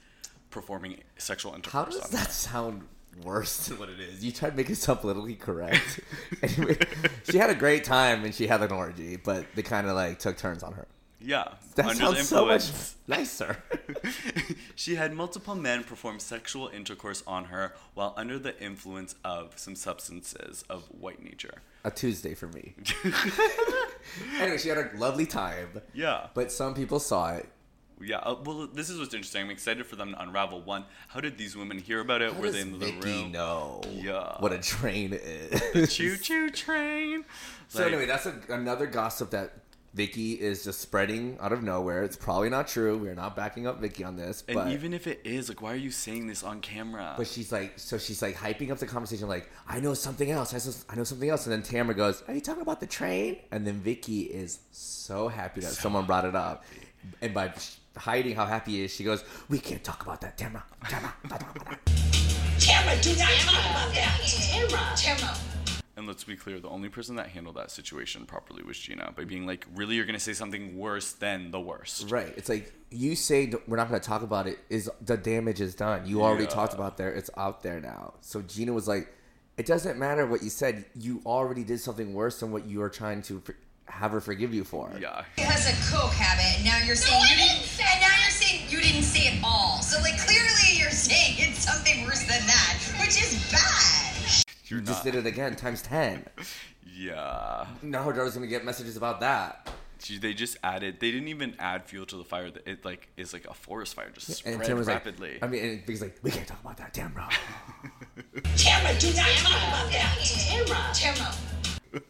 performing 0.50 1.00
sexual 1.18 1.54
intercourse. 1.54 1.74
How 1.74 1.86
does 1.86 2.10
that 2.12 2.28
her. 2.28 2.32
sound 2.32 2.88
worse 3.24 3.68
than 3.68 3.80
what 3.80 3.90
it 3.90 4.00
is? 4.00 4.24
You 4.24 4.32
try 4.32 4.50
to 4.50 4.56
make 4.56 4.70
it 4.70 4.76
sound 4.76 5.00
politically 5.02 5.36
correct. 5.36 6.00
anyway, 6.44 6.78
she 7.30 7.38
had 7.38 7.50
a 7.50 7.56
great 7.56 7.84
time 7.84 8.24
and 8.24 8.34
she 8.34 8.48
had 8.48 8.62
an 8.62 8.72
orgy, 8.72 9.18
but 9.18 9.46
they 9.56 9.62
kind 9.62 9.88
of 9.88 9.96
like 9.96 10.20
took 10.20 10.38
turns 10.38 10.64
on 10.64 10.74
her. 10.74 10.88
Yeah. 11.24 11.50
That 11.76 11.86
under 11.86 11.96
sounds 12.04 12.18
the 12.18 12.24
so 12.24 12.46
much 12.46 12.72
nicer. 13.08 13.58
she 14.76 14.96
had 14.96 15.14
multiple 15.14 15.56
men 15.56 15.84
perform 15.84 16.20
sexual 16.20 16.68
intercourse 16.70 17.24
on 17.28 17.46
her 17.46 17.74
while 17.94 18.14
under 18.18 18.40
the 18.40 18.60
influence 18.62 19.16
of 19.24 19.54
some 19.58 19.76
substances 19.76 20.64
of 20.70 20.84
white 20.86 21.24
nature. 21.24 21.62
a 21.84 21.92
Tuesday 21.92 22.34
for 22.34 22.48
me. 22.48 22.74
anyway, 24.40 24.58
she 24.58 24.70
had 24.70 24.78
a 24.78 24.90
lovely 24.98 25.26
time, 25.26 25.82
Yeah. 25.94 26.28
but 26.34 26.52
some 26.52 26.74
people 26.74 27.00
saw 27.00 27.34
it. 27.36 27.48
Yeah, 28.04 28.18
uh, 28.18 28.36
well, 28.44 28.66
this 28.66 28.90
is 28.90 28.98
what's 28.98 29.14
interesting. 29.14 29.44
I'm 29.44 29.52
excited 29.52 29.86
for 29.86 29.96
them 29.96 30.14
to 30.14 30.22
unravel. 30.24 30.62
One, 30.62 30.86
how 31.10 31.20
did 31.20 31.38
these 31.38 31.56
women 31.56 31.78
hear 31.78 32.00
about 32.00 32.24
it? 32.24 32.34
How 32.34 32.40
Were 32.42 32.50
they 32.50 32.62
in 32.62 32.72
the 32.72 32.80
Vicky 32.80 33.22
room? 33.22 33.32
know 33.32 33.82
Yeah. 33.92 34.38
what 34.40 34.52
a 34.52 34.58
train 34.58 35.14
is? 35.14 35.94
Choo 35.96 36.18
choo 36.18 36.50
train. 36.50 37.26
So 37.68 37.86
anyway, 37.86 38.08
that's 38.08 38.26
a, 38.26 38.34
another 38.50 38.88
gossip 38.88 39.30
that 39.32 39.54
Vicky 39.93 40.34
is 40.34 40.63
just 40.63 40.80
spreading 40.80 41.38
out 41.41 41.51
of 41.51 41.63
nowhere. 41.63 42.04
It's 42.04 42.15
probably 42.15 42.49
not 42.49 42.67
true. 42.67 42.97
We're 42.97 43.13
not 43.13 43.36
backing 43.36 43.67
up 43.67 43.82
Vicky 43.82 44.06
on 44.06 44.15
this, 44.15 44.43
and 44.47 44.56
but 44.56 44.69
even 44.69 44.93
if 44.93 45.06
it 45.06 45.19
is, 45.25 45.49
like, 45.49 45.62
why 45.62 45.73
are 45.73 45.77
you 45.77 45.91
saying 45.91 46.27
this 46.27 46.43
on 46.43 46.62
camera? 46.62 47.13
but 47.17 47.27
she's 47.27 47.51
like, 47.51 47.73
so 47.77 47.97
she's 47.97 48.21
like 48.21 48.36
hyping 48.36 48.71
up 48.71 48.77
the 48.77 48.88
conversation, 48.88 49.27
like, 49.27 49.49
I 49.67 49.82
know 49.82 49.93
something 49.93 50.32
else. 50.32 50.54
I, 50.54 50.95
know 50.95 51.04
something 51.04 51.30
else. 51.30 51.45
And 51.45 51.54
then 51.54 51.63
Tamara 51.63 51.95
goes, 51.95 52.23
Are 52.27 52.34
you 52.34 52.41
talking 52.41 52.62
about 52.62 52.80
the 52.80 52.88
train? 52.88 53.38
And 53.51 53.67
then 53.67 53.82
Vicky 53.82 54.21
is 54.21 54.60
so 54.71 55.27
happy 55.27 55.62
that 55.62 55.71
someone 55.71 56.06
brought 56.06 56.25
it 56.25 56.36
up, 56.36 56.63
and 57.21 57.34
by 57.34 57.54
hiding 57.97 58.36
how 58.36 58.45
happy 58.45 58.71
he 58.71 58.84
is, 58.86 58.93
she 58.93 59.04
goes, 59.04 59.25
We 59.49 59.60
can't 59.60 59.84
talk 59.84 60.04
about 60.04 60.21
that, 60.21 60.38
Tamara. 60.38 60.63
Tamara. 60.88 61.13
blah, 61.25 61.38
blah, 61.38 61.51
blah, 61.54 61.63
blah." 61.65 61.75
Tamara, 62.60 63.01
do 63.01 63.10
not 63.15 63.27
talk 63.27 63.71
about 63.71 63.93
that. 63.93 64.21
Tamara. 64.25 64.95
Tamara. 64.95 65.51
And 66.12 66.17
let's 66.17 66.26
be 66.26 66.36
clear, 66.36 66.60
the 66.60 66.67
only 66.67 66.89
person 66.89 67.15
that 67.15 67.28
handled 67.28 67.56
that 67.56 67.71
situation 67.71 68.26
properly 68.26 68.63
was 68.63 68.78
Gina 68.78 69.13
by 69.15 69.24
being 69.24 69.45
like, 69.47 69.65
really, 69.74 69.95
you're 69.95 70.06
gonna 70.06 70.19
say 70.19 70.34
something 70.34 70.78
worse 70.78 71.13
than 71.13 71.52
the 71.52 71.60
worst. 71.60 72.12
Right. 72.12 72.34
It's 72.36 72.50
like 72.50 72.74
you 72.89 73.15
say 73.15 73.54
we're 73.67 73.78
not 73.78 73.88
going 73.88 74.02
to 74.02 74.06
talk 74.06 74.21
about 74.21 74.47
it. 74.47 74.60
Is 74.69 74.89
the 75.06 75.15
damage 75.15 75.62
is 75.62 75.74
done? 75.74 76.06
You 76.06 76.21
already 76.24 76.43
Yeah. 76.43 76.50
talked 76.50 76.74
about 76.74 76.97
there. 76.97 77.13
It's 77.13 77.30
out 77.38 77.63
there 77.63 77.80
now. 77.80 78.15
So 78.19 78.41
Gina 78.41 78.74
was 78.74 78.86
like, 78.89 79.08
"It 79.56 79.65
doesn't 79.65 79.97
matter 79.97 80.26
what 80.28 80.43
you 80.43 80.50
said. 80.50 80.84
You 80.95 81.21
already 81.26 81.63
did 81.63 81.80
something 81.80 82.13
worse 82.13 82.41
than 82.41 82.52
what 82.52 82.65
you 82.65 82.82
are 82.82 82.89
trying 82.89 83.21
to 83.24 83.39
for- 83.39 83.56
have 83.86 84.12
her 84.12 84.19
forgive 84.19 84.54
you 84.54 84.65
for." 84.65 84.91
Yeah. 85.00 85.24
He 85.38 85.43
has 85.43 85.67
a 85.67 85.76
coke 85.95 86.12
habit, 86.12 86.58
and 86.58 86.65
now 86.65 86.80
you're 86.86 86.97
saying 86.97 87.15
I 87.24 87.30
you 87.32 87.36
didn't 87.38 87.47
didn't, 87.60 87.69
say 87.69 87.84
and 87.93 88.02
now 88.02 88.15
you're 88.21 88.32
saying 88.32 88.62
you 88.69 88.82
didn't 88.82 89.04
say 89.04 89.28
it 89.32 89.39
all. 89.43 89.82
So 89.82 90.02
like 90.02 90.17
clearly 90.19 90.76
you're 90.76 90.91
saying 91.10 91.36
it's 91.39 91.60
something 91.63 92.04
worse 92.04 92.24
than 92.24 92.45
that, 92.45 92.78
which 93.00 93.15
is 93.24 93.39
bad. 93.52 94.01
You're 94.72 94.80
You 94.80 94.86
just 94.86 95.06
not. 95.06 95.12
did 95.14 95.26
it 95.26 95.28
again 95.28 95.56
times 95.56 95.82
ten. 95.82 96.26
Yeah. 96.96 97.66
Now 97.82 98.04
her 98.04 98.14
daughter's 98.14 98.34
gonna 98.36 98.48
get 98.48 98.66
messages 98.66 98.98
about 98.98 99.20
that. 99.20 99.70
She, 100.00 100.18
they 100.18 100.34
just 100.34 100.58
added. 100.64 101.00
They 101.00 101.12
didn't 101.12 101.28
even 101.28 101.56
add 101.60 101.86
fuel 101.86 102.08
to 102.08 102.16
the 102.18 102.24
fire. 102.24 102.50
That 102.50 102.68
It 102.68 102.84
like 102.84 103.10
is 103.18 103.34
like 103.34 103.46
a 103.48 103.54
forest 103.54 103.94
fire, 103.94 104.10
just 104.12 104.32
spread 104.34 104.56
And 104.56 104.64
Tim 104.64 104.78
was 104.78 104.88
rapidly. 104.88 105.34
like, 105.34 105.44
I 105.44 105.48
mean, 105.48 105.64
and 105.64 105.80
Vicky's 105.82 106.02
like, 106.02 106.18
we 106.24 106.32
can't 106.32 106.48
talk 106.48 106.60
about 106.62 106.78
that, 106.78 106.92
Tamara. 106.94 107.30
Tamara, 108.56 108.98
do 108.98 109.08
not 109.14 109.28
talk 109.38 109.68
about 109.68 109.92
that. 109.92 110.18
Tamara. 110.24 110.94
Tamara. 110.94 111.34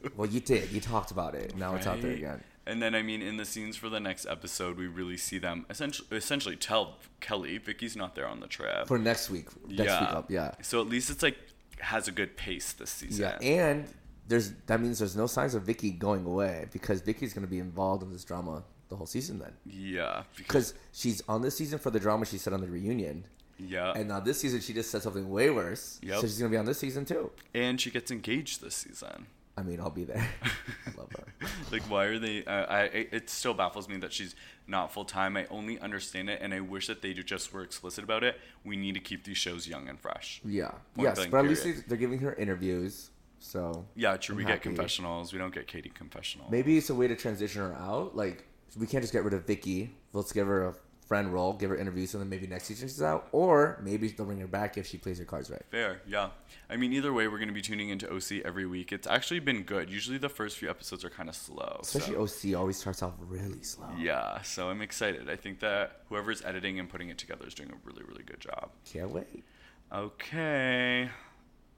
well, 0.15 0.29
you 0.29 0.39
did. 0.39 0.71
You 0.71 0.79
talked 0.79 1.11
about 1.11 1.35
it. 1.35 1.55
Now 1.57 1.75
it's 1.75 1.87
out 1.87 2.01
there 2.01 2.11
Right? 2.11 2.17
again. 2.19 2.43
And 2.67 2.81
then, 2.81 2.93
I 2.95 3.01
mean, 3.01 3.21
in 3.23 3.37
the 3.37 3.45
scenes 3.45 3.75
for 3.75 3.89
the 3.89 3.99
next 3.99 4.25
episode, 4.27 4.77
we 4.77 4.85
really 4.87 5.17
see 5.17 5.39
them 5.39 5.65
essentially, 5.69 6.07
essentially 6.15 6.55
tell 6.55 6.99
Kelly, 7.19 7.57
Vicky's 7.57 7.95
not 7.97 8.13
there 8.15 8.27
on 8.27 8.39
the 8.39 8.47
trip. 8.47 8.87
For 8.87 8.99
next 8.99 9.29
week, 9.31 9.47
next 9.67 9.99
week 9.99 10.09
up, 10.13 10.29
yeah. 10.31 10.51
So 10.61 10.79
at 10.79 10.87
least 10.87 11.09
it's 11.09 11.23
like 11.23 11.37
has 11.81 12.07
a 12.07 12.11
good 12.11 12.37
pace 12.37 12.73
this 12.73 12.89
season. 12.89 13.23
Yeah, 13.23 13.37
and 13.47 13.85
there's 14.27 14.51
that 14.67 14.79
means 14.79 14.99
there's 14.99 15.15
no 15.15 15.27
signs 15.27 15.55
of 15.55 15.63
Vicky 15.63 15.91
going 15.91 16.25
away 16.25 16.67
because 16.71 17.01
Vicky's 17.01 17.33
going 17.33 17.45
to 17.45 17.51
be 17.51 17.59
involved 17.59 18.03
in 18.03 18.11
this 18.11 18.23
drama 18.23 18.63
the 18.89 18.95
whole 18.95 19.07
season 19.07 19.39
then. 19.39 19.53
yeah, 19.65 20.23
because 20.35 20.73
she's 20.91 21.21
on 21.27 21.41
this 21.41 21.55
season 21.55 21.79
for 21.79 21.89
the 21.91 21.99
drama 21.99 22.25
she 22.25 22.37
said 22.37 22.53
on 22.53 22.61
the 22.61 22.67
reunion, 22.67 23.25
yeah, 23.57 23.93
and 23.95 24.07
now 24.09 24.19
this 24.19 24.39
season 24.39 24.59
she 24.61 24.73
just 24.73 24.91
said 24.91 25.01
something 25.01 25.29
way 25.29 25.49
worse. 25.49 25.99
Yep. 26.03 26.15
So 26.15 26.21
she's 26.21 26.39
going 26.39 26.51
to 26.51 26.55
be 26.55 26.59
on 26.59 26.65
this 26.65 26.79
season 26.79 27.05
too. 27.05 27.31
and 27.53 27.79
she 27.79 27.89
gets 27.91 28.11
engaged 28.11 28.61
this 28.61 28.75
season. 28.75 29.27
I 29.57 29.63
mean, 29.63 29.79
I'll 29.79 29.89
be 29.89 30.05
there. 30.05 30.27
I 30.43 30.89
love 30.97 31.11
her. 31.11 31.47
Like, 31.71 31.81
why 31.83 32.05
are 32.05 32.17
they? 32.19 32.43
Uh, 32.45 32.51
I 32.65 32.81
it 33.11 33.29
still 33.29 33.53
baffles 33.53 33.89
me 33.89 33.97
that 33.97 34.13
she's 34.13 34.33
not 34.67 34.91
full 34.93 35.05
time. 35.05 35.35
I 35.35 35.45
only 35.49 35.77
understand 35.79 36.29
it, 36.29 36.39
and 36.41 36.53
I 36.53 36.61
wish 36.61 36.87
that 36.87 37.01
they 37.01 37.13
just 37.13 37.51
were 37.53 37.61
explicit 37.61 38.03
about 38.03 38.23
it. 38.23 38.39
We 38.63 38.77
need 38.77 38.93
to 38.93 39.01
keep 39.01 39.23
these 39.25 39.37
shows 39.37 39.67
young 39.67 39.89
and 39.89 39.99
fresh. 39.99 40.41
Yeah. 40.45 40.69
Point 40.95 41.17
yes, 41.17 41.27
but 41.27 41.39
at 41.39 41.45
least 41.47 41.63
period. 41.63 41.83
they- 41.83 41.87
they're 41.89 41.97
giving 41.97 42.19
her 42.19 42.33
interviews. 42.33 43.09
So 43.39 43.85
Yeah, 43.95 44.17
true. 44.17 44.33
I'm 44.33 44.37
we 44.37 44.45
get 44.45 44.61
confessionals. 44.61 45.33
We 45.33 45.39
don't 45.39 45.53
get 45.53 45.67
Katie 45.67 45.89
confessional. 45.89 46.47
maybe 46.51 46.77
it's 46.77 46.89
a 46.91 46.95
way 46.95 47.07
to 47.07 47.15
transition 47.15 47.61
her 47.63 47.73
out. 47.75 48.15
Like 48.15 48.45
we 48.77 48.85
can't 48.87 49.01
just 49.03 49.11
get 49.13 49.23
rid 49.23 49.33
of 49.33 49.45
Vicky. 49.47 49.89
Let's 50.13 50.31
give 50.31 50.45
her 50.47 50.67
a 50.67 50.75
friend 51.11 51.33
role, 51.33 51.51
give 51.51 51.69
her 51.69 51.75
interviews, 51.75 52.13
and 52.13 52.23
then 52.23 52.29
maybe 52.29 52.47
next 52.47 52.63
season 52.63 52.87
she's 52.87 53.01
out, 53.01 53.27
or 53.33 53.77
maybe 53.83 54.07
they'll 54.07 54.25
bring 54.25 54.39
her 54.39 54.47
back 54.47 54.77
if 54.77 54.87
she 54.87 54.97
plays 54.97 55.19
her 55.19 55.25
cards 55.25 55.49
right. 55.51 55.61
Fair, 55.69 55.99
yeah. 56.07 56.29
I 56.69 56.77
mean, 56.77 56.93
either 56.93 57.11
way, 57.11 57.27
we're 57.27 57.37
going 57.37 57.49
to 57.49 57.53
be 57.53 57.61
tuning 57.61 57.89
into 57.89 58.09
OC 58.09 58.45
every 58.45 58.65
week. 58.65 58.93
It's 58.93 59.05
actually 59.07 59.41
been 59.41 59.63
good. 59.63 59.89
Usually, 59.89 60.17
the 60.17 60.29
first 60.29 60.57
few 60.57 60.69
episodes 60.69 61.03
are 61.03 61.09
kind 61.09 61.27
of 61.27 61.35
slow. 61.35 61.79
Especially 61.81 62.15
so- 62.15 62.51
OC 62.53 62.57
always 62.57 62.77
starts 62.77 63.03
off 63.03 63.11
really 63.27 63.61
slow. 63.61 63.89
Yeah, 63.99 64.41
so 64.43 64.69
I'm 64.69 64.81
excited. 64.81 65.29
I 65.29 65.35
think 65.35 65.59
that 65.59 66.03
whoever's 66.07 66.41
editing 66.45 66.79
and 66.79 66.87
putting 66.87 67.09
it 67.09 67.17
together 67.17 67.45
is 67.45 67.55
doing 67.55 67.71
a 67.71 67.75
really, 67.83 68.03
really 68.07 68.23
good 68.23 68.39
job. 68.39 68.69
Can't 68.85 69.11
wait. 69.11 69.43
Okay. 69.91 71.09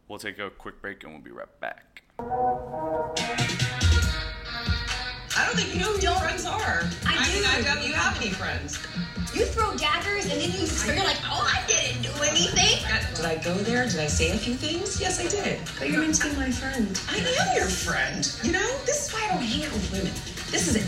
We'll 0.08 0.19
take 0.19 0.38
a 0.38 0.52
quick 0.52 0.80
break 0.80 1.04
and 1.04 1.12
we'll 1.12 1.24
be 1.24 1.32
right 1.32 1.60
back. 1.60 2.04
I 5.36 5.46
don't 5.46 5.56
think 5.56 5.74
you 5.74 5.80
know 5.80 5.93
who 5.93 6.00
your 6.00 6.15
friends 6.15 6.46
are. 6.46 6.84
I 7.08 7.28
mean, 7.34 7.41
do. 7.41 7.48
I 7.50 7.62
doubt 7.63 7.86
you 7.86 7.93
have 7.93 8.15
any 8.22 8.30
friends. 8.30 8.78
You 9.34 9.46
throw 9.46 9.76
daggers 9.76 10.26
and 10.26 10.39
then 10.39 10.52
you 10.52 10.67
you're 10.93 11.04
like, 11.04 11.17
oh, 11.26 11.41
I 11.41 11.65
didn't 11.65 12.04
do 12.04 12.12
anything. 12.22 12.86
Did 13.15 13.26
I 13.26 13.41
go 13.43 13.56
there? 13.56 13.88
Did 13.88 14.00
I 14.00 14.06
say 14.06 14.30
a 14.30 14.38
few 14.38 14.54
things? 14.54 15.02
Yes, 15.02 15.19
I 15.19 15.28
did. 15.28 15.60
But 15.80 15.89
you're 15.89 16.02
meant 16.02 16.15
to 16.15 16.30
be 16.30 16.36
my 16.36 16.52
friend. 16.52 17.00
I 17.10 17.17
am 17.17 17.58
your 17.58 17.65
friend. 17.65 18.32
You 18.43 18.52
know, 18.52 18.78
this 18.86 19.08
is 19.08 19.13
why 19.13 19.26
I 19.26 19.34
don't 19.34 19.43
hang 19.43 19.65
out 19.65 19.74
with 19.74 19.91
women. 19.91 20.13
This 20.52 20.67
is 20.67 20.76
it. 20.76 20.86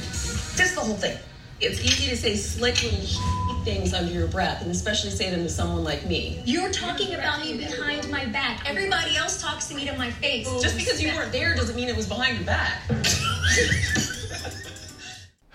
This 0.58 0.70
is 0.70 0.76
the 0.76 0.82
whole 0.82 0.96
thing. 0.96 1.18
It's 1.60 1.82
easy 1.82 2.10
to 2.10 2.18
say 2.18 2.36
slick 2.36 2.84
little 2.84 3.64
things 3.64 3.96
under 3.96 4.12
your 4.12 4.28
breath, 4.28 4.62
and 4.62 4.70
especially 4.70 5.10
say 5.10 5.32
them 5.32 5.42
to 5.42 5.50
someone 5.50 5.84
like 5.84 6.06
me. 6.06 6.44
You're 6.46 6.72
talking 6.72 7.16
about 7.16 7.44
me 7.44 7.58
behind 7.58 8.12
my 8.12 8.26
back. 8.26 8.70
Everybody 8.70 9.16
else 9.16 9.42
talks 9.42 9.68
to 9.70 9.76
me 9.76 9.86
to 9.86 9.98
my 9.98 10.12
face. 10.12 10.48
Just 10.62 10.78
because 10.78 11.02
you 11.02 11.12
weren't 11.16 11.32
there 11.32 11.56
doesn't 11.56 11.76
mean 11.76 11.90
it 11.90 11.96
was 11.96 12.08
behind 12.08 12.38
your 12.38 12.46
back. 12.46 12.84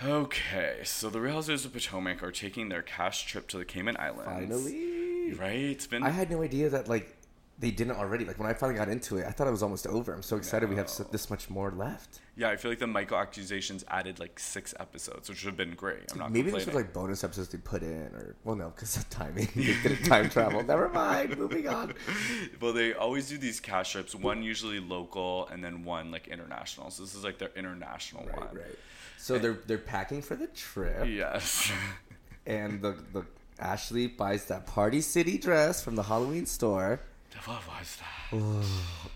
Okay, 0.03 0.79
so 0.85 1.11
the 1.11 1.21
Real 1.21 1.35
Housewives 1.35 1.67
of 1.67 1.75
Potomac 1.75 2.23
are 2.23 2.33
taking 2.33 2.71
their 2.71 2.81
cast 2.81 3.29
trip 3.29 3.47
to 3.49 3.59
the 3.59 3.67
Cayman 3.67 3.99
Islands. 3.99 4.25
Finally. 4.25 5.35
Right? 5.35 5.59
It's 5.59 5.87
been. 5.87 6.03
I 6.03 6.09
had 6.09 6.31
no 6.31 6.43
idea 6.43 6.71
that 6.71 6.89
like 6.89 7.20
they 7.61 7.71
didn't 7.71 7.97
already. 7.97 8.25
Like 8.25 8.39
when 8.39 8.49
I 8.49 8.55
finally 8.55 8.79
got 8.79 8.89
into 8.89 9.19
it, 9.19 9.27
I 9.27 9.31
thought 9.31 9.47
it 9.47 9.51
was 9.51 9.63
almost 9.63 9.87
over. 9.87 10.15
I'm 10.15 10.23
so 10.23 10.37
excited 10.37 10.69
we 10.71 10.77
have 10.77 10.91
this 11.13 11.29
much 11.29 11.51
more 11.51 11.71
left. 11.71 12.21
yeah, 12.35 12.49
I 12.49 12.57
feel 12.57 12.71
like 12.71 12.79
the 12.79 12.87
Michael 12.87 13.19
accusations 13.19 13.85
added 13.89 14.19
like 14.19 14.39
six 14.39 14.73
episodes, 14.81 15.29
which 15.29 15.45
would 15.45 15.51
have 15.51 15.57
been 15.59 15.75
great. 15.75 16.11
I'm 16.13 16.19
not 16.19 16.33
Maybe 16.33 16.47
this 16.47 16.55
was 16.55 16.65
complaining. 16.65 16.87
like 16.89 16.95
bonus 16.95 17.23
episodes 17.23 17.51
they 17.51 17.59
put 17.59 17.83
in, 17.83 18.07
or 18.15 18.35
well, 18.45 18.57
no, 18.57 18.71
because 18.71 18.97
of 18.97 19.09
timing. 19.11 19.49
they 19.55 19.77
did 19.83 20.05
time 20.07 20.31
travel. 20.31 20.63
Never 20.65 20.89
mind. 20.89 21.37
Moving 21.37 21.69
on. 21.69 21.93
well, 22.61 22.73
they 22.73 22.95
always 22.95 23.29
do 23.29 23.37
these 23.37 23.61
cast 23.61 23.93
trips. 23.93 24.15
One 24.15 24.43
usually 24.43 24.81
local, 24.81 25.47
and 25.49 25.63
then 25.63 25.85
one 25.85 26.11
like 26.11 26.29
international. 26.29 26.91
So 26.91 27.03
this 27.03 27.15
is 27.15 27.25
like 27.25 27.39
their 27.39 27.51
international 27.55 28.25
one. 28.25 28.41
Right, 28.41 28.55
right. 28.57 28.79
So 29.19 29.39
they're 29.39 29.59
they're 29.67 29.77
packing 29.77 30.23
for 30.23 30.35
the 30.35 30.47
trip, 30.47 31.07
Yes. 31.07 31.71
and 32.47 32.81
the 32.81 32.97
the 33.13 33.27
Ashley 33.59 34.07
buys 34.07 34.47
that 34.47 34.67
Party 34.67 35.03
City 35.03 35.37
dress 35.37 35.85
from 35.85 35.95
the 35.95 36.05
Halloween 36.05 36.47
store. 36.47 37.01
What 37.45 37.61
was 37.69 37.97
that? 37.97 38.65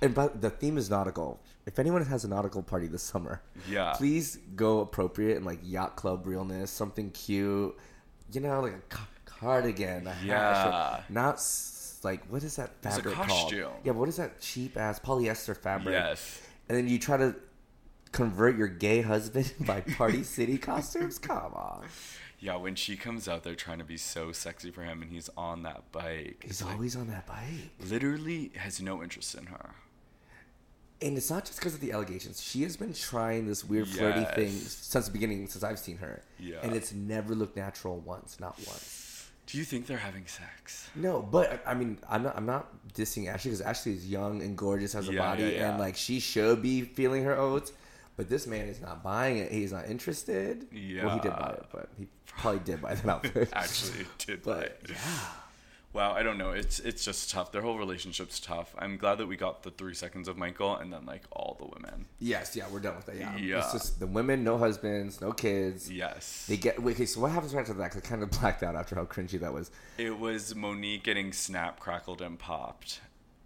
And 0.02 0.14
but 0.14 0.40
the 0.40 0.50
theme 0.50 0.76
is 0.78 0.90
nautical. 0.90 1.40
If 1.66 1.78
anyone 1.78 2.04
has 2.04 2.24
a 2.24 2.28
nautical 2.28 2.62
party 2.62 2.86
this 2.86 3.02
summer, 3.02 3.40
Yeah. 3.68 3.92
please 3.94 4.38
go 4.54 4.80
appropriate 4.80 5.36
and 5.36 5.46
like 5.46 5.60
yacht 5.62 5.96
club 5.96 6.26
realness, 6.26 6.70
something 6.70 7.10
cute. 7.10 7.76
You 8.32 8.40
know, 8.40 8.60
like 8.60 8.72
a 8.74 8.98
cardigan, 9.24 10.06
a 10.06 10.16
Yeah. 10.24 10.96
shirt. 10.96 11.10
not 11.10 11.40
like 12.02 12.24
what 12.30 12.42
is 12.42 12.56
that 12.56 12.70
It's 12.82 12.98
a 12.98 13.02
fabric 13.02 13.14
called? 13.14 13.54
Yeah, 13.84 13.92
what 13.92 14.08
is 14.08 14.16
that 14.16 14.40
cheap 14.40 14.76
ass 14.76 14.98
polyester 15.00 15.56
fabric? 15.56 15.92
Yes. 15.94 16.40
And 16.68 16.76
then 16.78 16.88
you 16.88 16.98
try 16.98 17.16
to 17.16 17.34
convert 18.12 18.56
your 18.56 18.68
gay 18.68 19.02
husband 19.02 19.52
by 19.60 19.80
Party 19.80 20.22
City 20.22 20.56
costumes. 20.58 21.18
Come 21.18 21.52
on, 21.54 21.84
Yeah, 22.44 22.56
when 22.56 22.74
she 22.74 22.96
comes 22.98 23.26
out 23.26 23.42
there 23.42 23.54
trying 23.54 23.78
to 23.78 23.84
be 23.84 23.96
so 23.96 24.30
sexy 24.30 24.70
for 24.70 24.82
him, 24.82 25.00
and 25.00 25.10
he's 25.10 25.30
on 25.34 25.62
that 25.62 25.90
bike, 25.92 26.44
he's 26.46 26.62
like, 26.62 26.74
always 26.74 26.94
on 26.94 27.06
that 27.06 27.26
bike. 27.26 27.70
literally 27.88 28.52
has 28.56 28.82
no 28.82 29.02
interest 29.02 29.34
in 29.34 29.46
her. 29.46 29.70
And 31.00 31.16
it's 31.16 31.30
not 31.30 31.46
just 31.46 31.58
because 31.58 31.72
of 31.72 31.80
the 31.80 31.92
allegations. 31.92 32.42
She 32.42 32.62
has 32.64 32.76
been 32.76 32.92
trying 32.92 33.46
this 33.46 33.64
weird 33.64 33.88
flirty 33.88 34.26
thing 34.34 34.50
since 34.50 35.06
the 35.06 35.10
beginning, 35.10 35.46
since 35.46 35.64
I've 35.64 35.78
seen 35.78 35.96
her. 35.96 36.22
Yeah. 36.38 36.56
And 36.62 36.74
it's 36.74 36.92
never 36.92 37.34
looked 37.34 37.56
natural 37.56 37.98
once, 38.00 38.38
not 38.38 38.58
once. 38.66 39.30
Do 39.46 39.56
you 39.56 39.64
think 39.64 39.86
they're 39.86 39.96
having 39.96 40.26
sex? 40.26 40.88
No, 40.94 41.22
but 41.22 41.62
I 41.66 41.72
mean, 41.72 41.96
I'm 42.10 42.22
not. 42.24 42.36
I'm 42.36 42.46
not 42.46 42.68
dissing 42.94 43.26
Ashley 43.28 43.52
because 43.52 43.60
Ashley 43.62 43.92
is 43.92 44.06
young 44.08 44.42
and 44.42 44.56
gorgeous, 44.56 44.92
has 44.92 45.08
a 45.08 45.12
Yeah, 45.12 45.18
body, 45.18 45.42
yeah, 45.44 45.48
yeah. 45.48 45.70
and 45.70 45.78
like 45.78 45.96
she 45.96 46.20
should 46.20 46.60
be 46.62 46.82
feeling 46.82 47.24
her 47.24 47.36
oats. 47.38 47.72
But 48.16 48.28
this 48.28 48.46
man 48.46 48.68
is 48.68 48.80
not 48.80 49.02
buying 49.02 49.38
it. 49.38 49.50
He's 49.50 49.72
not 49.72 49.86
interested. 49.88 50.66
Well, 50.72 51.14
he 51.14 51.20
did 51.20 51.32
buy 51.36 51.54
it, 51.58 51.66
but 51.72 51.88
he 51.98 52.06
probably 52.26 52.60
did 52.60 52.80
buy 52.80 52.94
that 52.94 53.08
outfit. 53.08 53.48
Actually, 53.52 54.06
did 54.18 54.42
buy 54.42 54.60
it. 54.62 54.80
yeah, 54.88 54.96
Wow, 55.92 56.12
I 56.12 56.24
don't 56.24 56.38
know. 56.38 56.50
It's 56.50 56.80
it's 56.80 57.04
just 57.04 57.30
tough. 57.30 57.52
Their 57.52 57.62
whole 57.62 57.78
relationship's 57.78 58.40
tough. 58.40 58.74
I'm 58.78 58.96
glad 58.96 59.18
that 59.18 59.26
we 59.26 59.36
got 59.36 59.62
the 59.62 59.70
three 59.70 59.94
seconds 59.94 60.26
of 60.26 60.36
Michael 60.36 60.74
and 60.76 60.92
then 60.92 61.06
like 61.06 61.22
all 61.30 61.56
the 61.58 61.66
women. 61.66 62.06
yes, 62.18 62.56
yeah, 62.56 62.64
we're 62.70 62.80
done 62.80 62.96
with 62.96 63.06
that. 63.06 63.16
Yeah, 63.16 63.36
Yeah. 63.36 63.58
It's 63.58 63.72
just 63.72 64.00
the 64.00 64.06
women, 64.08 64.42
no 64.42 64.58
husbands, 64.58 65.20
no 65.20 65.30
kids. 65.32 65.88
Yes. 65.90 66.46
They 66.48 66.56
get 66.56 66.82
wait, 66.82 66.96
okay. 66.96 67.06
So 67.06 67.20
what 67.20 67.30
happens 67.30 67.54
right 67.54 67.60
after 67.60 67.74
that? 67.74 67.90
'Cause 67.92 68.02
I 68.04 68.06
kind 68.08 68.22
of 68.24 68.30
blacked 68.32 68.64
out 68.64 68.74
after 68.74 68.96
how 68.96 69.04
cringy 69.04 69.38
that 69.40 69.52
was. 69.52 69.70
It 69.98 70.18
was 70.18 70.54
Monique 70.56 71.04
getting 71.04 71.32
snap, 71.32 71.78
crackled, 71.78 72.20
and 72.22 72.38
popped. 72.40 73.00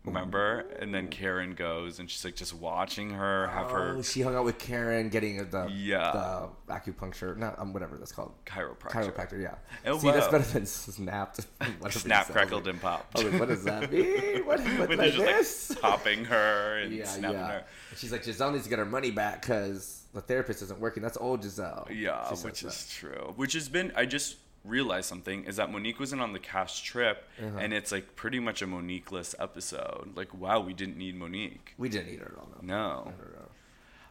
Remember? 0.08 0.60
And 0.78 0.94
then 0.94 1.08
Karen 1.08 1.54
goes 1.54 1.98
and 2.00 2.10
she's 2.10 2.24
like 2.24 2.34
just 2.36 2.54
watching 2.54 3.10
her 3.10 3.48
have 3.48 3.66
Oh, 3.70 3.74
her 3.74 4.02
she 4.02 4.22
hung 4.22 4.34
out 4.34 4.44
with 4.44 4.58
Karen, 4.58 5.08
getting 5.08 5.36
the 5.50 5.68
Yeah. 5.70 6.48
the 6.68 6.72
acupuncture, 6.72 7.36
not 7.36 7.58
um, 7.58 7.72
whatever 7.72 7.96
that's 7.96 8.12
called, 8.12 8.32
chiropractor. 8.46 8.90
chiropractor. 9.14 9.42
Yeah. 9.42 9.54
Oh, 9.86 9.98
See, 9.98 10.10
that's 10.10 10.26
wow. 10.26 10.32
better 10.38 10.44
than 10.50 10.66
snapped. 10.66 11.46
whatever 11.58 11.78
you 11.84 11.90
Snap, 11.90 12.26
said. 12.26 12.32
crackled, 12.32 12.68
and 12.68 12.80
popped. 12.80 13.16
I 13.18 13.22
was 13.24 13.30
like, 13.32 13.40
what 13.40 13.48
does 13.48 13.64
that 13.64 13.92
mean? 13.92 14.44
What, 14.46 14.60
what 14.60 14.88
when 14.88 14.88
did 14.90 15.00
I 15.00 15.10
they're 15.10 15.10
just 15.10 15.70
miss? 15.70 15.70
like 15.70 15.80
popping 15.80 16.24
her 16.26 16.78
and 16.78 16.92
yeah, 16.94 17.04
snapping 17.04 17.38
yeah. 17.38 17.46
her. 17.48 17.64
And 17.90 17.98
she's 17.98 18.12
like, 18.12 18.22
Gizelle 18.24 18.52
needs 18.52 18.64
to 18.64 18.70
get 18.70 18.78
her 18.78 18.84
money 18.84 19.10
back 19.10 19.42
because 19.42 20.02
the 20.14 20.20
therapist 20.20 20.62
isn't 20.62 20.80
working. 20.80 21.02
That's 21.02 21.16
old 21.18 21.42
Gizelle. 21.42 21.86
Yeah, 21.94 22.28
says 22.30 22.44
which 22.44 22.60
that. 22.62 22.68
is 22.68 22.88
true. 22.90 23.32
Which 23.36 23.52
has 23.52 23.68
been 23.68 23.92
I 23.94 24.06
just 24.06 24.36
realized 24.64 25.08
something 25.08 25.44
is 25.44 25.56
that 25.56 25.70
Monique 25.72 25.98
wasn't 26.00 26.20
on 26.20 26.32
the 26.32 26.38
cast 26.38 26.84
trip 26.84 27.24
Uh-huh. 27.38 27.58
and 27.58 27.72
it's 27.72 27.90
like 27.92 28.16
pretty 28.16 28.40
much 28.40 28.60
a 28.62 28.66
Monique-less 28.66 29.34
episode. 29.38 30.12
Like 30.14 30.32
wow, 30.34 30.60
we 30.60 30.72
didn't 30.74 30.96
need 30.98 31.14
Monique. 31.16 31.74
We 31.78 31.88
didn't 31.88 32.08
need 32.10 32.20
her 32.20 32.32
at 32.32 32.38
all. 32.38 32.48
No. 32.62 33.04
No. 33.06 33.12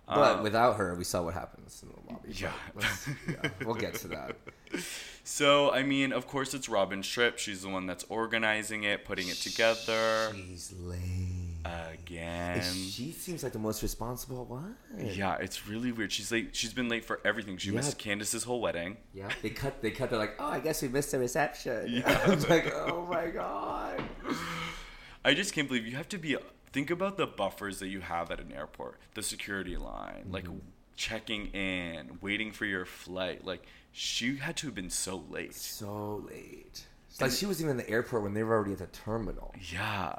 But 0.10 0.38
Um, 0.38 0.44
without 0.44 0.78
her, 0.78 0.96
we 0.96 1.04
saw 1.04 1.22
what 1.22 1.34
happens 1.34 1.84
in 1.84 1.90
the 1.90 2.14
lobby. 2.14 2.32
Yeah. 2.32 2.54
Yeah. 3.28 3.50
We'll 3.66 3.76
get 3.76 3.96
to 3.96 4.08
that. 4.10 4.36
So 5.24 5.72
I 5.74 5.84
mean, 5.84 6.14
of 6.14 6.26
course 6.28 6.54
it's 6.54 6.70
Robyn's 6.70 7.08
trip. 7.08 7.38
She's 7.38 7.62
the 7.64 7.68
one 7.70 7.86
that's 7.86 8.06
organizing 8.08 8.84
it, 8.84 9.04
putting 9.04 9.28
it 9.28 9.36
together. 9.36 10.32
She's 10.34 10.74
lame. 10.80 11.47
Again. 11.94 12.62
She 12.64 13.12
seems 13.12 13.44
like 13.44 13.54
the 13.54 13.60
most 13.60 13.82
responsible 13.84 14.46
one. 14.46 14.76
Yeah, 14.98 15.36
it's 15.36 15.68
really 15.68 15.92
weird. 15.92 16.12
She's 16.12 16.32
late. 16.32 16.56
She's 16.56 16.74
been 16.74 16.90
late 16.90 17.04
for 17.06 17.20
everything. 17.26 17.58
She 17.58 17.70
Yeah. 17.70 17.76
missed 17.78 17.98
Candace's 17.98 18.44
whole 18.44 18.62
wedding. 18.62 18.98
Yeah, 19.14 19.30
they 19.42 19.50
cut. 19.50 19.82
They 19.82 19.92
cut. 19.92 20.10
They're 20.10 20.20
like, 20.20 20.36
oh, 20.40 20.46
I 20.48 20.60
guess 20.60 20.82
we 20.82 20.88
missed 20.88 21.12
the 21.12 21.20
reception. 21.20 21.86
Yeah. 21.90 22.22
I'm 22.28 22.42
like, 22.44 22.74
oh 22.74 23.06
my 23.10 23.28
god. 23.28 24.02
I 25.26 25.34
just 25.34 25.54
can't 25.54 25.68
believe 25.68 25.86
you 25.86 25.96
have 25.98 26.10
to 26.10 26.18
be. 26.18 26.38
Think 26.72 26.92
about 26.92 27.18
the 27.18 27.28
buffers 27.28 27.80
that 27.80 27.88
you 27.88 28.02
have 28.02 28.30
at 28.32 28.40
an 28.40 28.52
airport. 28.54 29.00
The 29.14 29.24
security 29.24 29.78
line, 29.78 30.28
like 30.32 30.46
Mm-hmm. 30.46 30.58
checking 30.96 31.48
in, 31.48 32.18
waiting 32.22 32.52
for 32.52 32.66
your 32.66 32.86
flight. 32.86 33.46
Like 33.46 33.64
she 33.92 34.38
had 34.38 34.56
to 34.58 34.68
have 34.68 34.76
been 34.76 34.90
so 34.90 35.24
late. 35.30 35.56
So 35.56 36.24
late. 36.30 36.86
It's 37.10 37.22
like 37.22 37.32
she 37.32 37.46
was 37.48 37.60
even 37.62 37.72
in 37.72 37.78
the 37.78 37.90
airport 37.90 38.22
when 38.24 38.34
they 38.36 38.44
were 38.44 38.54
already 38.54 38.74
at 38.74 38.78
the 38.80 38.88
terminal. 38.88 39.54
Yeah, 39.72 40.14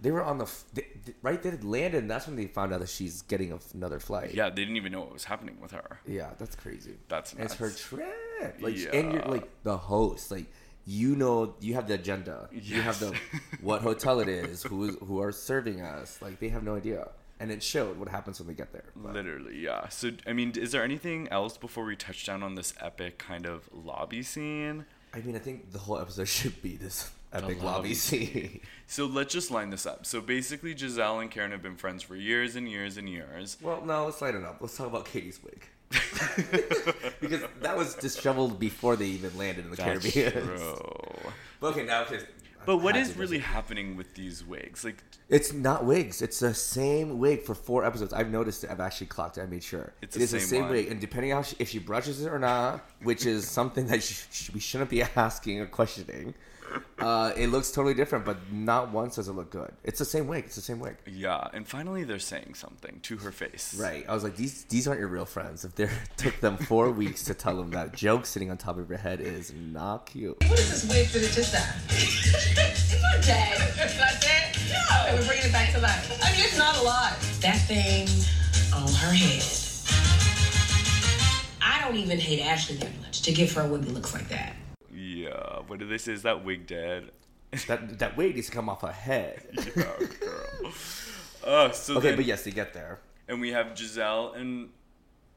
They 0.00 0.10
were 0.12 0.22
on 0.22 0.38
the 0.38 0.44
f- 0.44 0.64
they, 0.74 0.86
they- 1.04 1.14
right. 1.22 1.42
They 1.42 1.50
had 1.50 1.64
landed, 1.64 2.02
and 2.02 2.10
that's 2.10 2.26
when 2.26 2.36
they 2.36 2.46
found 2.46 2.72
out 2.72 2.80
that 2.80 2.88
she's 2.88 3.22
getting 3.22 3.52
f 3.52 3.74
another 3.74 3.98
flight. 3.98 4.32
yeah. 4.34 4.48
They 4.48 4.62
didn't 4.62 4.76
even 4.76 4.92
know 4.92 5.00
what 5.00 5.12
was 5.12 5.24
happening 5.24 5.60
with 5.60 5.72
her. 5.72 5.98
yeah, 6.06 6.30
that's 6.38 6.54
crazy. 6.54 6.94
That's 7.08 7.32
And 7.32 7.42
it's 7.42 7.54
her 7.54 7.66
nuts. 7.66 7.80
trip. 7.82 8.56
Like, 8.60 8.76
and 8.92 9.12
you're 9.12 9.22
like 9.22 9.48
the 9.64 9.76
host. 9.76 10.30
Like, 10.30 10.46
you 10.86 11.16
know, 11.16 11.54
you 11.60 11.74
have 11.74 11.88
the 11.88 11.94
agenda. 11.94 12.48
You 12.52 12.80
have 12.80 12.98
the 13.00 13.12
what 13.60 13.82
hotel 13.82 14.20
it 14.20 14.28
is, 14.28 14.62
who 14.62 14.92
who 15.06 15.20
are 15.20 15.32
serving 15.32 15.80
us. 15.80 16.20
Like, 16.22 16.38
they 16.38 16.48
have 16.50 16.62
no 16.62 16.76
idea, 16.76 17.08
and 17.40 17.50
it 17.50 17.62
showed 17.62 17.98
what 17.98 18.08
happens 18.08 18.38
when 18.38 18.46
they 18.46 18.54
get 18.54 18.72
there. 18.72 18.84
But- 18.94 19.14
Literally, 19.14 19.58
yeah. 19.58 19.88
So, 19.88 20.12
I 20.28 20.32
mean, 20.32 20.52
is 20.56 20.70
there 20.72 20.84
anything 20.84 21.26
else 21.30 21.58
before 21.58 21.84
we 21.84 21.96
touch 21.96 22.24
down 22.24 22.42
on 22.44 22.54
this 22.54 22.72
epic 22.80 23.18
kind 23.18 23.46
of 23.46 23.68
lobby 23.72 24.22
scene? 24.22 24.86
I 25.14 25.20
mean, 25.20 25.36
I 25.36 25.38
think 25.38 25.72
the 25.72 25.78
whole 25.78 25.98
episode 25.98 26.28
should 26.28 26.60
be 26.62 26.76
this 26.76 27.10
epic 27.32 27.62
lobby 27.62 27.94
scene. 27.94 28.60
So 28.86 29.06
let's 29.06 29.32
just 29.32 29.50
line 29.50 29.70
this 29.70 29.86
up. 29.86 30.06
So 30.06 30.20
basically, 30.20 30.74
Gizelle 30.74 31.20
and 31.20 31.30
Karen 31.30 31.50
have 31.52 31.62
been 31.62 31.76
friends 31.76 32.02
for 32.02 32.16
years 32.16 32.56
and 32.56 32.68
years 32.68 32.96
and 32.96 33.08
years. 33.08 33.56
well, 33.60 33.84
no, 33.84 34.06
let's 34.06 34.20
lighten 34.22 34.44
up. 34.44 34.58
Let's 34.60 34.76
talk 34.76 34.86
about 34.86 35.04
Katie's 35.04 35.40
wig. 35.42 35.62
because 37.20 37.42
that 37.62 37.74
was 37.76 37.94
disheveled 37.94 38.58
before 38.58 38.94
they 38.96 39.06
even 39.06 39.36
landed 39.38 39.64
in 39.64 39.70
the 39.70 39.76
That's 39.76 40.12
Caribbean. 40.12 40.32
true. 40.32 40.76
But 41.60 41.72
okay, 41.72 41.84
now 41.84 42.04
But 42.66 42.78
what 42.78 42.96
is 42.96 43.16
really 43.16 43.38
happening 43.38 43.96
with 43.96 44.14
these 44.14 44.44
wigs? 44.44 44.84
Like, 44.84 45.02
It's 45.28 45.52
not 45.52 45.84
wigs. 45.86 46.20
It's 46.20 46.38
the 46.40 46.52
same 46.52 47.18
wig 47.18 47.42
for 47.42 47.54
four 47.54 47.84
episodes. 47.84 48.12
I've 48.12 48.30
noticed 48.30 48.64
it. 48.64 48.70
I've 48.70 48.80
actually 48.80 49.06
clocked 49.06 49.38
it. 49.38 49.42
I 49.42 49.46
made 49.46 49.62
sure. 49.62 49.92
It's 50.02 50.16
It 50.16 50.18
the 50.18 50.24
is 50.24 50.30
the 50.32 50.40
same 50.40 50.48
same 50.48 50.62
one. 50.64 50.70
wig, 50.72 50.88
and 50.90 51.00
depending 51.00 51.32
on 51.32 51.38
how 51.38 51.42
she, 51.42 51.56
if 51.58 51.68
she 51.70 51.78
brushes 51.78 52.24
it 52.24 52.28
or 52.28 52.38
not, 52.38 52.84
which 53.02 53.24
is 53.24 53.48
something 53.58 53.86
that 53.86 54.02
sh- 54.02 54.24
sh- 54.30 54.50
we 54.52 54.60
shouldn't 54.60 54.90
be 54.90 55.02
asking 55.16 55.60
or 55.60 55.66
questioning, 55.66 56.34
uh, 56.98 57.32
it 57.36 57.48
looks 57.48 57.70
totally 57.70 57.94
different. 57.94 58.24
But 58.24 58.52
not 58.52 58.92
once 58.92 59.16
does 59.16 59.28
it 59.28 59.32
look 59.32 59.50
good. 59.50 59.72
It's 59.84 59.98
the 59.98 60.04
same 60.04 60.26
wig. 60.26 60.44
It's 60.46 60.56
the 60.56 60.62
same 60.62 60.80
wig. 60.80 60.96
yeah. 61.06 61.48
And 61.52 61.66
finally, 61.66 62.04
they're 62.04 62.18
saying 62.18 62.54
something 62.54 63.00
to 63.02 63.16
her 63.18 63.32
face. 63.32 63.76
Right. 63.78 64.04
I 64.08 64.14
was 64.14 64.24
like, 64.24 64.36
these 64.36 64.64
these 64.64 64.86
aren't 64.88 65.00
your 65.00 65.08
real 65.08 65.24
friends. 65.24 65.64
If 65.64 65.74
they 65.74 65.88
took 66.16 66.38
them 66.40 66.56
four 66.56 66.90
weeks 67.02 67.24
to 67.24 67.34
tell 67.34 67.56
them 67.56 67.70
that 67.70 67.94
joke 67.94 68.26
sitting 68.26 68.50
on 68.50 68.56
top 68.56 68.78
of 68.78 68.88
your 68.88 68.98
head 68.98 69.20
is 69.20 69.52
not 69.54 70.06
cute. 70.06 70.36
What 70.48 70.58
is 70.58 70.70
this 70.70 70.84
wig 70.92 71.08
that 71.08 71.22
it 71.22 71.32
just 71.32 71.52
that? 71.52 71.76
it's 71.88 73.02
not 73.02 73.24
dead. 73.24 73.56
It's 73.76 73.98
not 73.98 74.20
dead? 74.20 74.56
No. 74.70 75.16
We're 75.16 75.26
bringing 75.26 75.46
it 75.46 75.52
back 75.52 75.72
to 75.74 75.80
life. 75.80 76.20
I 76.22 76.32
mean, 76.32 76.40
it's 76.44 76.58
not 76.58 76.76
a 76.78 76.82
lot. 76.82 77.16
That 77.40 77.58
thing 77.66 78.06
on 78.74 78.88
her 78.92 79.12
head. 79.12 79.42
I 81.62 81.80
don't 81.84 81.96
even 81.96 82.18
hate 82.18 82.40
Ashley 82.40 82.76
that 82.76 82.90
much 83.00 83.22
to 83.22 83.32
give 83.32 83.52
her 83.52 83.62
a 83.62 83.68
wig 83.68 83.82
that 83.82 83.94
looks 83.94 84.12
like 84.14 84.28
that. 84.28 84.54
Yeah. 85.22 85.60
What 85.66 85.78
say? 85.98 86.12
Is 86.12 86.22
that 86.22 86.44
wig 86.44 86.66
dead? 86.66 87.10
That 87.66 87.98
that 87.98 88.16
wig 88.16 88.34
needs 88.34 88.48
to 88.48 88.52
come 88.52 88.68
off 88.68 88.82
her 88.82 88.92
head. 88.92 89.42
yeah, 89.76 89.82
girl. 90.20 90.72
Uh, 91.44 91.70
so 91.70 91.96
Okay, 91.96 92.08
then- 92.08 92.16
but 92.16 92.24
yes, 92.26 92.42
they 92.44 92.50
get 92.50 92.74
there. 92.74 92.98
And 93.28 93.40
we 93.40 93.52
have 93.52 93.68
Gizelle 93.68 94.34
and 94.36 94.68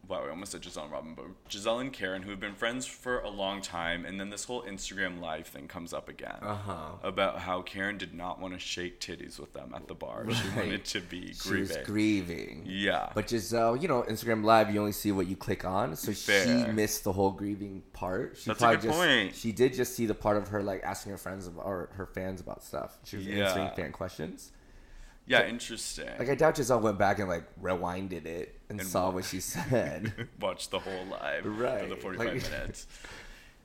wow, 0.07 0.25
I 0.25 0.29
almost 0.29 0.51
said 0.51 0.61
Gizelle 0.61 0.83
and 0.83 0.91
Robyn, 0.91 1.13
but 1.15 1.25
Gizelle 1.49 1.79
and 1.79 1.93
Karen 1.93 2.21
who 2.23 2.31
have 2.31 2.39
been 2.39 2.53
friends 2.55 2.85
for 2.85 3.19
a 3.19 3.29
long 3.29 3.61
time, 3.61 4.03
and 4.05 4.19
then 4.19 4.29
this 4.29 4.43
whole 4.43 4.61
Instagram 4.63 5.21
live 5.21 5.47
thing 5.47 5.67
comes 5.67 5.93
up 5.93 6.09
again 6.09 6.37
Uh-huh. 6.41 6.97
about 7.03 7.39
how 7.39 7.61
Karen 7.61 7.97
did 7.97 8.13
not 8.13 8.41
want 8.41 8.53
to 8.53 8.59
shake 8.59 8.99
titties 8.99 9.39
with 9.39 9.53
them 9.53 9.71
at 9.75 9.87
the 9.87 9.95
bar. 9.95 10.25
She 10.29 10.49
wanted 10.55 10.83
to 10.85 10.99
be 11.01 11.33
She 11.33 11.53
was 11.53 11.71
grieving. 11.77 11.83
grieving. 11.85 12.63
Yeah. 12.65 13.09
But 13.15 13.27
Gizelle, 13.27 13.81
you 13.81 13.87
know, 13.87 14.03
Instagram 14.03 14.43
Live, 14.43 14.73
you 14.73 14.79
only 14.79 14.91
see 14.91 15.11
what 15.11 15.27
you 15.27 15.35
click 15.35 15.63
on, 15.63 15.95
so 15.95 16.11
she 16.11 16.65
missed 16.73 17.03
the 17.03 17.13
whole 17.13 17.31
grieving 17.31 17.83
part. 17.93 18.37
She 18.37 18.49
That's 18.49 18.61
a 18.61 18.67
good 18.75 18.81
just, 18.81 18.97
point. 18.97 19.35
She 19.35 19.51
did 19.51 19.73
just 19.73 19.95
see 19.95 20.05
the 20.07 20.15
part 20.15 20.37
of 20.37 20.49
her 20.49 20.61
like 20.61 20.83
asking 20.83 21.11
her 21.13 21.17
friends 21.17 21.47
about, 21.47 21.65
or 21.65 21.89
her 21.93 22.05
fans 22.05 22.41
about 22.41 22.63
stuff. 22.63 22.97
She 23.05 23.17
was 23.17 23.27
answering 23.27 23.69
fan 23.75 23.91
questions. 23.91 24.51
Yeah, 25.31 25.47
interesting. 25.47 26.09
Like 26.19 26.29
I 26.29 26.35
doubt 26.35 26.55
Gizelle 26.55 26.81
went 26.81 26.97
back 26.97 27.19
and 27.19 27.29
like 27.29 27.43
rewinded 27.61 28.25
it 28.25 28.59
and, 28.69 28.79
And 28.79 28.87
saw 28.87 29.09
what 29.09 29.25
she 29.25 29.39
said. 29.39 30.27
Watched 30.39 30.71
the 30.71 30.79
whole 30.79 31.05
live 31.05 31.43
for 31.43 31.85
the 31.87 31.95
45 31.95 32.17
like- 32.17 32.51
minutes. 32.51 32.87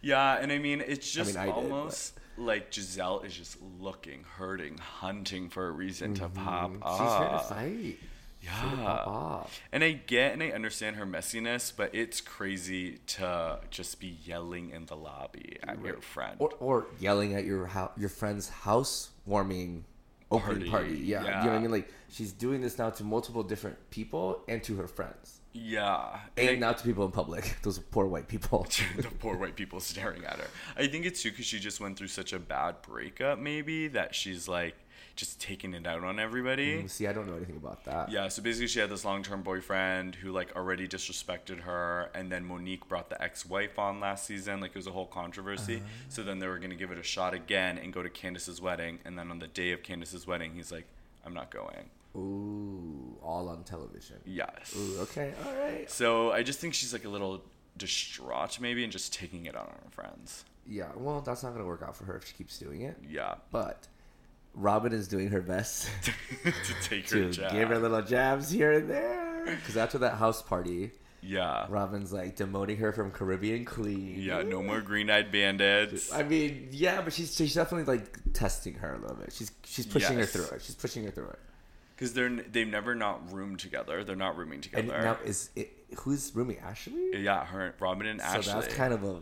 Yeah, 0.02 0.38
and 0.40 0.52
I 0.52 0.58
mean, 0.58 0.82
it's 0.86 1.16
I 1.16 1.20
just 1.20 1.34
mean, 1.34 1.42
I 1.42 1.46
did, 1.46 1.54
almost 1.54 2.18
like 2.36 2.70
Gizelle 2.70 3.24
is 3.24 3.34
just 3.34 3.56
looking, 3.80 4.24
hurting, 4.36 4.78
hunting 4.78 5.48
for 5.48 5.66
a 5.66 5.70
reason 5.70 6.14
to 6.14 6.24
mm-hmm. 6.28 6.44
pop 6.44 6.72
She's 6.72 6.80
up. 6.82 7.18
here 7.18 7.38
to 7.38 7.44
fight. 7.44 7.98
She's 8.40 8.50
here 8.50 8.70
to 8.70 8.82
Yeah. 8.82 9.44
And 9.72 9.82
I 9.82 9.92
get 9.92 10.32
and 10.34 10.42
I 10.42 10.50
understand 10.50 10.96
her 10.96 11.06
messiness, 11.06 11.72
but 11.74 11.94
it's 11.94 12.20
crazy 12.20 12.98
to 13.08 13.58
just 13.70 13.98
be 13.98 14.18
yelling 14.24 14.70
in 14.70 14.86
the 14.86 14.96
lobby 14.96 15.58
at 15.62 15.82
your 15.82 16.00
friend. 16.00 16.36
Or, 16.38 16.50
or 16.60 16.86
yelling 17.00 17.34
at 17.34 17.44
your 17.44 17.66
hou- 17.66 17.90
your 17.96 18.10
friend's 18.10 18.48
house 18.48 19.10
warming 19.24 19.84
opening 20.30 20.70
Party, 20.70 20.88
party. 20.92 20.98
Yeah. 21.04 21.20
You 21.22 21.30
know 21.30 21.52
what 21.52 21.56
I 21.56 21.58
mean? 21.60 21.70
Like 21.70 21.88
she's 22.08 22.32
doing 22.32 22.60
this 22.60 22.78
now 22.78 22.90
to 22.90 23.04
multiple 23.04 23.42
different 23.42 23.78
people 23.90 24.42
and 24.48 24.62
to 24.64 24.76
her 24.76 24.86
friends. 24.88 25.40
yeah. 25.52 26.18
And 26.36 26.50
I- 26.50 26.54
now 26.56 26.72
to 26.72 26.84
people 26.84 27.04
in 27.04 27.12
public. 27.12 27.56
Those 27.62 27.78
poor 27.78 28.06
white 28.06 28.28
people. 28.28 28.66
the 28.96 29.04
poor 29.20 29.36
white 29.36 29.56
people 29.56 29.80
staring 29.80 30.24
at 30.24 30.36
her. 30.38 30.48
I 30.76 30.86
think 30.88 31.06
it's 31.06 31.22
too 31.22 31.30
because 31.30 31.46
she 31.46 31.58
just 31.58 31.80
went 31.80 31.96
through 31.98 32.08
such 32.08 32.32
a 32.32 32.38
bad 32.38 32.82
breakup, 32.82 33.38
maybe, 33.38 33.88
that 33.88 34.14
she's 34.14 34.48
like 34.48 34.74
just 35.16 35.40
taking 35.40 35.72
it 35.74 35.86
out 35.86 36.04
on 36.04 36.20
everybody. 36.20 36.82
Mm, 36.82 36.90
See, 36.90 37.06
I 37.06 37.12
don't 37.12 37.26
know 37.26 37.36
anything 37.36 37.56
about 37.56 37.84
that. 37.86 38.10
Yeah, 38.10 38.28
so 38.28 38.42
basically 38.42 38.66
she 38.68 38.78
had 38.78 38.90
this 38.90 39.04
long-term 39.04 39.42
boyfriend 39.42 40.14
who 40.14 40.30
like 40.30 40.54
already 40.54 40.86
disrespected 40.86 41.60
her, 41.60 42.10
and 42.14 42.30
then 42.30 42.44
Monique 42.44 42.86
brought 42.86 43.08
the 43.10 43.20
ex-wife 43.20 43.78
on 43.78 43.98
last 43.98 44.26
season. 44.26 44.60
Like 44.60 44.70
it 44.70 44.76
was 44.76 44.86
a 44.86 44.92
whole 44.92 45.06
controversy. 45.06 45.76
Uh-huh. 45.76 45.86
So 46.10 46.22
then 46.22 46.38
they 46.38 46.46
were 46.46 46.58
gonna 46.58 46.74
give 46.76 46.90
it 46.90 46.98
a 46.98 47.02
shot 47.02 47.34
again 47.34 47.78
and 47.78 47.92
go 47.92 48.02
to 48.02 48.10
Candace's 48.10 48.60
wedding, 48.60 48.98
and 49.04 49.18
then 49.18 49.30
on 49.30 49.38
the 49.38 49.48
day 49.48 49.72
of 49.72 49.82
Candace's 49.82 50.26
wedding, 50.26 50.52
he's 50.54 50.70
like, 50.70 50.86
"I'm 51.24 51.34
not 51.34 51.50
going." 51.50 51.90
Ooh, 52.14 53.16
all 53.22 53.48
on 53.48 53.62
television. 53.64 54.16
Yes. 54.24 54.74
Ooh, 54.76 55.00
okay, 55.00 55.32
all 55.44 55.54
right. 55.54 55.90
So 55.90 56.32
I 56.32 56.42
just 56.42 56.60
think 56.60 56.72
she's 56.74 56.92
like 56.92 57.04
a 57.04 57.08
little 57.10 57.42
distraught 57.76 58.58
maybe, 58.60 58.82
and 58.84 58.92
just 58.92 59.12
taking 59.12 59.46
it 59.46 59.54
out 59.56 59.68
on 59.68 59.78
her 59.84 59.90
friends. 59.90 60.44
Yeah, 60.68 60.88
well, 60.96 61.20
that's 61.20 61.42
not 61.42 61.52
gonna 61.52 61.66
work 61.66 61.82
out 61.82 61.96
for 61.96 62.04
her 62.04 62.16
if 62.16 62.26
she 62.26 62.34
keeps 62.34 62.58
doing 62.58 62.82
it. 62.82 62.96
Yeah. 63.08 63.34
But 63.50 63.86
Robyn 64.56 64.92
is 64.92 65.06
doing 65.06 65.28
her 65.28 65.40
best 65.42 65.88
to 66.44 66.52
take 66.82 67.08
her 67.10 67.20
to 67.26 67.30
jab. 67.30 67.52
give 67.52 67.68
her 67.68 67.78
little 67.78 68.02
jabs 68.02 68.50
here 68.50 68.72
and 68.72 68.90
there. 68.90 69.44
Because 69.44 69.76
after 69.76 69.98
that 69.98 70.14
house 70.14 70.42
party, 70.42 70.90
Yeah. 71.22 71.66
Robyn's 71.68 72.12
like 72.12 72.36
demoting 72.36 72.78
her 72.78 72.92
from 72.92 73.10
Caribbean 73.10 73.64
Queen. 73.64 74.16
Yeah, 74.18 74.42
no 74.42 74.62
more 74.62 74.80
green-eyed 74.80 75.30
bandits. 75.30 76.12
I 76.12 76.22
mean, 76.22 76.68
yeah, 76.72 77.02
but 77.02 77.12
she's 77.12 77.34
she's 77.36 77.54
definitely 77.54 77.92
like 77.96 78.32
testing 78.32 78.74
her 78.74 78.94
a 78.94 78.98
little 78.98 79.16
bit. 79.16 79.32
She's 79.32 79.52
she's 79.64 79.86
pushing 79.86 80.18
Yes. 80.18 80.32
her 80.32 80.40
through 80.44 80.56
it. 80.56 80.62
She's 80.62 80.74
pushing 80.74 81.04
her 81.04 81.10
through 81.10 81.28
it. 81.28 81.38
Because 81.94 82.12
they're 82.14 82.28
they've 82.30 82.66
never 82.68 82.94
not 82.94 83.32
roomed 83.32 83.58
together. 83.58 84.04
They're 84.04 84.16
not 84.16 84.36
rooming 84.36 84.60
together. 84.62 84.92
And 84.94 85.04
now 85.04 85.18
is 85.24 85.50
it 85.56 85.72
who's 85.98 86.34
rooming 86.34 86.58
Ashley? 86.58 87.22
yeah, 87.22 87.44
her, 87.44 87.74
Robyn 87.80 88.06
and 88.06 88.20
So 88.20 88.26
Ashley. 88.26 88.52
that's 88.52 88.74
kind 88.74 88.92
of 88.94 89.04
a 89.04 89.20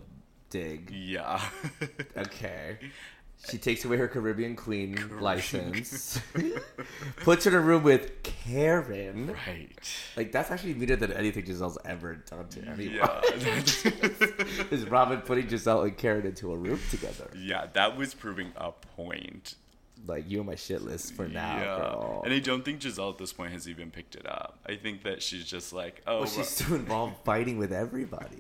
dig. 0.51 0.91
Yeah. 0.91 1.41
Okay. 2.17 2.79
She 3.51 3.59
takes 3.59 3.85
away 3.85 3.97
her 3.99 4.09
Caribbean 4.09 4.57
Queen 4.57 5.19
license, 5.21 6.19
puts 7.17 7.45
her 7.45 7.51
in 7.51 7.57
a 7.57 7.61
room 7.61 7.83
with 7.83 8.23
Karen. 8.23 9.35
right. 9.47 9.71
Like 10.17 10.33
that's 10.33 10.51
actually 10.51 10.75
meaner 10.75 10.97
than 10.97 11.13
anything 11.13 11.45
Gizelle's 11.45 11.79
ever 11.85 12.15
done 12.15 12.49
to 12.49 12.63
anyone. 12.63 12.97
Yeah. 12.97 13.21
Is 14.71 14.87
Robyn 14.89 15.21
putting 15.23 15.47
Gizelle 15.47 15.85
and 15.85 15.97
Karen 15.97 16.27
into 16.27 16.53
a 16.53 16.57
room 16.57 16.81
together? 16.91 17.31
yeah, 17.37 17.67
that 17.75 17.97
was 17.97 18.15
proving 18.15 18.53
a 18.57 18.73
point. 18.73 19.57
Like 20.07 20.29
you 20.31 20.41
on 20.41 20.47
my 20.47 20.55
shit 20.55 20.83
list 20.83 21.15
for 21.15 21.27
now, 21.29 21.57
yeah. 21.57 21.77
girl. 21.79 22.23
And 22.25 22.35
I 22.35 22.39
don't 22.39 22.65
think 22.65 22.81
Gizelle 22.81 23.11
at 23.13 23.19
this 23.19 23.33
point 23.33 23.53
has 23.53 23.69
even 23.69 23.91
picked 23.91 24.15
it 24.17 24.27
up. 24.27 24.59
I 24.67 24.77
think 24.77 25.03
that 25.05 25.23
she's 25.23 25.45
just 25.45 25.73
like, 25.73 26.03
oh, 26.07 26.21
Well, 26.21 26.27
she's 26.27 26.49
still 26.49 26.75
involved 26.77 27.17
fighting 27.25 27.57
with 27.57 27.73
everybody. 27.73 28.39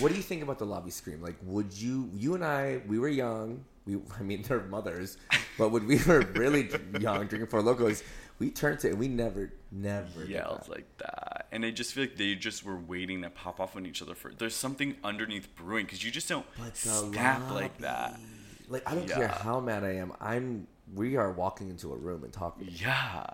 what 0.00 0.08
do 0.10 0.16
you 0.16 0.22
think 0.22 0.42
about 0.42 0.58
the 0.58 0.66
lobby 0.66 0.90
scream? 0.90 1.22
Like, 1.22 1.36
would 1.44 1.72
you, 1.72 2.10
you 2.14 2.34
and 2.34 2.44
I, 2.44 2.80
we 2.88 2.98
were 2.98 3.08
young. 3.08 3.64
We, 3.88 3.96
I 4.18 4.22
mean, 4.22 4.42
they're 4.42 4.60
mothers, 4.60 5.16
but 5.56 5.70
when 5.70 5.86
we 5.86 5.98
were 6.06 6.20
really 6.20 6.68
young, 7.00 7.26
drinking 7.26 7.46
for 7.46 7.62
locals, 7.62 8.02
we 8.38 8.50
turned 8.50 8.78
to 8.80 8.88
it. 8.88 8.90
and 8.90 8.98
We 9.00 9.08
never, 9.08 9.50
never 9.72 10.24
yelled 10.24 10.60
that. 10.64 10.68
like 10.68 10.98
that. 10.98 11.46
And 11.50 11.64
I 11.64 11.70
just 11.70 11.94
feel 11.94 12.04
like 12.04 12.16
they 12.16 12.34
just 12.34 12.64
were 12.64 12.76
waiting 12.76 13.22
to 13.22 13.30
pop 13.30 13.58
off 13.58 13.74
on 13.76 13.86
each 13.86 14.02
other 14.02 14.14
for. 14.14 14.32
There's 14.32 14.54
something 14.54 14.96
underneath 15.02 15.48
brewing 15.56 15.86
because 15.86 16.04
you 16.04 16.10
just 16.10 16.28
don't 16.28 16.46
snap 16.74 17.50
like 17.50 17.78
that. 17.78 18.20
Like, 18.68 18.88
I 18.88 18.94
don't 18.94 19.08
care 19.08 19.28
how 19.28 19.60
mad 19.60 19.82
I 19.84 19.94
am. 19.94 20.12
I'm. 20.20 20.66
We 20.94 21.16
are 21.16 21.32
walking 21.32 21.68
into 21.70 21.92
a 21.92 21.96
room 21.96 22.24
and 22.24 22.32
talking. 22.32 22.68
Yeah. 22.70 23.26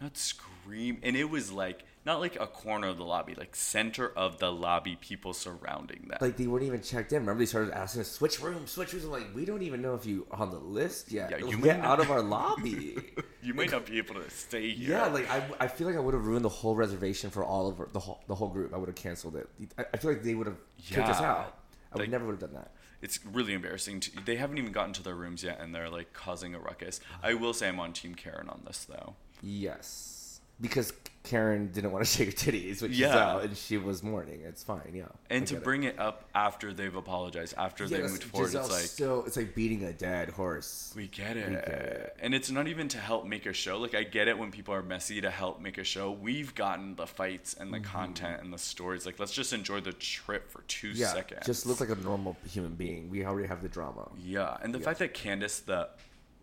Not 0.00 0.16
scream. 0.16 0.98
And 1.02 1.16
it 1.16 1.28
was 1.28 1.50
like, 1.52 1.84
not 2.06 2.20
like 2.20 2.38
a 2.38 2.46
corner 2.46 2.88
of 2.88 2.96
the 2.98 3.04
lobby, 3.04 3.34
like 3.34 3.56
center 3.56 4.08
of 4.16 4.38
the 4.38 4.52
lobby, 4.52 4.96
people 5.00 5.32
surrounding 5.32 6.06
them. 6.08 6.18
Like 6.20 6.36
they 6.36 6.46
weren't 6.46 6.64
even 6.64 6.82
checked 6.82 7.12
in. 7.12 7.20
Remember, 7.20 7.38
they 7.38 7.46
started 7.46 7.72
asking 7.72 8.02
us, 8.02 8.10
"Switch 8.10 8.40
rooms, 8.40 8.70
switch 8.70 8.92
rooms." 8.92 9.04
I'm 9.04 9.10
like, 9.10 9.34
we 9.34 9.44
don't 9.44 9.62
even 9.62 9.80
know 9.80 9.94
if 9.94 10.04
you 10.04 10.26
on 10.30 10.50
the 10.50 10.58
list 10.58 11.10
yet. 11.10 11.30
Yeah, 11.30 11.38
you 11.38 11.58
Get 11.58 11.78
not- 11.78 11.86
out 11.86 12.00
of 12.00 12.10
our 12.12 12.20
lobby. 12.22 12.96
you 13.42 13.54
might 13.54 13.70
not 13.70 13.86
be 13.86 13.98
able 13.98 14.14
to 14.16 14.28
stay 14.30 14.70
here. 14.70 14.90
Yeah, 14.98 15.06
like 15.06 15.30
I, 15.30 15.42
I 15.60 15.68
feel 15.68 15.86
like 15.86 15.96
I 15.96 16.00
would 16.00 16.14
have 16.14 16.26
ruined 16.26 16.44
the 16.44 16.48
whole 16.50 16.74
reservation 16.76 17.30
for 17.30 17.44
all 17.44 17.68
of 17.68 17.80
our, 17.80 17.88
the 17.92 18.00
whole 18.00 18.22
the 18.26 18.34
whole 18.34 18.48
group. 18.48 18.74
I 18.74 18.76
would 18.76 18.88
have 18.88 18.96
canceled 18.96 19.36
it. 19.36 19.48
I, 19.78 19.84
I 19.94 19.96
feel 19.96 20.10
like 20.12 20.22
they 20.22 20.34
would 20.34 20.46
have 20.46 20.58
kicked 20.82 21.08
us 21.08 21.20
out. 21.20 21.58
I 21.92 21.96
would 21.96 22.00
Like- 22.02 22.10
never 22.10 22.26
would 22.26 22.32
have 22.40 22.50
done 22.50 22.54
that. 22.60 22.72
it's 23.02 23.24
really 23.24 23.54
embarrassing. 23.54 24.00
To, 24.00 24.10
they 24.26 24.36
haven't 24.36 24.58
even 24.58 24.72
gotten 24.72 24.92
to 24.94 25.02
their 25.02 25.14
rooms 25.14 25.42
yet, 25.44 25.58
and 25.60 25.74
they're 25.74 25.88
like 25.88 26.12
causing 26.12 26.54
a 26.54 26.58
ruckus. 26.58 27.00
I 27.22 27.34
will 27.34 27.52
say 27.54 27.68
I'm 27.68 27.78
on 27.80 27.92
Team 27.92 28.14
Karen 28.14 28.48
on 28.48 28.62
this 28.66 28.84
though. 28.84 29.14
Yes, 29.42 30.40
because 30.60 30.92
Karen 31.24 31.72
didn't 31.72 31.90
want 31.90 32.04
to 32.04 32.10
shake 32.18 32.38
her 32.38 32.52
titties, 32.52 32.82
which 32.82 32.92
Yeah. 32.92 33.08
is 33.08 33.14
out, 33.14 33.44
and 33.44 33.56
she 33.56 33.78
was 33.78 34.02
mourning. 34.02 34.42
It's 34.44 34.62
fine, 34.62 34.92
yeah. 34.94 35.06
And 35.30 35.46
to 35.46 35.54
get 35.54 35.60
it. 35.62 35.64
bring 35.64 35.82
it 35.84 35.98
up 35.98 36.24
after 36.34 36.72
they've 36.74 36.94
apologized, 36.94 37.54
after 37.56 37.84
Yeah, 37.84 37.96
they 37.96 38.02
moved 38.04 38.24
forward, 38.24 38.50
Gizelle's 38.50 38.66
it's 38.66 38.70
like 38.74 38.82
still 38.84 39.24
it's 39.26 39.36
like 39.38 39.54
beating 39.54 39.84
a 39.84 39.92
dead 39.94 40.28
horse. 40.28 40.92
we 40.94 41.08
get 41.08 41.36
it. 41.38 41.48
We 41.48 41.54
get 41.54 41.68
it. 41.68 42.16
and 42.20 42.34
it's 42.34 42.50
not 42.50 42.68
even 42.68 42.88
to 42.88 42.98
help 42.98 43.24
make 43.26 43.46
a 43.46 43.54
show. 43.54 43.78
Like 43.78 43.94
I 43.94 44.02
get 44.02 44.28
it 44.28 44.38
when 44.38 44.50
people 44.50 44.74
are 44.74 44.82
messy 44.82 45.20
to 45.22 45.30
help 45.30 45.60
make 45.60 45.78
a 45.78 45.84
show. 45.84 46.10
We've 46.12 46.54
gotten 46.54 46.94
the 46.94 47.06
fights 47.06 47.54
and 47.54 47.72
the 47.72 47.78
Mm-hmm. 47.78 47.90
content 47.96 48.42
and 48.42 48.52
the 48.52 48.58
stories. 48.58 49.06
Like 49.06 49.18
let's 49.18 49.32
just 49.32 49.52
enjoy 49.54 49.80
the 49.80 49.92
trip 49.94 50.50
for 50.50 50.60
two 50.68 50.88
yeah, 50.88 51.12
seconds. 51.12 51.46
just 51.46 51.64
look 51.66 51.80
like 51.80 51.88
a 51.88 51.96
normal 51.96 52.36
human 52.46 52.74
being. 52.74 53.08
We 53.10 53.24
already 53.24 53.48
have 53.48 53.62
the 53.62 53.68
drama. 53.68 54.10
Yeah, 54.22 54.58
and 54.62 54.74
the 54.74 54.78
fact 54.80 54.98
that 54.98 55.14
Candace, 55.14 55.60
the 55.60 55.88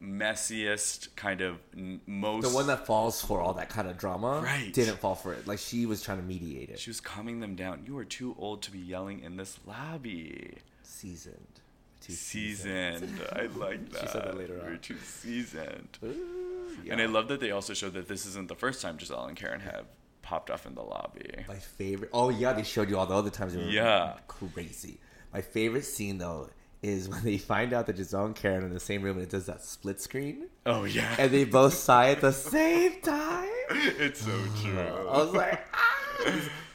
messiest 0.02 1.16
kind 1.16 1.42
of 1.42 1.58
most 2.08 2.48
The 2.50 2.54
one 2.56 2.68
that 2.68 2.86
falls 2.86 3.22
for 3.22 3.40
all 3.42 3.54
that 3.54 3.70
kind 3.70 3.88
of 3.88 3.98
drama, 3.98 4.42
Right. 4.44 4.74
didn't 4.74 4.98
fall 4.98 5.16
for 5.16 5.34
it. 5.34 5.48
Like 5.48 5.60
she 5.60 5.86
was 5.86 6.02
trying 6.02 6.18
to 6.18 6.24
mediate 6.24 6.70
it. 6.70 6.80
she 6.80 6.90
was 6.90 7.00
calming 7.00 7.40
them 7.40 7.56
down. 7.56 7.84
You 7.86 7.98
are 7.98 8.06
too 8.06 8.36
old 8.40 8.62
to 8.64 8.72
be 8.72 8.80
yelling 8.80 9.20
in 9.22 9.38
this 9.38 9.60
lobby. 9.66 10.58
seasoned. 10.84 11.60
too 12.02 12.14
seasoned. 12.14 13.20
I 13.32 13.44
like 13.56 13.90
that. 13.92 14.02
She 14.02 14.08
said 14.08 14.24
that 14.26 14.38
later 14.38 14.60
We're 14.64 14.78
too 14.78 14.98
seasoned. 15.04 15.98
yeah. 16.84 16.94
And 16.94 17.02
I 17.02 17.06
love 17.06 17.28
that 17.28 17.40
they 17.40 17.52
also 17.52 17.74
showed 17.74 17.94
that 17.94 18.08
this 18.08 18.26
isn't 18.26 18.48
the 18.48 18.56
first 18.56 18.82
time 18.82 18.98
Gizelle 18.98 19.28
and 19.28 19.38
Karen 19.38 19.60
have 19.62 19.86
popped 20.24 20.50
off 20.50 20.66
in 20.66 20.74
the 20.76 20.82
lobby. 20.82 21.30
My 21.48 21.56
favorite. 21.56 22.10
Oh 22.14 22.30
yeah, 22.30 22.54
they 22.54 22.64
showed 22.64 22.90
you 22.90 22.98
all 22.98 23.06
the 23.06 23.16
other 23.16 23.30
times. 23.30 23.56
Yeah. 23.56 24.18
crazy. 24.28 25.00
My 25.34 25.42
favorite 25.42 25.86
scene 25.86 26.18
though 26.18 26.50
is 26.82 27.08
when 27.10 27.24
they 27.24 27.38
find 27.38 27.74
out 27.74 27.86
that 27.88 27.98
Gizelle 27.98 28.26
and 28.26 28.36
Karen 28.36 28.64
are 28.64 28.68
in 28.68 28.74
the 28.74 28.80
same 28.80 29.02
room 29.02 29.18
and 29.18 29.24
it 29.24 29.30
does 29.30 29.46
that 29.46 29.64
split 29.64 30.02
screen, 30.02 30.48
Oh 30.66 30.84
yeah, 30.84 31.16
and 31.20 31.32
they 31.32 31.44
both 31.44 31.74
sigh 31.74 32.12
at 32.12 32.22
the 32.22 32.32
same 32.34 33.00
time. 33.02 33.50
it's 33.70 34.22
so 34.22 34.40
true. 34.62 34.80
I 34.80 35.18
was 35.18 35.34
like, 35.34 35.62
ah! 35.74 35.98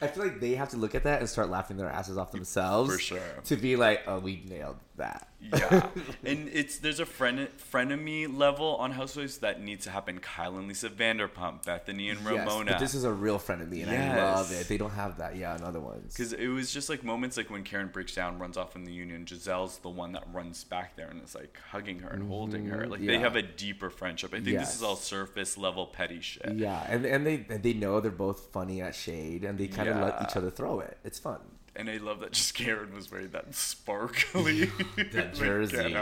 I 0.01 0.07
feel 0.07 0.23
like 0.23 0.39
they 0.39 0.51
have 0.55 0.69
to 0.69 0.77
look 0.77 0.93
at 0.93 1.03
that 1.03 1.19
and 1.21 1.29
start 1.29 1.49
laughing 1.49 1.77
their 1.77 1.89
asses 1.89 2.17
off 2.17 2.31
themselves. 2.31 2.93
For 2.93 2.99
sure. 2.99 3.19
To 3.45 3.55
be 3.55 3.75
like, 3.75 4.03
oh, 4.07 4.19
we 4.19 4.43
nailed 4.47 4.77
that. 4.97 5.27
Yeah, 5.39 5.87
and 6.25 6.49
it's 6.49 6.79
there's 6.79 6.99
a 6.99 7.05
fren- 7.05 7.49
frenemy 7.71 8.35
level 8.35 8.75
on 8.77 8.91
Housewives 8.91 9.37
that 9.39 9.61
needs 9.61 9.85
to 9.85 9.91
happen. 9.91 10.19
Kyle 10.19 10.57
and 10.57 10.67
Lisa 10.67 10.89
Vanderpump, 10.89 11.63
Bethenny 11.63 12.09
and 12.09 12.19
Yes, 12.19 12.25
Ramona. 12.25 12.71
but 12.71 12.79
this 12.79 12.95
is 12.95 13.03
a 13.03 13.11
real 13.13 13.37
me, 13.69 13.81
and 13.81 13.91
I 13.91 14.33
love 14.33 14.51
it. 14.51 14.67
They 14.67 14.77
don't 14.77 14.91
have 14.91 15.19
that, 15.19 15.35
yeah, 15.35 15.55
in 15.55 15.63
other 15.63 15.79
ones. 15.79 16.13
Because 16.13 16.33
it 16.33 16.47
was 16.47 16.73
just 16.73 16.89
like 16.89 17.03
moments 17.03 17.37
like 17.37 17.49
when 17.49 17.63
Karen 17.63 17.89
breaks 17.89 18.15
down, 18.15 18.39
runs 18.39 18.57
off 18.57 18.75
in 18.75 18.83
the 18.83 18.91
union. 18.91 19.25
Gizelle's 19.25 19.77
the 19.77 19.89
one 19.89 20.13
that 20.13 20.23
runs 20.33 20.63
back 20.63 20.95
there 20.95 21.07
and 21.07 21.23
is 21.23 21.35
like 21.35 21.57
hugging 21.69 21.99
her 21.99 22.09
and 22.09 22.23
mm-hmm. 22.23 22.31
holding 22.31 22.65
her. 22.65 22.87
Like 22.87 23.05
they 23.05 23.19
have 23.19 23.35
a 23.35 23.43
deeper 23.43 23.89
friendship. 23.89 24.33
I 24.33 24.41
think 24.41 24.57
this 24.57 24.75
is 24.75 24.83
all 24.83 24.95
surface 24.95 25.57
level 25.57 25.85
petty 25.85 26.19
shit. 26.19 26.55
Yeah, 26.55 26.83
and 26.89 27.05
and 27.05 27.25
they 27.25 27.45
and 27.49 27.61
they 27.61 27.73
know 27.73 27.99
they're 27.99 28.11
both 28.11 28.51
funny 28.51 28.81
at 28.81 28.95
shade, 28.95 29.43
and 29.43 29.57
they 29.57 29.67
kind 29.67 29.87
of 29.87 29.97
let 29.97 30.21
each 30.23 30.35
other 30.35 30.49
throw 30.49 30.79
it. 30.79 30.97
It's 31.03 31.19
fun. 31.19 31.39
And 31.77 31.91
I 31.91 31.97
love 31.97 32.21
that 32.21 32.31
just 32.31 32.55
Karen 32.55 32.93
was 32.95 33.11
wearing 33.11 33.29
that 33.29 33.53
sparkly 33.53 34.65
That 35.13 35.35
jersey, 35.35 35.93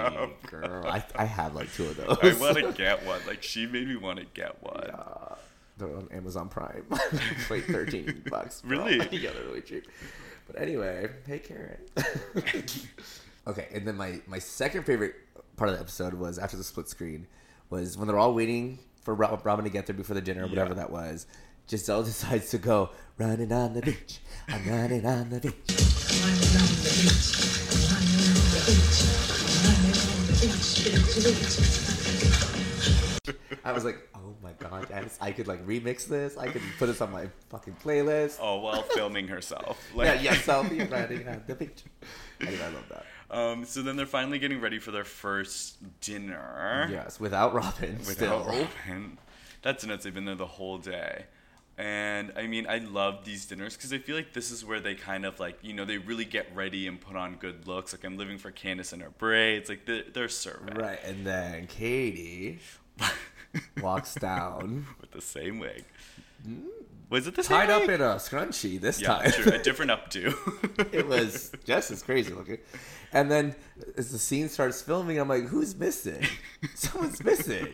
girl. 0.49 0.87
I, 0.87 1.03
I 1.13 1.25
have 1.25 1.53
like 1.53 1.71
two 1.73 1.83
of 1.83 1.97
those. 1.97 2.17
I 2.21 2.39
want 2.39 2.57
to 2.57 2.71
get 2.71 3.05
one. 3.05 3.19
Like 3.27 3.43
she 3.43 3.67
made 3.67 3.87
me 3.89 3.97
want 3.97 4.19
to 4.19 4.25
get 4.33 4.63
one. 4.63 4.89
They're 5.77 5.89
on 5.89 6.07
Amazon 6.13 6.47
Prime. 6.47 6.85
it's 7.11 7.51
like 7.51 7.65
thirteen 7.65 8.23
bucks. 8.29 8.63
Really? 8.65 8.97
yeah, 9.11 9.31
they're 9.31 9.43
really 9.43 9.61
cheap. 9.61 9.85
But 10.47 10.61
anyway, 10.61 11.09
hey 11.27 11.39
Karen. 11.39 11.81
okay, 13.45 13.67
and 13.73 13.85
then 13.85 13.97
my 13.97 14.21
my 14.27 14.39
second 14.39 14.85
favorite 14.85 15.15
part 15.57 15.69
of 15.69 15.75
the 15.75 15.81
episode 15.81 16.13
was 16.13 16.39
after 16.39 16.55
the 16.55 16.63
split 16.63 16.87
screen 16.87 17.27
was 17.69 17.97
when 17.97 18.07
they're 18.07 18.17
all 18.17 18.33
waiting 18.33 18.79
for 19.01 19.13
Rob- 19.13 19.45
Robyn 19.45 19.65
to 19.65 19.69
get 19.69 19.87
there 19.87 19.95
before 19.95 20.13
the 20.13 20.21
dinner, 20.21 20.45
or 20.45 20.47
whatever 20.47 20.73
that 20.73 20.89
was. 20.89 21.27
Gizelle 21.67 22.05
decides 22.05 22.51
to 22.51 22.57
go 22.57 22.91
running 23.17 23.51
on 23.51 23.73
the 23.73 23.81
beach. 23.81 24.19
I'm 24.47 24.67
running 24.67 25.05
on 25.05 25.29
the 25.29 25.39
beach. 25.39 25.53
Running 26.21 26.55
on 26.55 26.67
the 26.81 26.89
beach. 26.95 27.35
Running 29.63 29.95
on 30.01 30.27
the 31.05 31.21
beach. 31.25 31.85
I 33.63 33.71
was 33.71 33.83
like, 33.83 33.97
oh 34.13 34.35
my 34.43 34.51
god, 34.59 34.87
yes, 34.89 35.17
I 35.19 35.31
could 35.31 35.47
like 35.47 35.65
remix 35.65 36.07
this. 36.07 36.37
I 36.37 36.49
could 36.49 36.61
put 36.77 36.85
this 36.85 37.01
on 37.01 37.11
my 37.11 37.27
fucking 37.49 37.77
playlist. 37.83 38.37
Oh, 38.39 38.59
while 38.59 38.81
filming 38.93 39.27
herself. 39.27 39.83
Like, 39.95 40.21
yeah, 40.21 40.33
yeah, 40.33 40.35
selfie 40.35 40.89
running 40.91 41.27
on 41.27 41.43
the 41.47 41.55
beach. 41.55 41.83
Anyway, 42.41 42.61
I 42.63 42.67
love 42.67 42.85
that. 42.89 43.05
Um, 43.35 43.65
so 43.65 43.81
then 43.81 43.95
they're 43.95 44.05
finally 44.05 44.37
getting 44.37 44.61
ready 44.61 44.77
for 44.77 44.91
their 44.91 45.03
first 45.03 45.77
dinner. 45.99 46.87
Yes, 46.91 47.19
without 47.19 47.55
Robyn. 47.55 47.97
Without 47.99 48.13
still. 48.13 48.45
Robyn. 48.45 49.17
That's 49.63 49.83
nuts. 49.83 50.03
They've 50.03 50.13
been 50.13 50.25
there 50.25 50.35
the 50.35 50.45
whole 50.45 50.77
day. 50.77 51.25
And 51.77 52.31
I 52.37 52.47
mean, 52.47 52.67
I 52.69 52.77
love 52.77 53.25
these 53.25 53.45
dinners 53.45 53.75
because 53.75 53.91
I 53.91 53.97
feel 53.97 54.15
like 54.15 54.31
this 54.31 54.49
is 54.49 54.63
where 54.63 54.79
they 54.79 54.95
kind 54.95 55.25
of 55.25 55.39
like, 55.41 55.59
you 55.61 55.73
know, 55.73 55.83
they 55.83 55.97
really 55.97 56.23
get 56.23 56.53
ready 56.55 56.87
and 56.87 56.99
put 57.01 57.17
on 57.17 57.35
good 57.35 57.67
looks. 57.67 57.91
Like, 57.93 58.05
I'm 58.05 58.17
living 58.17 58.37
for 58.37 58.49
Candace 58.51 58.93
and 58.93 59.01
her 59.01 59.09
braids. 59.09 59.67
Like, 59.67 59.85
they're, 59.85 60.03
they're 60.13 60.29
serving. 60.29 60.75
Right, 60.75 60.99
and 61.03 61.27
then 61.27 61.67
Katie 61.67 62.59
walks 63.81 64.15
down, 64.15 64.85
With 65.01 65.11
the 65.11 65.21
same 65.21 65.59
wig. 65.59 65.83
Was 67.09 67.27
it 67.27 67.35
the 67.35 67.43
same 67.43 67.57
tied 67.57 67.69
up 67.69 67.81
wig? 67.81 67.89
in 67.91 68.01
a 68.01 68.15
scrunchie 68.15 68.79
this 68.79 69.01
Yeah, 69.01 69.07
time. 69.19 69.31
true. 69.31 69.51
A 69.51 69.57
different 69.61 69.91
updo. 69.91 70.93
it 70.93 71.05
was 71.05 71.51
just 71.65 71.91
as 71.91 72.01
crazy 72.01 72.31
looking. 72.33 72.59
And 73.11 73.29
then 73.29 73.53
as 73.97 74.11
the 74.13 74.17
scene 74.19 74.47
starts 74.47 74.81
filming, 74.81 75.19
I'm 75.19 75.27
like, 75.27 75.43
who's 75.45 75.75
missing? 75.75 76.25
Someone's 76.73 77.21
missing. 77.23 77.67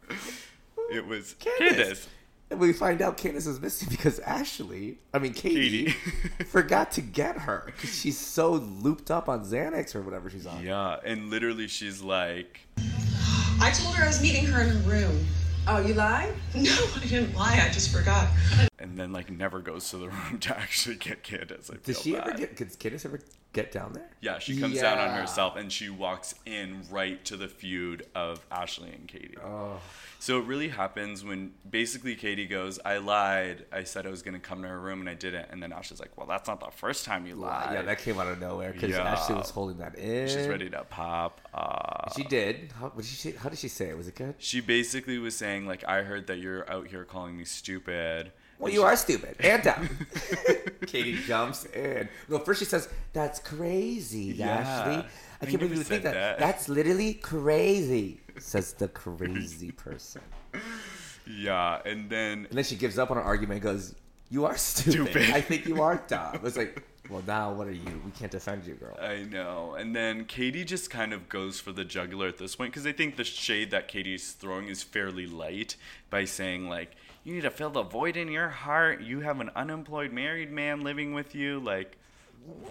it 0.90 1.06
was 1.06 1.34
Candace. 1.38 1.76
Candace. 1.76 2.08
And 2.50 2.60
we 2.60 2.72
find 2.72 3.00
out 3.00 3.16
Candace 3.16 3.46
is 3.46 3.60
missing 3.60 3.88
because 3.90 4.18
Ashley, 4.20 4.98
I 5.12 5.18
mean 5.18 5.32
Katie, 5.32 5.86
Katie. 5.86 5.90
forgot 6.46 6.92
to 6.92 7.00
get 7.00 7.38
her 7.38 7.62
because 7.66 7.98
she's 7.98 8.18
so 8.18 8.52
looped 8.52 9.10
up 9.10 9.28
on 9.28 9.44
Xanax 9.44 9.94
or 9.94 10.02
whatever 10.02 10.28
she's 10.30 10.46
on. 10.46 10.62
Yeah, 10.62 10.98
and 11.04 11.30
literally 11.30 11.68
she's 11.68 12.02
like, 12.02 12.60
I 13.60 13.70
told 13.72 13.94
her 13.96 14.04
I 14.04 14.06
was 14.06 14.20
meeting 14.20 14.44
her 14.46 14.62
in 14.62 14.68
her 14.68 14.88
room. 14.90 15.26
Oh, 15.66 15.80
you 15.80 15.94
lied? 15.94 16.34
No, 16.54 16.70
I 16.96 17.06
didn't 17.06 17.34
lie. 17.34 17.58
I 17.60 17.72
just 17.72 17.90
forgot. 17.92 18.28
And 18.84 18.98
then 18.98 19.12
like 19.12 19.30
never 19.30 19.60
goes 19.60 19.88
to 19.90 19.96
the 19.98 20.08
room 20.14 20.38
to 20.40 20.56
actually 20.56 20.96
get 20.96 21.22
Candace. 21.22 21.70
I 21.72 21.76
Did 21.82 21.96
she 21.96 22.12
bad. 22.12 22.28
ever 22.28 22.38
get? 22.38 22.56
Did 22.56 22.78
Candace 22.78 23.04
ever 23.04 23.20
get 23.52 23.72
down 23.72 23.92
there? 23.94 24.10
Yeah, 24.20 24.38
she 24.38 24.60
comes 24.60 24.80
down 24.80 24.98
on 24.98 25.16
herself 25.18 25.56
and 25.56 25.72
she 25.72 25.88
walks 25.88 26.34
in 26.44 26.82
right 26.90 27.24
to 27.26 27.36
the 27.36 27.48
feud 27.48 28.04
of 28.14 28.44
Ashley 28.50 28.90
and 28.90 29.06
Katie. 29.08 29.36
Oh. 29.42 29.80
So 30.18 30.38
it 30.40 30.46
really 30.46 30.68
happens 30.68 31.22
when 31.22 31.52
basically 31.68 32.14
Katie 32.16 32.46
goes, 32.46 32.78
I 32.84 32.96
lied. 32.96 33.66
I 33.70 33.84
said 33.84 34.06
I 34.06 34.10
was 34.10 34.22
going 34.22 34.32
to 34.34 34.40
come 34.40 34.62
to 34.62 34.68
her 34.68 34.80
room 34.80 35.00
and 35.00 35.08
I 35.08 35.12
didn't. 35.14 35.46
And 35.50 35.62
then 35.62 35.70
Ashley's 35.72 36.00
like, 36.00 36.16
Well, 36.16 36.26
that's 36.26 36.48
not 36.48 36.60
the 36.60 36.70
first 36.70 37.04
time 37.04 37.26
you 37.26 37.34
lied. 37.36 37.74
Yeah, 37.74 37.82
that 37.82 37.98
came 37.98 38.18
out 38.18 38.26
of 38.28 38.40
nowhere 38.40 38.72
because 38.72 38.90
Yeah. 38.90 39.02
Ashley 39.12 39.34
was 39.36 39.50
holding 39.50 39.76
that 39.78 39.96
in. 39.98 40.26
She's 40.28 40.48
ready 40.48 40.68
to 40.70 40.82
pop. 40.84 41.40
Uh, 41.52 42.10
She 42.16 42.24
did. 42.24 42.72
How, 42.80 42.88
did 42.88 43.04
she, 43.04 43.32
how 43.32 43.48
did 43.50 43.58
she 43.58 43.68
say 43.68 43.88
it? 43.90 43.96
Was 43.96 44.08
it 44.08 44.14
good? 44.16 44.34
she 44.38 44.60
basically 44.60 45.18
was 45.18 45.36
saying, 45.36 45.66
like, 45.66 45.84
I 45.86 46.02
heard 46.02 46.26
that 46.28 46.38
you're 46.38 46.68
out 46.70 46.86
here 46.88 47.04
calling 47.04 47.36
me 47.36 47.44
stupid. 47.44 48.32
Well, 48.64 48.72
you 48.72 48.82
are 48.82 48.96
stupid. 48.96 49.36
And 49.40 49.62
down. 49.62 49.88
Katie 50.86 51.18
jumps 51.26 51.66
in. 51.66 52.08
No, 52.28 52.38
first 52.38 52.58
she 52.60 52.64
says, 52.64 52.88
"That's 53.12 53.38
crazy, 53.38 54.34
Yeah. 54.36 54.48
Ashley." 54.58 54.96
I 54.96 55.06
I 55.42 55.46
can't 55.46 55.58
believe 55.60 55.76
you 55.76 55.82
think 55.84 56.02
that. 56.04 56.14
that. 56.14 56.38
That's 56.38 56.68
literally 56.68 57.14
crazy," 57.14 58.20
says 58.38 58.72
the 58.72 58.88
crazy 58.88 59.70
person. 59.86 60.22
Yeah, 61.26 61.80
and 61.84 62.08
then 62.10 62.46
And 62.48 62.56
then 62.58 62.64
she 62.64 62.76
gives 62.76 62.98
up 62.98 63.10
on 63.10 63.16
her 63.16 63.22
argument 63.22 63.62
and 63.62 63.62
goes, 63.62 63.94
You 64.30 64.44
are 64.46 64.56
stupid. 64.56 65.10
Stupid. 65.10 65.30
I 65.34 65.40
think 65.40 65.66
you 65.66 65.80
are 65.82 66.02
dumb. 66.06 66.40
It's 66.44 66.56
like, 66.56 66.82
Well, 67.08 67.22
now 67.26 67.52
what 67.52 67.66
are 67.66 67.72
you? 67.72 68.00
We 68.04 68.10
can't 68.12 68.30
defend 68.30 68.64
you, 68.66 68.74
girl. 68.74 68.96
I 69.00 69.22
know. 69.22 69.74
And 69.78 69.94
then 69.96 70.24
Katie 70.26 70.64
just 70.64 70.90
kind 70.90 71.12
of 71.12 71.28
goes 71.28 71.60
for 71.60 71.72
the 71.72 71.84
jugular 71.84 72.28
at 72.28 72.38
this 72.38 72.54
point 72.56 72.72
because 72.72 72.86
I 72.86 72.92
think 72.92 73.16
the 73.16 73.24
shade 73.24 73.70
that 73.70 73.88
Katie's 73.88 74.32
throwing 74.32 74.68
is 74.68 74.82
fairly 74.82 75.26
light 75.26 75.76
by 76.10 76.24
saying, 76.26 76.68
like, 76.68 76.92
you 77.24 77.34
need 77.34 77.42
to 77.42 77.50
fill 77.50 77.70
the 77.70 77.82
void 77.82 78.16
in 78.16 78.28
your 78.30 78.48
heart. 78.48 79.00
You 79.00 79.20
have 79.20 79.40
an 79.40 79.50
unemployed 79.56 80.12
married 80.12 80.50
man 80.52 80.82
living 80.82 81.14
with 81.14 81.34
you. 81.34 81.58
Like, 81.60 81.96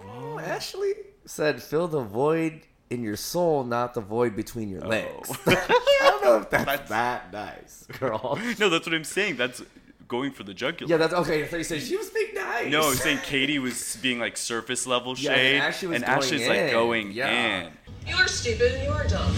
Oh, 0.06 0.38
Ashley 0.38 0.92
said, 1.26 1.60
Fill 1.62 1.88
the 1.88 2.02
void 2.02 2.60
in 2.90 3.02
your 3.02 3.16
soul, 3.16 3.64
not 3.64 3.94
the 3.94 4.00
void 4.00 4.36
between 4.36 4.68
your 4.68 4.84
oh. 4.84 4.88
legs. 4.88 5.30
I 5.46 6.08
don't 6.10 6.24
know 6.24 6.36
if 6.38 6.50
that's, 6.50 6.64
That's- 6.64 6.88
that 6.90 7.32
nice, 7.32 7.86
girl. 7.98 8.38
no, 8.60 8.68
that's 8.68 8.86
what 8.86 8.94
I'm 8.94 9.02
saying. 9.04 9.36
That's 9.36 9.62
going 10.06 10.30
for 10.32 10.44
the 10.44 10.54
jugular. 10.54 10.88
Yeah, 10.90 10.98
that's 10.98 11.14
okay. 11.14 11.42
I 11.42 11.46
thought 11.46 11.56
you 11.56 11.64
said 11.64 11.82
she 11.82 11.96
was 11.96 12.10
being 12.10 12.34
nice. 12.34 12.70
no, 12.70 12.88
I'm 12.90 12.94
saying 12.94 13.18
Katie 13.24 13.58
was 13.58 13.96
being 14.02 14.20
like 14.20 14.36
surface 14.36 14.86
level 14.86 15.14
Yeah, 15.16 15.30
and 15.32 15.38
shade, 15.40 15.58
Ashley 15.60 15.88
was 15.88 15.96
and 15.96 16.04
going 16.04 16.18
Ashley's 16.18 16.42
in. 16.42 16.48
like 16.48 16.70
going 16.70 17.10
Yeah. 17.12 17.62
in. 17.66 17.72
You 18.06 18.14
are 18.16 18.28
stupid 18.28 18.74
and 18.74 18.84
you 18.84 18.90
are 18.90 19.06
dumb. 19.08 19.34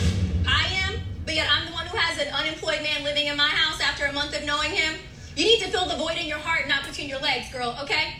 I 0.46 0.66
am, 0.84 1.00
but 1.24 1.34
yet 1.34 1.48
I'm 1.50 1.66
the 1.66 1.72
one 1.72 1.86
who 1.86 1.96
has 1.96 2.18
an 2.18 2.34
unemployed 2.34 2.82
man 2.82 3.04
living 3.04 3.26
in 3.28 3.36
my 3.36 3.48
house 3.48 3.65
after 3.96 4.10
a 4.10 4.12
month 4.12 4.36
of 4.36 4.44
knowing 4.44 4.70
him. 4.72 4.94
You 5.36 5.46
need 5.46 5.60
to 5.60 5.68
fill 5.68 5.86
the 5.88 5.96
void 5.96 6.18
in 6.18 6.26
your 6.26 6.36
heart, 6.36 6.68
not 6.68 6.84
between 6.86 7.08
your 7.08 7.18
legs, 7.20 7.50
girl, 7.50 7.74
okay? 7.82 8.16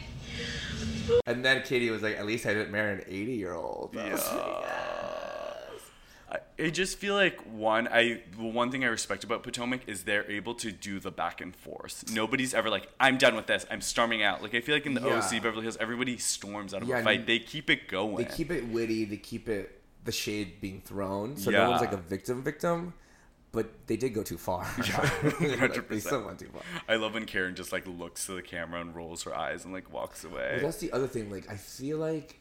And 1.27 1.45
then 1.45 1.63
Katie 1.65 1.91
was 1.91 2.01
like, 2.03 2.17
At 2.17 2.25
least 2.25 2.47
I 2.47 2.55
didn't 2.55 2.71
marry 2.73 2.95
an 2.95 3.03
80 3.07 3.33
year 3.35 3.53
old. 3.53 3.95
I, 3.95 4.17
I 6.59 6.71
just 6.71 6.97
feel 6.99 7.15
like 7.15 7.39
one 7.43 7.87
I 7.89 8.23
the 8.37 8.43
one 8.45 8.73
thing 8.73 8.83
I 8.85 8.89
respect 8.89 9.23
about 9.23 9.43
Potomac 9.43 9.83
is 9.87 10.05
they're 10.05 10.29
able 10.31 10.55
to 10.57 10.73
do 10.73 10.99
the 10.99 11.11
back 11.13 11.41
and 11.43 11.55
forth. 11.55 12.05
Nobody's 12.11 12.55
ever 12.55 12.71
like 12.71 12.89
I'm 12.99 13.19
done 13.19 13.37
with 13.37 13.47
this. 13.47 13.67
I'm 13.71 13.83
storming 13.83 14.23
out. 14.23 14.43
Like 14.43 14.55
I 14.55 14.61
feel 14.63 14.75
like 14.75 14.87
in 14.87 14.95
the 14.95 15.03
Yeah. 15.03 15.19
OC 15.19 15.43
Beverly 15.43 15.63
Hills, 15.63 15.77
everybody 15.79 16.17
storms 16.17 16.73
out 16.75 16.83
of 16.83 16.89
Yeah, 16.89 16.97
a 16.97 17.01
I 17.01 17.05
fight. 17.05 17.19
mean, 17.19 17.27
they 17.27 17.39
keep 17.39 17.69
it 17.71 17.87
going. 17.87 18.17
They 18.17 18.25
keep 18.25 18.51
it 18.51 18.67
witty. 18.69 19.05
They 19.05 19.19
keep 19.19 19.49
it 19.49 19.83
the 20.05 20.13
shade 20.13 20.61
being 20.61 20.81
thrown, 20.81 21.37
so 21.37 21.51
no 21.51 21.69
one's 21.69 21.83
like 21.83 21.93
a 21.93 21.97
victim 21.99 22.43
victim. 22.43 22.95
But 23.57 23.87
they 23.87 23.97
did 23.97 24.11
go 24.13 24.23
too 24.23 24.37
far. 24.37 24.67
Yeah, 24.87 25.11
Like, 25.61 25.89
they 25.89 25.99
still 25.99 26.27
went 26.27 26.39
too 26.39 26.49
far. 26.53 26.61
I 26.87 26.97
love 26.97 27.15
when 27.15 27.25
Karen 27.25 27.55
just 27.55 27.73
like 27.73 27.87
looks 27.87 28.27
to 28.27 28.33
the 28.33 28.43
camera 28.43 28.83
and 28.83 28.95
rolls 28.95 29.23
her 29.23 29.35
eyes 29.35 29.65
and 29.65 29.73
like 29.73 29.91
walks 29.91 30.25
away. 30.25 30.51
Well, 30.57 30.67
that's 30.67 30.77
the 30.77 30.93
other 30.93 31.07
thing. 31.09 31.31
Like, 31.31 31.51
I 31.51 31.57
feel 31.57 31.97
like 31.97 32.39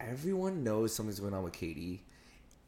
everyone 0.00 0.64
knows 0.64 0.94
something's 0.94 1.20
going 1.20 1.34
on 1.34 1.42
with 1.44 1.52
Katie, 1.52 2.02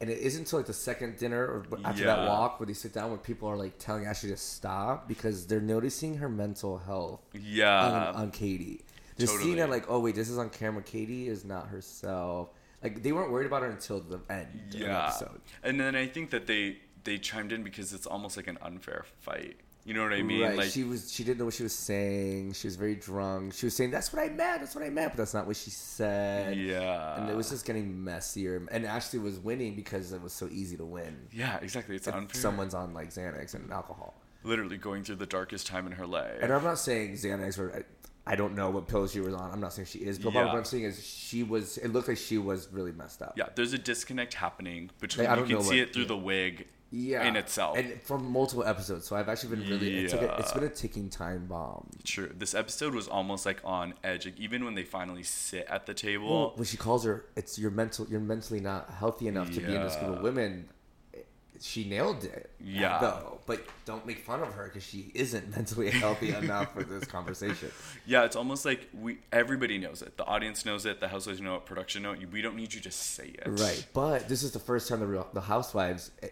and 0.01 0.11
it 0.11 0.19
isn't 0.19 0.43
until 0.43 0.59
like 0.59 0.67
the 0.67 0.75
second 0.75 1.17
dinner 1.17 1.43
or 1.43 1.67
after 1.85 2.05
that 2.05 2.29
walk 2.29 2.61
where 2.61 2.67
they 2.67 2.75
sit 2.75 2.93
down 2.93 3.09
where 3.09 3.19
people 3.19 3.49
are 3.49 3.57
like 3.57 3.79
telling 3.79 4.05
Ashley 4.05 4.29
to 4.29 4.37
stop 4.37 5.09
because 5.09 5.47
they're 5.47 5.59
noticing 5.61 6.19
her 6.19 6.29
mental 6.29 6.77
health 6.77 7.23
yeah. 7.33 8.11
on, 8.11 8.15
on 8.17 8.31
Katie. 8.31 8.83
They're 9.17 9.27
seeing 9.27 9.39
totally. 9.39 9.55
that 9.61 9.71
like, 9.71 9.87
oh 9.89 10.01
wait, 10.01 10.15
this 10.15 10.29
is 10.29 10.37
on 10.37 10.51
camera. 10.51 10.83
Katie 10.83 11.29
is 11.29 11.47
not 11.47 11.69
herself. 11.69 12.51
Like 12.83 13.03
they 13.03 13.13
weren't 13.13 13.33
worried 13.33 13.47
about 13.47 13.63
her 13.63 13.71
until 13.71 14.01
the 14.01 14.21
end 14.29 14.49
of 14.67 14.73
the 14.73 14.79
Yeah, 14.85 15.07
episode. 15.07 15.41
and 15.63 15.81
then 15.81 15.97
I 15.97 16.07
think 16.07 16.29
that 16.31 16.47
they 16.47 16.77
they 17.07 17.17
chimed 17.19 17.53
in 17.53 17.63
because 17.63 17.93
it's 17.95 18.07
almost 18.07 18.37
like 18.37 18.47
an 18.49 18.59
unfair 18.61 19.07
fight. 19.21 19.57
You 19.87 19.95
know 19.95 20.03
what 20.03 20.13
I 20.15 20.23
mean? 20.23 20.43
right. 20.43 20.57
Like 20.57 20.69
she 20.71 20.83
was 20.83 21.13
she 21.13 21.23
didn't 21.23 21.39
know 21.39 21.45
what 21.45 21.55
she 21.55 21.63
was 21.63 21.73
saying. 21.75 22.55
She 22.55 22.67
was 22.67 22.75
very 22.75 22.97
drunk. 22.97 23.55
She 23.55 23.67
was 23.67 23.77
saying 23.77 23.93
that's 23.93 24.13
what 24.13 24.21
I 24.21 24.29
meant. 24.29 24.61
That's 24.61 24.75
what 24.75 24.83
I 24.85 24.91
meant, 24.91 25.13
but 25.13 25.19
that's 25.19 25.33
not 25.33 25.47
what 25.47 25.57
she 25.57 25.71
said. 25.71 26.57
Yeah. 26.59 27.21
And 27.21 27.31
it 27.31 27.37
was 27.37 27.51
just 27.51 27.65
getting 27.65 28.03
messier. 28.03 28.67
And 28.73 28.85
Ashley 28.85 29.21
was 29.21 29.39
winning 29.39 29.77
because 29.77 30.13
it 30.13 30.21
was 30.21 30.33
so 30.33 30.49
easy 30.51 30.77
to 30.77 30.85
win. 30.85 31.17
yeah, 31.33 31.59
exactly. 31.63 31.95
It's 31.97 32.09
If 32.09 32.15
unfair. 32.17 32.41
someone's 32.41 32.75
on 32.75 32.95
like 32.95 33.11
Xanax 33.11 33.55
and 33.55 33.71
alcohol. 33.73 34.15
literally 34.43 34.77
going 34.77 35.05
through 35.05 35.17
the 35.17 35.27
darkest 35.27 35.67
time 35.69 35.87
in 35.87 35.93
her 35.93 36.07
life. 36.07 36.39
And 36.43 36.53
I'm 36.53 36.65
not 36.65 36.79
saying 36.81 37.13
Xanax 37.13 37.57
or 37.59 37.85
I, 38.27 38.33
I 38.33 38.35
don't 38.35 38.57
know 38.57 38.71
what 38.71 38.89
pills 38.89 39.13
she 39.13 39.21
was 39.21 39.35
on. 39.35 39.53
I'm 39.53 39.61
not 39.61 39.73
saying 39.73 39.87
she 39.87 40.01
is, 40.01 40.19
but 40.19 40.33
Yeah. 40.35 40.47
what 40.47 40.57
I'm 40.57 40.65
saying 40.65 40.83
is 40.83 41.07
she 41.07 41.45
was. 41.45 41.79
It 41.79 41.93
looked 41.93 42.09
like 42.09 42.19
she 42.19 42.39
was 42.39 42.69
really 42.73 42.91
messed 42.91 43.23
up. 43.23 43.35
yeah, 43.37 43.51
there's 43.55 43.73
a 43.73 43.79
disconnect 43.79 44.35
happening 44.35 44.91
between. 44.99 45.29
Like, 45.29 45.49
you 45.49 45.57
can 45.59 45.63
see 45.65 45.69
what- 45.69 45.79
it 45.79 45.93
through 45.93 46.03
yeah. 46.03 46.09
the 46.09 46.17
wig. 46.17 46.67
Yeah, 46.93 47.27
In 47.27 47.35
itself. 47.37 47.77
and 47.77 48.01
from 48.03 48.31
multiple 48.31 48.65
episodes. 48.65 49.07
So 49.07 49.17
I've 49.17 49.29
actually 49.29 49.57
been 49.57 49.69
really. 49.69 50.05
It's, 50.05 50.13
like 50.15 50.23
a, 50.23 50.37
it's 50.39 50.51
Yeah. 50.53 50.61
been 50.61 50.65
a 50.71 50.73
ticking 50.73 51.11
time 51.11 51.47
bomb. 51.47 51.89
True. 52.05 52.31
This 52.39 52.55
episode 52.55 52.95
was 52.95 53.09
almost 53.09 53.45
like 53.45 53.61
on 53.65 53.95
edge. 54.05 54.25
Like 54.25 54.39
even 54.39 54.65
when 54.65 54.75
they 54.75 54.85
finally 54.85 55.25
sit 55.25 55.67
at 55.69 55.87
the 55.87 55.95
table. 55.95 56.29
Well, 56.29 56.53
when 56.55 56.65
she 56.65 56.77
calls 56.77 57.05
her, 57.05 57.25
it's 57.35 57.59
you're 57.59 57.73
mental. 57.73 58.07
You're 58.09 58.21
mentally 58.21 58.61
not 58.61 58.89
healthy 58.91 59.27
enough 59.27 59.51
to 59.53 59.61
be 59.61 59.75
in 59.75 59.83
this 59.83 59.97
group 59.97 60.17
of 60.19 60.23
women. 60.23 60.69
She 61.59 61.89
nailed 61.89 62.23
it. 62.23 62.51
Yeah. 62.63 62.99
Though, 63.01 63.41
but 63.47 63.65
don't 63.87 64.07
make 64.07 64.19
fun 64.19 64.43
of 64.43 64.53
her 64.53 64.65
because 64.67 64.83
she 64.83 65.11
isn't 65.15 65.57
mentally 65.57 65.89
healthy 65.91 66.29
enough 66.35 66.75
for 66.75 66.85
this 66.85 67.05
conversation. 67.07 67.71
yeah, 68.05 68.25
it's 68.25 68.37
almost 68.37 68.67
like 68.67 68.91
we 68.93 69.19
everybody 69.33 69.79
knows 69.79 70.03
it. 70.03 70.19
The 70.19 70.25
audience 70.27 70.67
knows 70.67 70.85
it. 70.85 71.01
The 71.01 71.09
housewives 71.09 71.41
know 71.41 71.57
it. 71.57 71.65
Production 71.65 72.03
know 72.03 72.13
it. 72.13 72.31
We 72.31 72.43
don't 72.43 72.57
need 72.57 72.75
you 72.75 72.81
to 72.83 72.91
say 72.91 73.29
it. 73.39 73.47
Right. 73.47 73.87
But 73.95 74.29
this 74.29 74.43
is 74.43 74.53
the 74.53 74.59
first 74.59 74.87
time 74.89 75.01
the 75.01 75.07
real, 75.07 75.27
the 75.33 75.41
housewives 75.41 76.11
eh, 76.23 76.29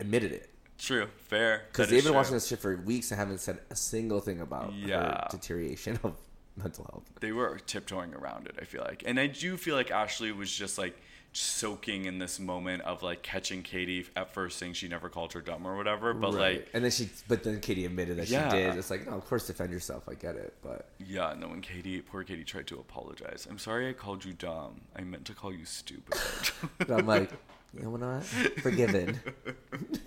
admitted 0.00 0.32
it. 0.32 0.50
True. 0.78 1.08
Fair. 1.16 1.64
Because 1.72 1.88
they've 1.90 2.02
been 2.02 2.12
true. 2.12 2.16
watching 2.16 2.34
this 2.34 2.46
shit 2.46 2.60
for 2.60 2.76
weeks 2.76 3.10
and 3.10 3.18
haven't 3.18 3.38
said 3.40 3.58
a 3.70 3.74
single 3.76 4.20
thing 4.20 4.40
about 4.40 4.72
Yeah. 4.74 4.96
her 5.22 5.26
deterioration 5.30 5.98
of 6.04 6.14
mental 6.56 6.84
health. 6.90 7.04
they 7.20 7.32
were 7.32 7.58
tiptoeing 7.66 8.14
around 8.14 8.46
it. 8.46 8.56
I 8.60 8.64
feel 8.64 8.82
like, 8.82 9.02
and 9.06 9.18
I 9.18 9.26
do 9.26 9.56
feel 9.56 9.74
like 9.74 9.90
Ashley 9.90 10.30
was 10.32 10.50
just 10.52 10.78
like 10.78 10.96
soaking 11.32 12.06
in 12.06 12.18
this 12.18 12.40
moment 12.40 12.82
of 12.82 13.02
like 13.02 13.22
catching 13.22 13.62
Katie 13.62 14.06
at 14.16 14.32
first 14.32 14.58
saying 14.58 14.72
she 14.72 14.88
never 14.88 15.08
called 15.08 15.32
her 15.34 15.40
dumb 15.40 15.66
or 15.66 15.76
whatever, 15.76 16.14
but 16.14 16.32
Right. 16.34 16.56
like 16.60 16.68
and 16.74 16.82
then 16.82 16.90
she, 16.90 17.10
but 17.28 17.42
then 17.44 17.60
Katie 17.60 17.84
admitted 17.84 18.16
that 18.16 18.28
Yeah. 18.28 18.48
she 18.50 18.56
did. 18.56 18.76
It's 18.76 18.90
like, 18.90 19.06
no, 19.06 19.12
of 19.12 19.26
course, 19.26 19.46
defend 19.46 19.72
yourself. 19.72 20.08
I 20.08 20.14
get 20.14 20.36
it, 20.36 20.54
but 20.62 20.88
yeah, 20.98 21.34
no. 21.38 21.48
When 21.48 21.60
Katie, 21.60 22.00
poor 22.00 22.24
Katie, 22.24 22.44
tried 22.44 22.66
to 22.68 22.78
apologize. 22.80 23.46
I'm 23.48 23.58
sorry 23.58 23.88
I 23.88 23.92
called 23.92 24.24
you 24.24 24.32
dumb. 24.32 24.80
I 24.96 25.02
meant 25.02 25.26
to 25.26 25.34
call 25.34 25.52
you 25.52 25.64
stupid. 25.64 26.18
but 26.78 26.90
I'm 26.90 27.06
like, 27.06 27.30
you 27.74 27.82
know 27.82 27.90
what? 27.90 28.24
Forgiven. 28.62 29.20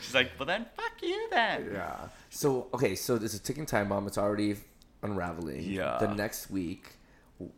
She's 0.00 0.14
like, 0.14 0.30
well 0.38 0.46
then, 0.46 0.66
fuck 0.76 0.92
you 1.02 1.28
then. 1.30 1.70
Yeah. 1.72 2.08
So 2.30 2.68
okay, 2.74 2.94
so 2.94 3.18
there's 3.18 3.34
a 3.34 3.40
ticking 3.40 3.66
time 3.66 3.88
bomb. 3.88 4.06
It's 4.06 4.18
already 4.18 4.56
unraveling. 5.02 5.62
Yeah. 5.64 5.98
The 5.98 6.14
next 6.14 6.50
week, 6.50 6.90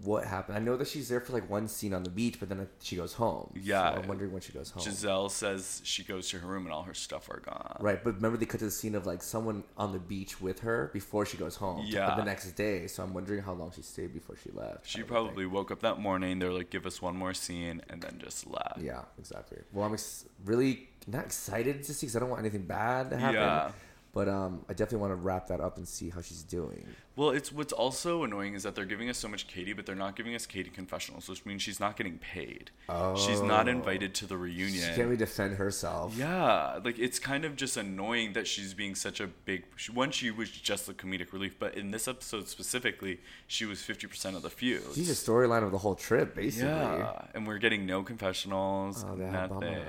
what 0.02 0.24
happened? 0.24 0.56
I 0.56 0.60
know 0.60 0.76
that 0.76 0.88
she's 0.88 1.08
there 1.08 1.20
for 1.20 1.32
like 1.32 1.48
one 1.48 1.68
scene 1.68 1.94
on 1.94 2.02
the 2.02 2.10
beach, 2.10 2.38
but 2.40 2.48
then 2.48 2.68
she 2.80 2.96
goes 2.96 3.14
home. 3.14 3.52
Yeah. 3.60 3.94
So 3.94 4.00
I'm 4.00 4.08
wondering 4.08 4.32
when 4.32 4.42
she 4.42 4.52
goes 4.52 4.70
home. 4.70 4.82
Gizelle 4.82 5.30
says 5.30 5.80
she 5.84 6.04
goes 6.04 6.28
to 6.30 6.38
her 6.38 6.46
room 6.46 6.64
and 6.64 6.72
all 6.72 6.82
her 6.82 6.94
stuff 6.94 7.28
are 7.30 7.40
gone. 7.40 7.76
Right, 7.80 8.02
but 8.02 8.16
remember 8.16 8.36
they 8.36 8.46
cut 8.46 8.58
to 8.60 8.66
the 8.66 8.70
scene 8.70 8.94
of 8.94 9.06
like 9.06 9.22
someone 9.22 9.64
on 9.76 9.92
the 9.92 9.98
beach 9.98 10.40
with 10.40 10.60
her 10.60 10.90
before 10.92 11.26
she 11.26 11.36
goes 11.36 11.56
home. 11.56 11.84
Yeah. 11.86 12.14
The 12.16 12.24
next 12.24 12.52
day, 12.52 12.86
so 12.86 13.02
I'm 13.02 13.14
wondering 13.14 13.42
how 13.42 13.52
long 13.52 13.72
she 13.74 13.82
stayed 13.82 14.12
before 14.12 14.36
she 14.42 14.50
left. 14.52 14.86
She 14.88 15.02
probably 15.02 15.46
woke 15.46 15.70
up 15.70 15.80
that 15.80 15.98
morning. 15.98 16.38
They're 16.38 16.52
like, 16.52 16.70
give 16.70 16.86
us 16.86 17.00
one 17.02 17.16
more 17.16 17.34
scene, 17.34 17.82
and 17.88 18.00
then 18.00 18.20
just 18.22 18.46
left. 18.46 18.80
Yeah, 18.80 19.02
exactly. 19.18 19.58
Well, 19.72 19.84
I'm 19.84 19.92
ex- 19.92 20.24
really 20.44 20.88
not 21.06 21.24
excited 21.24 21.82
to 21.84 21.94
see 21.94 22.06
because 22.06 22.16
I 22.16 22.20
don't 22.20 22.30
want 22.30 22.40
anything 22.40 22.62
bad 22.62 23.10
to 23.10 23.16
happen. 23.16 23.34
Yeah. 23.34 23.72
But 24.12 24.28
um, 24.28 24.64
I 24.68 24.74
definitely 24.74 24.98
want 24.98 25.10
to 25.10 25.16
wrap 25.16 25.48
that 25.48 25.60
up 25.60 25.76
and 25.76 25.88
see 25.88 26.08
how 26.08 26.20
she's 26.20 26.44
doing. 26.44 26.86
Well, 27.16 27.30
it's 27.30 27.52
what's 27.52 27.72
also 27.72 28.24
annoying 28.24 28.54
is 28.54 28.64
that 28.64 28.74
they're 28.74 28.84
giving 28.84 29.08
us 29.08 29.18
so 29.18 29.28
much 29.28 29.46
Katie, 29.46 29.72
but 29.72 29.86
they're 29.86 29.94
not 29.94 30.16
giving 30.16 30.34
us 30.34 30.46
Katie 30.46 30.70
confessionals, 30.70 31.28
which 31.28 31.46
means 31.46 31.62
she's 31.62 31.78
not 31.78 31.96
getting 31.96 32.18
paid. 32.18 32.72
Oh, 32.88 33.16
She's 33.16 33.40
not 33.40 33.68
Oh. 33.68 33.70
invited 33.70 34.14
to 34.16 34.26
the 34.26 34.36
reunion. 34.36 34.80
She 34.80 34.86
can't 34.88 34.98
really 35.02 35.16
defend 35.16 35.54
herself. 35.56 36.16
Yeah, 36.16 36.80
like 36.84 36.98
it's 36.98 37.20
kind 37.20 37.44
of 37.44 37.54
just 37.54 37.76
annoying 37.76 38.32
that 38.32 38.48
she's 38.48 38.74
being 38.74 38.96
such 38.96 39.20
a 39.20 39.28
big. 39.28 39.64
she- 39.76 39.92
One, 39.92 40.10
she 40.10 40.32
was 40.32 40.50
just 40.50 40.86
the 40.86 40.94
comedic 40.94 41.32
relief, 41.32 41.56
but 41.58 41.76
in 41.76 41.92
this 41.92 42.08
episode 42.08 42.48
specifically, 42.48 43.20
she 43.46 43.64
was 43.64 43.80
fifty 43.82 44.08
percent 44.08 44.34
of 44.34 44.42
the 44.42 44.50
feud. 44.50 44.82
She's 44.94 45.08
a 45.10 45.12
storyline 45.30 45.62
of 45.62 45.70
the 45.70 45.78
whole 45.78 45.94
trip, 45.94 46.34
basically. 46.34 46.68
Yeah, 46.68 47.26
and 47.32 47.46
we're 47.46 47.58
getting 47.58 47.86
no 47.86 48.02
confessionals, 48.02 49.04
Oh, 49.08 49.14
that 49.16 49.48
bummer. 49.50 49.84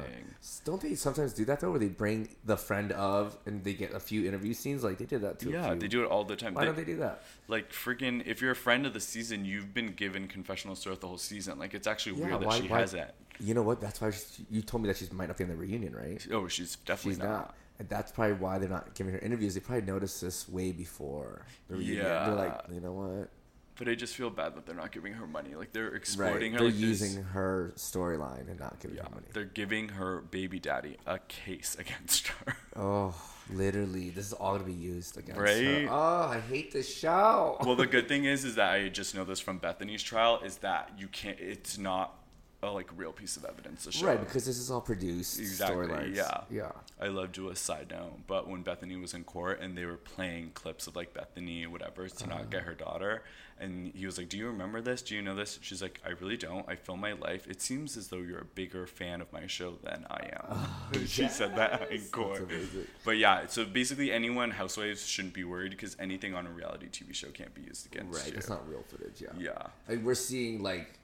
Don't 0.63 0.79
they 0.79 0.93
sometimes 0.93 1.33
do 1.33 1.43
that 1.45 1.59
though, 1.59 1.71
where 1.71 1.79
they 1.79 1.87
bring 1.87 2.29
the 2.45 2.55
friend 2.57 2.91
of 2.91 3.35
and 3.47 3.63
they 3.63 3.73
get 3.73 3.93
a 3.95 3.99
few 3.99 4.27
interview 4.27 4.53
scenes? 4.53 4.83
Like 4.83 4.99
they 4.99 5.05
did 5.05 5.21
that 5.21 5.39
too. 5.39 5.49
Yeah, 5.49 5.73
they 5.73 5.87
do 5.87 6.03
it 6.03 6.07
all 6.11 6.23
the 6.23 6.35
time. 6.35 6.53
Why 6.53 6.65
don't 6.65 6.75
they 6.75 6.83
do 6.83 6.97
that? 6.97 7.14
Like 7.47 7.71
freaking, 7.71 8.25
if 8.25 8.41
you're 8.41 8.51
a 8.51 8.55
friend 8.55 8.85
of 8.85 8.93
the 8.93 8.99
season, 8.99 9.45
you've 9.45 9.73
been 9.73 9.93
given 9.93 10.27
confessionals 10.27 10.83
throughout 10.83 11.01
the 11.01 11.07
whole 11.07 11.17
season. 11.17 11.59
Like 11.59 11.73
it's 11.73 11.87
actually 11.87 12.19
Yeah, 12.19 12.27
weird 12.37 12.41
that 12.41 12.53
she 12.53 12.67
why- 12.67 12.79
has 12.79 12.91
that. 12.93 13.15
You 13.39 13.53
know 13.53 13.63
what? 13.63 13.81
That's 13.81 13.99
why 13.99 14.11
she, 14.11 14.45
you 14.49 14.61
told 14.61 14.83
me 14.83 14.87
that 14.87 14.97
she 14.97 15.07
might 15.11 15.27
not 15.27 15.37
be 15.37 15.43
in 15.43 15.49
the 15.49 15.55
reunion, 15.57 15.93
right? 15.93 16.25
Oh, 16.31 16.47
she's 16.47 16.77
definitely 16.77 17.13
She's 17.15 17.19
not. 17.23 17.53
And 17.79 17.89
that's 17.89 18.09
probably 18.13 18.35
why 18.37 18.57
they're 18.59 18.69
not 18.69 18.93
giving 18.95 19.11
her 19.11 19.19
interviews. 19.19 19.53
They 19.55 19.59
probably 19.59 19.85
noticed 19.85 20.21
this 20.21 20.47
way 20.47 20.71
before 20.71 21.45
the 21.67 21.75
reunion. 21.75 22.05
Yeah. 22.05 22.25
They're 22.27 22.35
like, 22.35 22.61
you 22.71 22.79
know 22.79 22.93
what? 22.93 23.29
But 23.77 23.89
I 23.89 23.95
just 23.95 24.15
feel 24.15 24.29
bad 24.29 24.55
that 24.55 24.65
they're 24.65 24.73
not 24.73 24.93
giving 24.93 25.11
her 25.15 25.27
money. 25.27 25.53
Like 25.55 25.73
they're 25.73 25.93
exploiting 25.95 26.53
her. 26.53 26.59
They're 26.59 26.67
like, 26.69 26.77
using 26.79 27.21
her 27.23 27.73
storyline 27.75 28.49
and 28.49 28.57
not 28.57 28.79
giving 28.79 28.95
Yeah, 28.95 29.03
her 29.03 29.09
money. 29.15 29.25
they're 29.33 29.43
giving 29.43 29.89
her 29.89 30.21
baby 30.21 30.57
daddy 30.61 30.95
a 31.05 31.19
case 31.19 31.75
against 31.79 32.27
her. 32.29 32.55
Oh, 32.77 33.13
literally, 33.51 34.09
this 34.09 34.27
is 34.27 34.33
all 34.33 34.53
gonna 34.53 34.63
be 34.65 34.73
used 34.73 35.17
against 35.17 35.39
Right? 35.39 35.83
her. 35.83 35.87
Oh, 35.89 36.29
I 36.31 36.39
hate 36.49 36.71
this 36.71 36.93
show. 36.95 37.57
well, 37.63 37.75
the 37.75 37.87
good 37.87 38.07
thing 38.09 38.25
is, 38.25 38.43
is 38.45 38.55
that 38.55 38.73
I 38.73 38.89
just 38.89 39.15
know 39.15 39.23
this 39.23 39.39
from 39.39 39.59
Bethenny's 39.59 40.03
trial 40.03 40.39
is 40.43 40.57
that 40.57 40.91
you 40.97 41.07
can't. 41.07 41.39
It's 41.39 41.77
not 41.77 42.13
a 42.65 42.71
like 42.71 42.89
real 42.97 43.11
piece 43.11 43.37
of 43.37 43.45
evidence 43.45 43.83
to 43.85 43.91
show. 43.91 44.05
right, 44.07 44.19
because 44.19 44.45
this 44.45 44.57
is 44.57 44.69
all 44.71 44.81
produced 44.81 45.39
Exactly. 45.39 45.87
storylines. 45.87 46.15
Yeah. 46.15 46.41
yeah. 46.49 46.71
I 47.01 47.07
love 47.07 47.31
to 47.33 47.49
a 47.49 47.55
side 47.55 47.87
note, 47.91 48.19
but 48.27 48.47
when 48.49 48.63
Bethenny 48.63 48.99
was 48.99 49.13
in 49.13 49.23
court 49.23 49.59
and 49.61 49.77
they 49.77 49.85
were 49.85 49.97
playing 49.97 50.51
clips 50.53 50.87
of 50.87 50.95
like 50.95 51.13
Bethenny 51.13 51.67
whatever 51.67 52.07
to 52.07 52.23
Uh-huh. 52.25 52.35
not 52.37 52.49
get 52.49 52.63
her 52.63 52.73
daughter, 52.73 53.23
and 53.57 53.93
he 53.95 54.05
was 54.05 54.17
like, 54.17 54.27
"Do 54.27 54.37
you 54.37 54.47
remember 54.47 54.81
this? 54.81 55.01
Do 55.01 55.15
you 55.15 55.21
know 55.21 55.33
this?" 55.35 55.59
She's 55.61 55.81
like, 55.81 56.01
"I 56.05 56.09
really 56.09 56.35
don't. 56.35 56.67
I 56.67 56.75
film 56.75 56.99
my 56.99 57.13
life. 57.13 57.47
It 57.47 57.61
seems 57.61 57.95
as 57.95 58.09
though 58.09 58.17
you're 58.17 58.39
a 58.41 58.45
bigger 58.45 58.85
fan 58.85 59.21
of 59.21 59.31
my 59.31 59.47
show 59.47 59.77
than 59.83 60.05
I 60.09 60.29
am." 60.39 61.05
she 61.07 61.27
said 61.29 61.55
that 61.55 61.89
in 61.91 62.01
court. 62.11 62.49
But 63.05 63.17
yeah, 63.17 63.47
so 63.47 63.63
basically, 63.65 64.11
anyone 64.11 64.51
housewives 64.51 65.05
shouldn't 65.07 65.33
be 65.33 65.45
worried 65.45 65.71
because 65.71 65.95
anything 65.99 66.33
on 66.35 66.45
a 66.47 66.49
reality 66.49 66.87
TV 66.87 67.13
show 67.15 67.29
can't 67.29 67.53
be 67.53 67.61
used 67.61 67.85
against 67.85 68.19
Right, 68.19 68.31
you. 68.31 68.37
it's 68.37 68.49
not 68.49 68.67
real 68.67 68.83
footage. 68.89 69.21
Yeah. 69.21 69.29
Yeah. 69.39 69.67
Like, 69.87 70.03
we're 70.03 70.15
seeing 70.15 70.61
like 70.61 70.99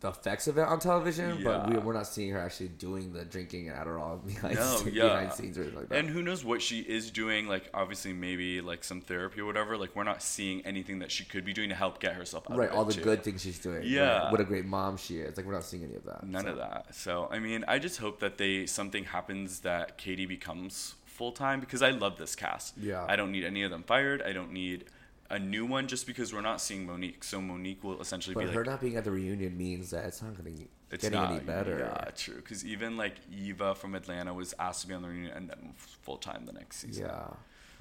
the 0.00 0.08
effects 0.08 0.48
of 0.48 0.56
it 0.56 0.62
on 0.62 0.78
television, 0.80 1.42
but 1.44 1.68
we, 1.68 1.76
we're 1.78 1.92
not 1.92 2.06
seeing 2.06 2.30
her 2.30 2.38
actually 2.40 2.68
doing 2.68 3.12
the 3.12 3.24
drinking 3.24 3.68
and 3.68 3.76
Adderall 3.76 4.24
behind, 4.26 4.54
No, 4.56 4.78
behind 4.82 4.94
yeah. 4.94 5.30
scenes 5.30 5.58
or 5.58 5.62
anything 5.62 5.78
like 5.78 5.88
that. 5.90 5.98
And 5.98 6.08
who 6.08 6.22
knows 6.22 6.42
what 6.42 6.62
she 6.62 6.80
is 6.80 7.10
doing? 7.10 7.46
Like, 7.46 7.68
obviously, 7.74 8.14
maybe 8.14 8.62
like 8.62 8.82
some 8.82 9.02
therapy 9.02 9.40
or 9.42 9.44
whatever. 9.44 9.76
Like, 9.76 9.94
we're 9.94 10.04
not 10.04 10.22
seeing 10.22 10.64
anything 10.64 11.00
that 11.00 11.10
she 11.10 11.24
could 11.24 11.44
be 11.44 11.52
doing 11.52 11.68
to 11.68 11.74
help 11.74 12.00
get 12.00 12.14
herself 12.14 12.50
out 12.50 12.56
right, 12.56 12.70
all 12.70 12.84
the 12.86 12.94
too. 12.94 13.02
good 13.02 13.22
things 13.22 13.42
she's 13.42 13.58
doing. 13.58 13.82
Yeah. 13.84 14.24
right, 14.24 14.32
what 14.32 14.40
a 14.40 14.44
great 14.44 14.64
mom 14.64 14.96
she 14.96 15.18
is. 15.18 15.36
Like 15.36 15.44
we're 15.44 15.52
not 15.52 15.64
seeing 15.64 15.84
any 15.84 15.96
of 15.96 16.04
that. 16.04 16.26
None 16.26 16.44
so. 16.44 16.50
of 16.50 16.56
that. 16.56 16.94
So, 16.94 17.28
I 17.30 17.38
mean, 17.38 17.64
I 17.68 17.78
just 17.78 17.98
hope 17.98 18.20
that 18.20 18.38
they 18.38 18.64
something 18.66 19.04
happens 19.04 19.60
that 19.60 19.98
Katie 19.98 20.26
becomes 20.26 20.94
full 21.04 21.32
time 21.32 21.60
because 21.60 21.82
I 21.82 21.90
love 21.90 22.16
this 22.16 22.34
cast. 22.34 22.78
Yeah. 22.78 23.04
I 23.06 23.16
don't 23.16 23.30
need 23.32 23.44
any 23.44 23.62
of 23.62 23.70
them 23.70 23.82
fired. 23.82 24.22
I 24.22 24.32
don't 24.32 24.52
need 24.52 24.86
a 25.30 25.38
new 25.38 25.64
one 25.64 25.86
just 25.86 26.06
because 26.06 26.34
we're 26.34 26.40
not 26.40 26.60
seeing 26.60 26.86
Monique. 26.86 27.24
So 27.24 27.40
Monique 27.40 27.82
will 27.84 28.00
essentially 28.00 28.34
But 28.34 28.46
be 28.46 28.50
her 28.50 28.60
like. 28.60 28.66
not 28.66 28.80
being 28.80 28.96
at 28.96 29.04
the 29.04 29.10
reunion 29.10 29.56
means 29.56 29.90
that 29.90 30.04
it's 30.04 30.20
not 30.20 30.36
going 30.36 30.56
to 30.56 30.64
it's 30.90 31.04
getting 31.04 31.18
not 31.18 31.30
any 31.30 31.40
better. 31.40 31.78
Yeah, 31.78 32.10
true. 32.10 32.36
Because 32.36 32.64
even 32.64 32.96
like 32.96 33.14
Eva 33.32 33.74
from 33.74 33.94
Atlanta 33.94 34.34
was 34.34 34.54
asked 34.58 34.82
to 34.82 34.88
be 34.88 34.94
on 34.94 35.02
the 35.02 35.08
reunion 35.08 35.32
and 35.36 35.48
then 35.48 35.72
full 35.76 36.16
time 36.16 36.46
the 36.46 36.52
next 36.52 36.78
season. 36.78 37.06
Yeah. 37.06 37.28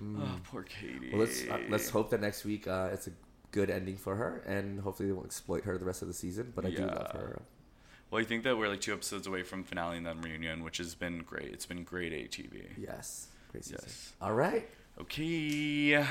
Oh, 0.01 0.39
poor 0.45 0.63
Katie. 0.63 1.09
Well, 1.11 1.19
let's 1.19 1.43
uh, 1.49 1.59
let's 1.69 1.89
hope 1.89 2.11
that 2.11 2.21
next 2.21 2.45
week 2.45 2.67
uh, 2.67 2.89
it's 2.93 3.07
a 3.07 3.11
good 3.51 3.69
ending 3.69 3.97
for 3.97 4.15
her, 4.15 4.43
and 4.47 4.79
hopefully 4.79 5.09
they 5.09 5.13
won't 5.13 5.25
exploit 5.25 5.65
her 5.65 5.77
the 5.77 5.85
rest 5.85 6.01
of 6.01 6.07
the 6.07 6.13
season. 6.13 6.53
But 6.55 6.65
I 6.65 6.69
do 6.69 6.85
love 6.85 7.11
her. 7.11 7.41
Well, 8.09 8.21
I 8.21 8.23
think 8.25 8.43
that 8.43 8.57
we're 8.57 8.69
like 8.69 8.81
two 8.81 8.93
episodes 8.93 9.27
away 9.27 9.43
from 9.43 9.63
finale 9.63 9.97
and 9.97 10.05
then 10.05 10.21
reunion, 10.21 10.63
which 10.63 10.77
has 10.77 10.95
been 10.95 11.19
great. 11.19 11.51
It's 11.51 11.65
been 11.65 11.83
great 11.83 12.13
ATV. 12.13 12.69
Yes, 12.77 13.27
great 13.51 13.65
season. 13.65 13.81
Yes. 13.83 14.13
All 14.21 14.33
right. 14.33 14.69
Okay. 15.01 16.05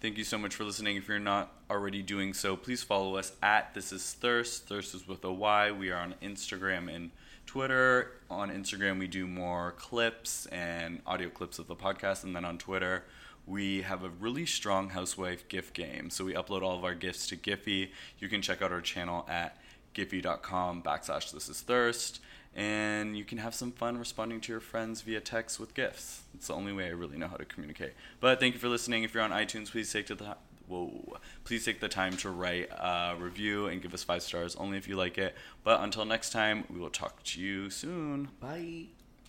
Thank 0.00 0.16
you 0.16 0.24
so 0.24 0.38
much 0.38 0.54
for 0.54 0.64
listening. 0.64 0.96
If 0.96 1.08
you're 1.08 1.18
not 1.18 1.52
already 1.70 2.00
doing 2.00 2.32
so, 2.32 2.56
please 2.56 2.82
follow 2.82 3.16
us 3.16 3.32
at 3.42 3.74
This 3.74 3.92
Is 3.92 4.14
Thirst. 4.14 4.66
Thirst 4.66 4.94
is 4.94 5.06
with 5.06 5.22
a 5.24 5.30
Y. 5.30 5.72
We 5.72 5.90
are 5.90 6.00
on 6.00 6.14
Instagram 6.22 6.90
and 6.90 7.10
Twitter. 7.44 8.12
On 8.30 8.48
Instagram, 8.48 8.98
we 8.98 9.06
do 9.08 9.26
more 9.26 9.72
clips 9.72 10.46
and 10.46 11.02
audio 11.06 11.28
clips 11.28 11.58
of 11.58 11.66
the 11.66 11.76
podcast, 11.76 12.24
and 12.24 12.34
then 12.34 12.46
on 12.46 12.56
Twitter, 12.56 13.04
we 13.46 13.82
have 13.82 14.02
a 14.02 14.08
really 14.08 14.46
strong 14.46 14.88
housewife 14.88 15.46
gift 15.48 15.74
game. 15.74 16.08
So 16.08 16.24
we 16.24 16.32
upload 16.32 16.62
all 16.62 16.78
of 16.78 16.84
our 16.84 16.94
gifts 16.94 17.26
to 17.26 17.36
Giphy. 17.36 17.90
You 18.18 18.30
can 18.30 18.40
check 18.40 18.62
out 18.62 18.72
our 18.72 18.80
channel 18.80 19.26
at 19.28 19.58
giphy.com 19.94 20.82
backslash 20.82 21.30
this 21.30 21.50
is 21.50 21.60
thirst. 21.60 22.20
And 22.54 23.16
you 23.16 23.24
can 23.24 23.38
have 23.38 23.54
some 23.54 23.70
fun 23.70 23.96
responding 23.96 24.40
to 24.42 24.52
your 24.52 24.60
friends 24.60 25.02
via 25.02 25.20
text 25.20 25.60
with 25.60 25.74
gifts. 25.74 26.22
It's 26.34 26.48
the 26.48 26.54
only 26.54 26.72
way 26.72 26.86
I 26.86 26.90
really 26.90 27.16
know 27.16 27.28
how 27.28 27.36
to 27.36 27.44
communicate. 27.44 27.92
But 28.18 28.40
thank 28.40 28.54
you 28.54 28.60
for 28.60 28.68
listening. 28.68 29.04
If 29.04 29.14
you're 29.14 29.22
on 29.22 29.30
iTunes, 29.30 29.70
please 29.70 29.92
take 29.92 30.06
to 30.06 30.14
the 30.14 30.36
whoa, 30.66 31.18
please 31.44 31.64
take 31.64 31.80
the 31.80 31.88
time 31.88 32.16
to 32.18 32.30
write 32.30 32.70
a 32.70 33.16
review 33.18 33.66
and 33.66 33.82
give 33.82 33.92
us 33.92 34.04
five 34.04 34.22
stars 34.22 34.56
only 34.56 34.78
if 34.78 34.88
you 34.88 34.96
like 34.96 35.18
it. 35.18 35.34
But 35.64 35.80
until 35.80 36.04
next 36.04 36.30
time, 36.30 36.64
we 36.70 36.78
will 36.78 36.90
talk 36.90 37.22
to 37.24 37.40
you 37.40 37.70
soon. 37.70 38.28
Bye. 38.40 38.86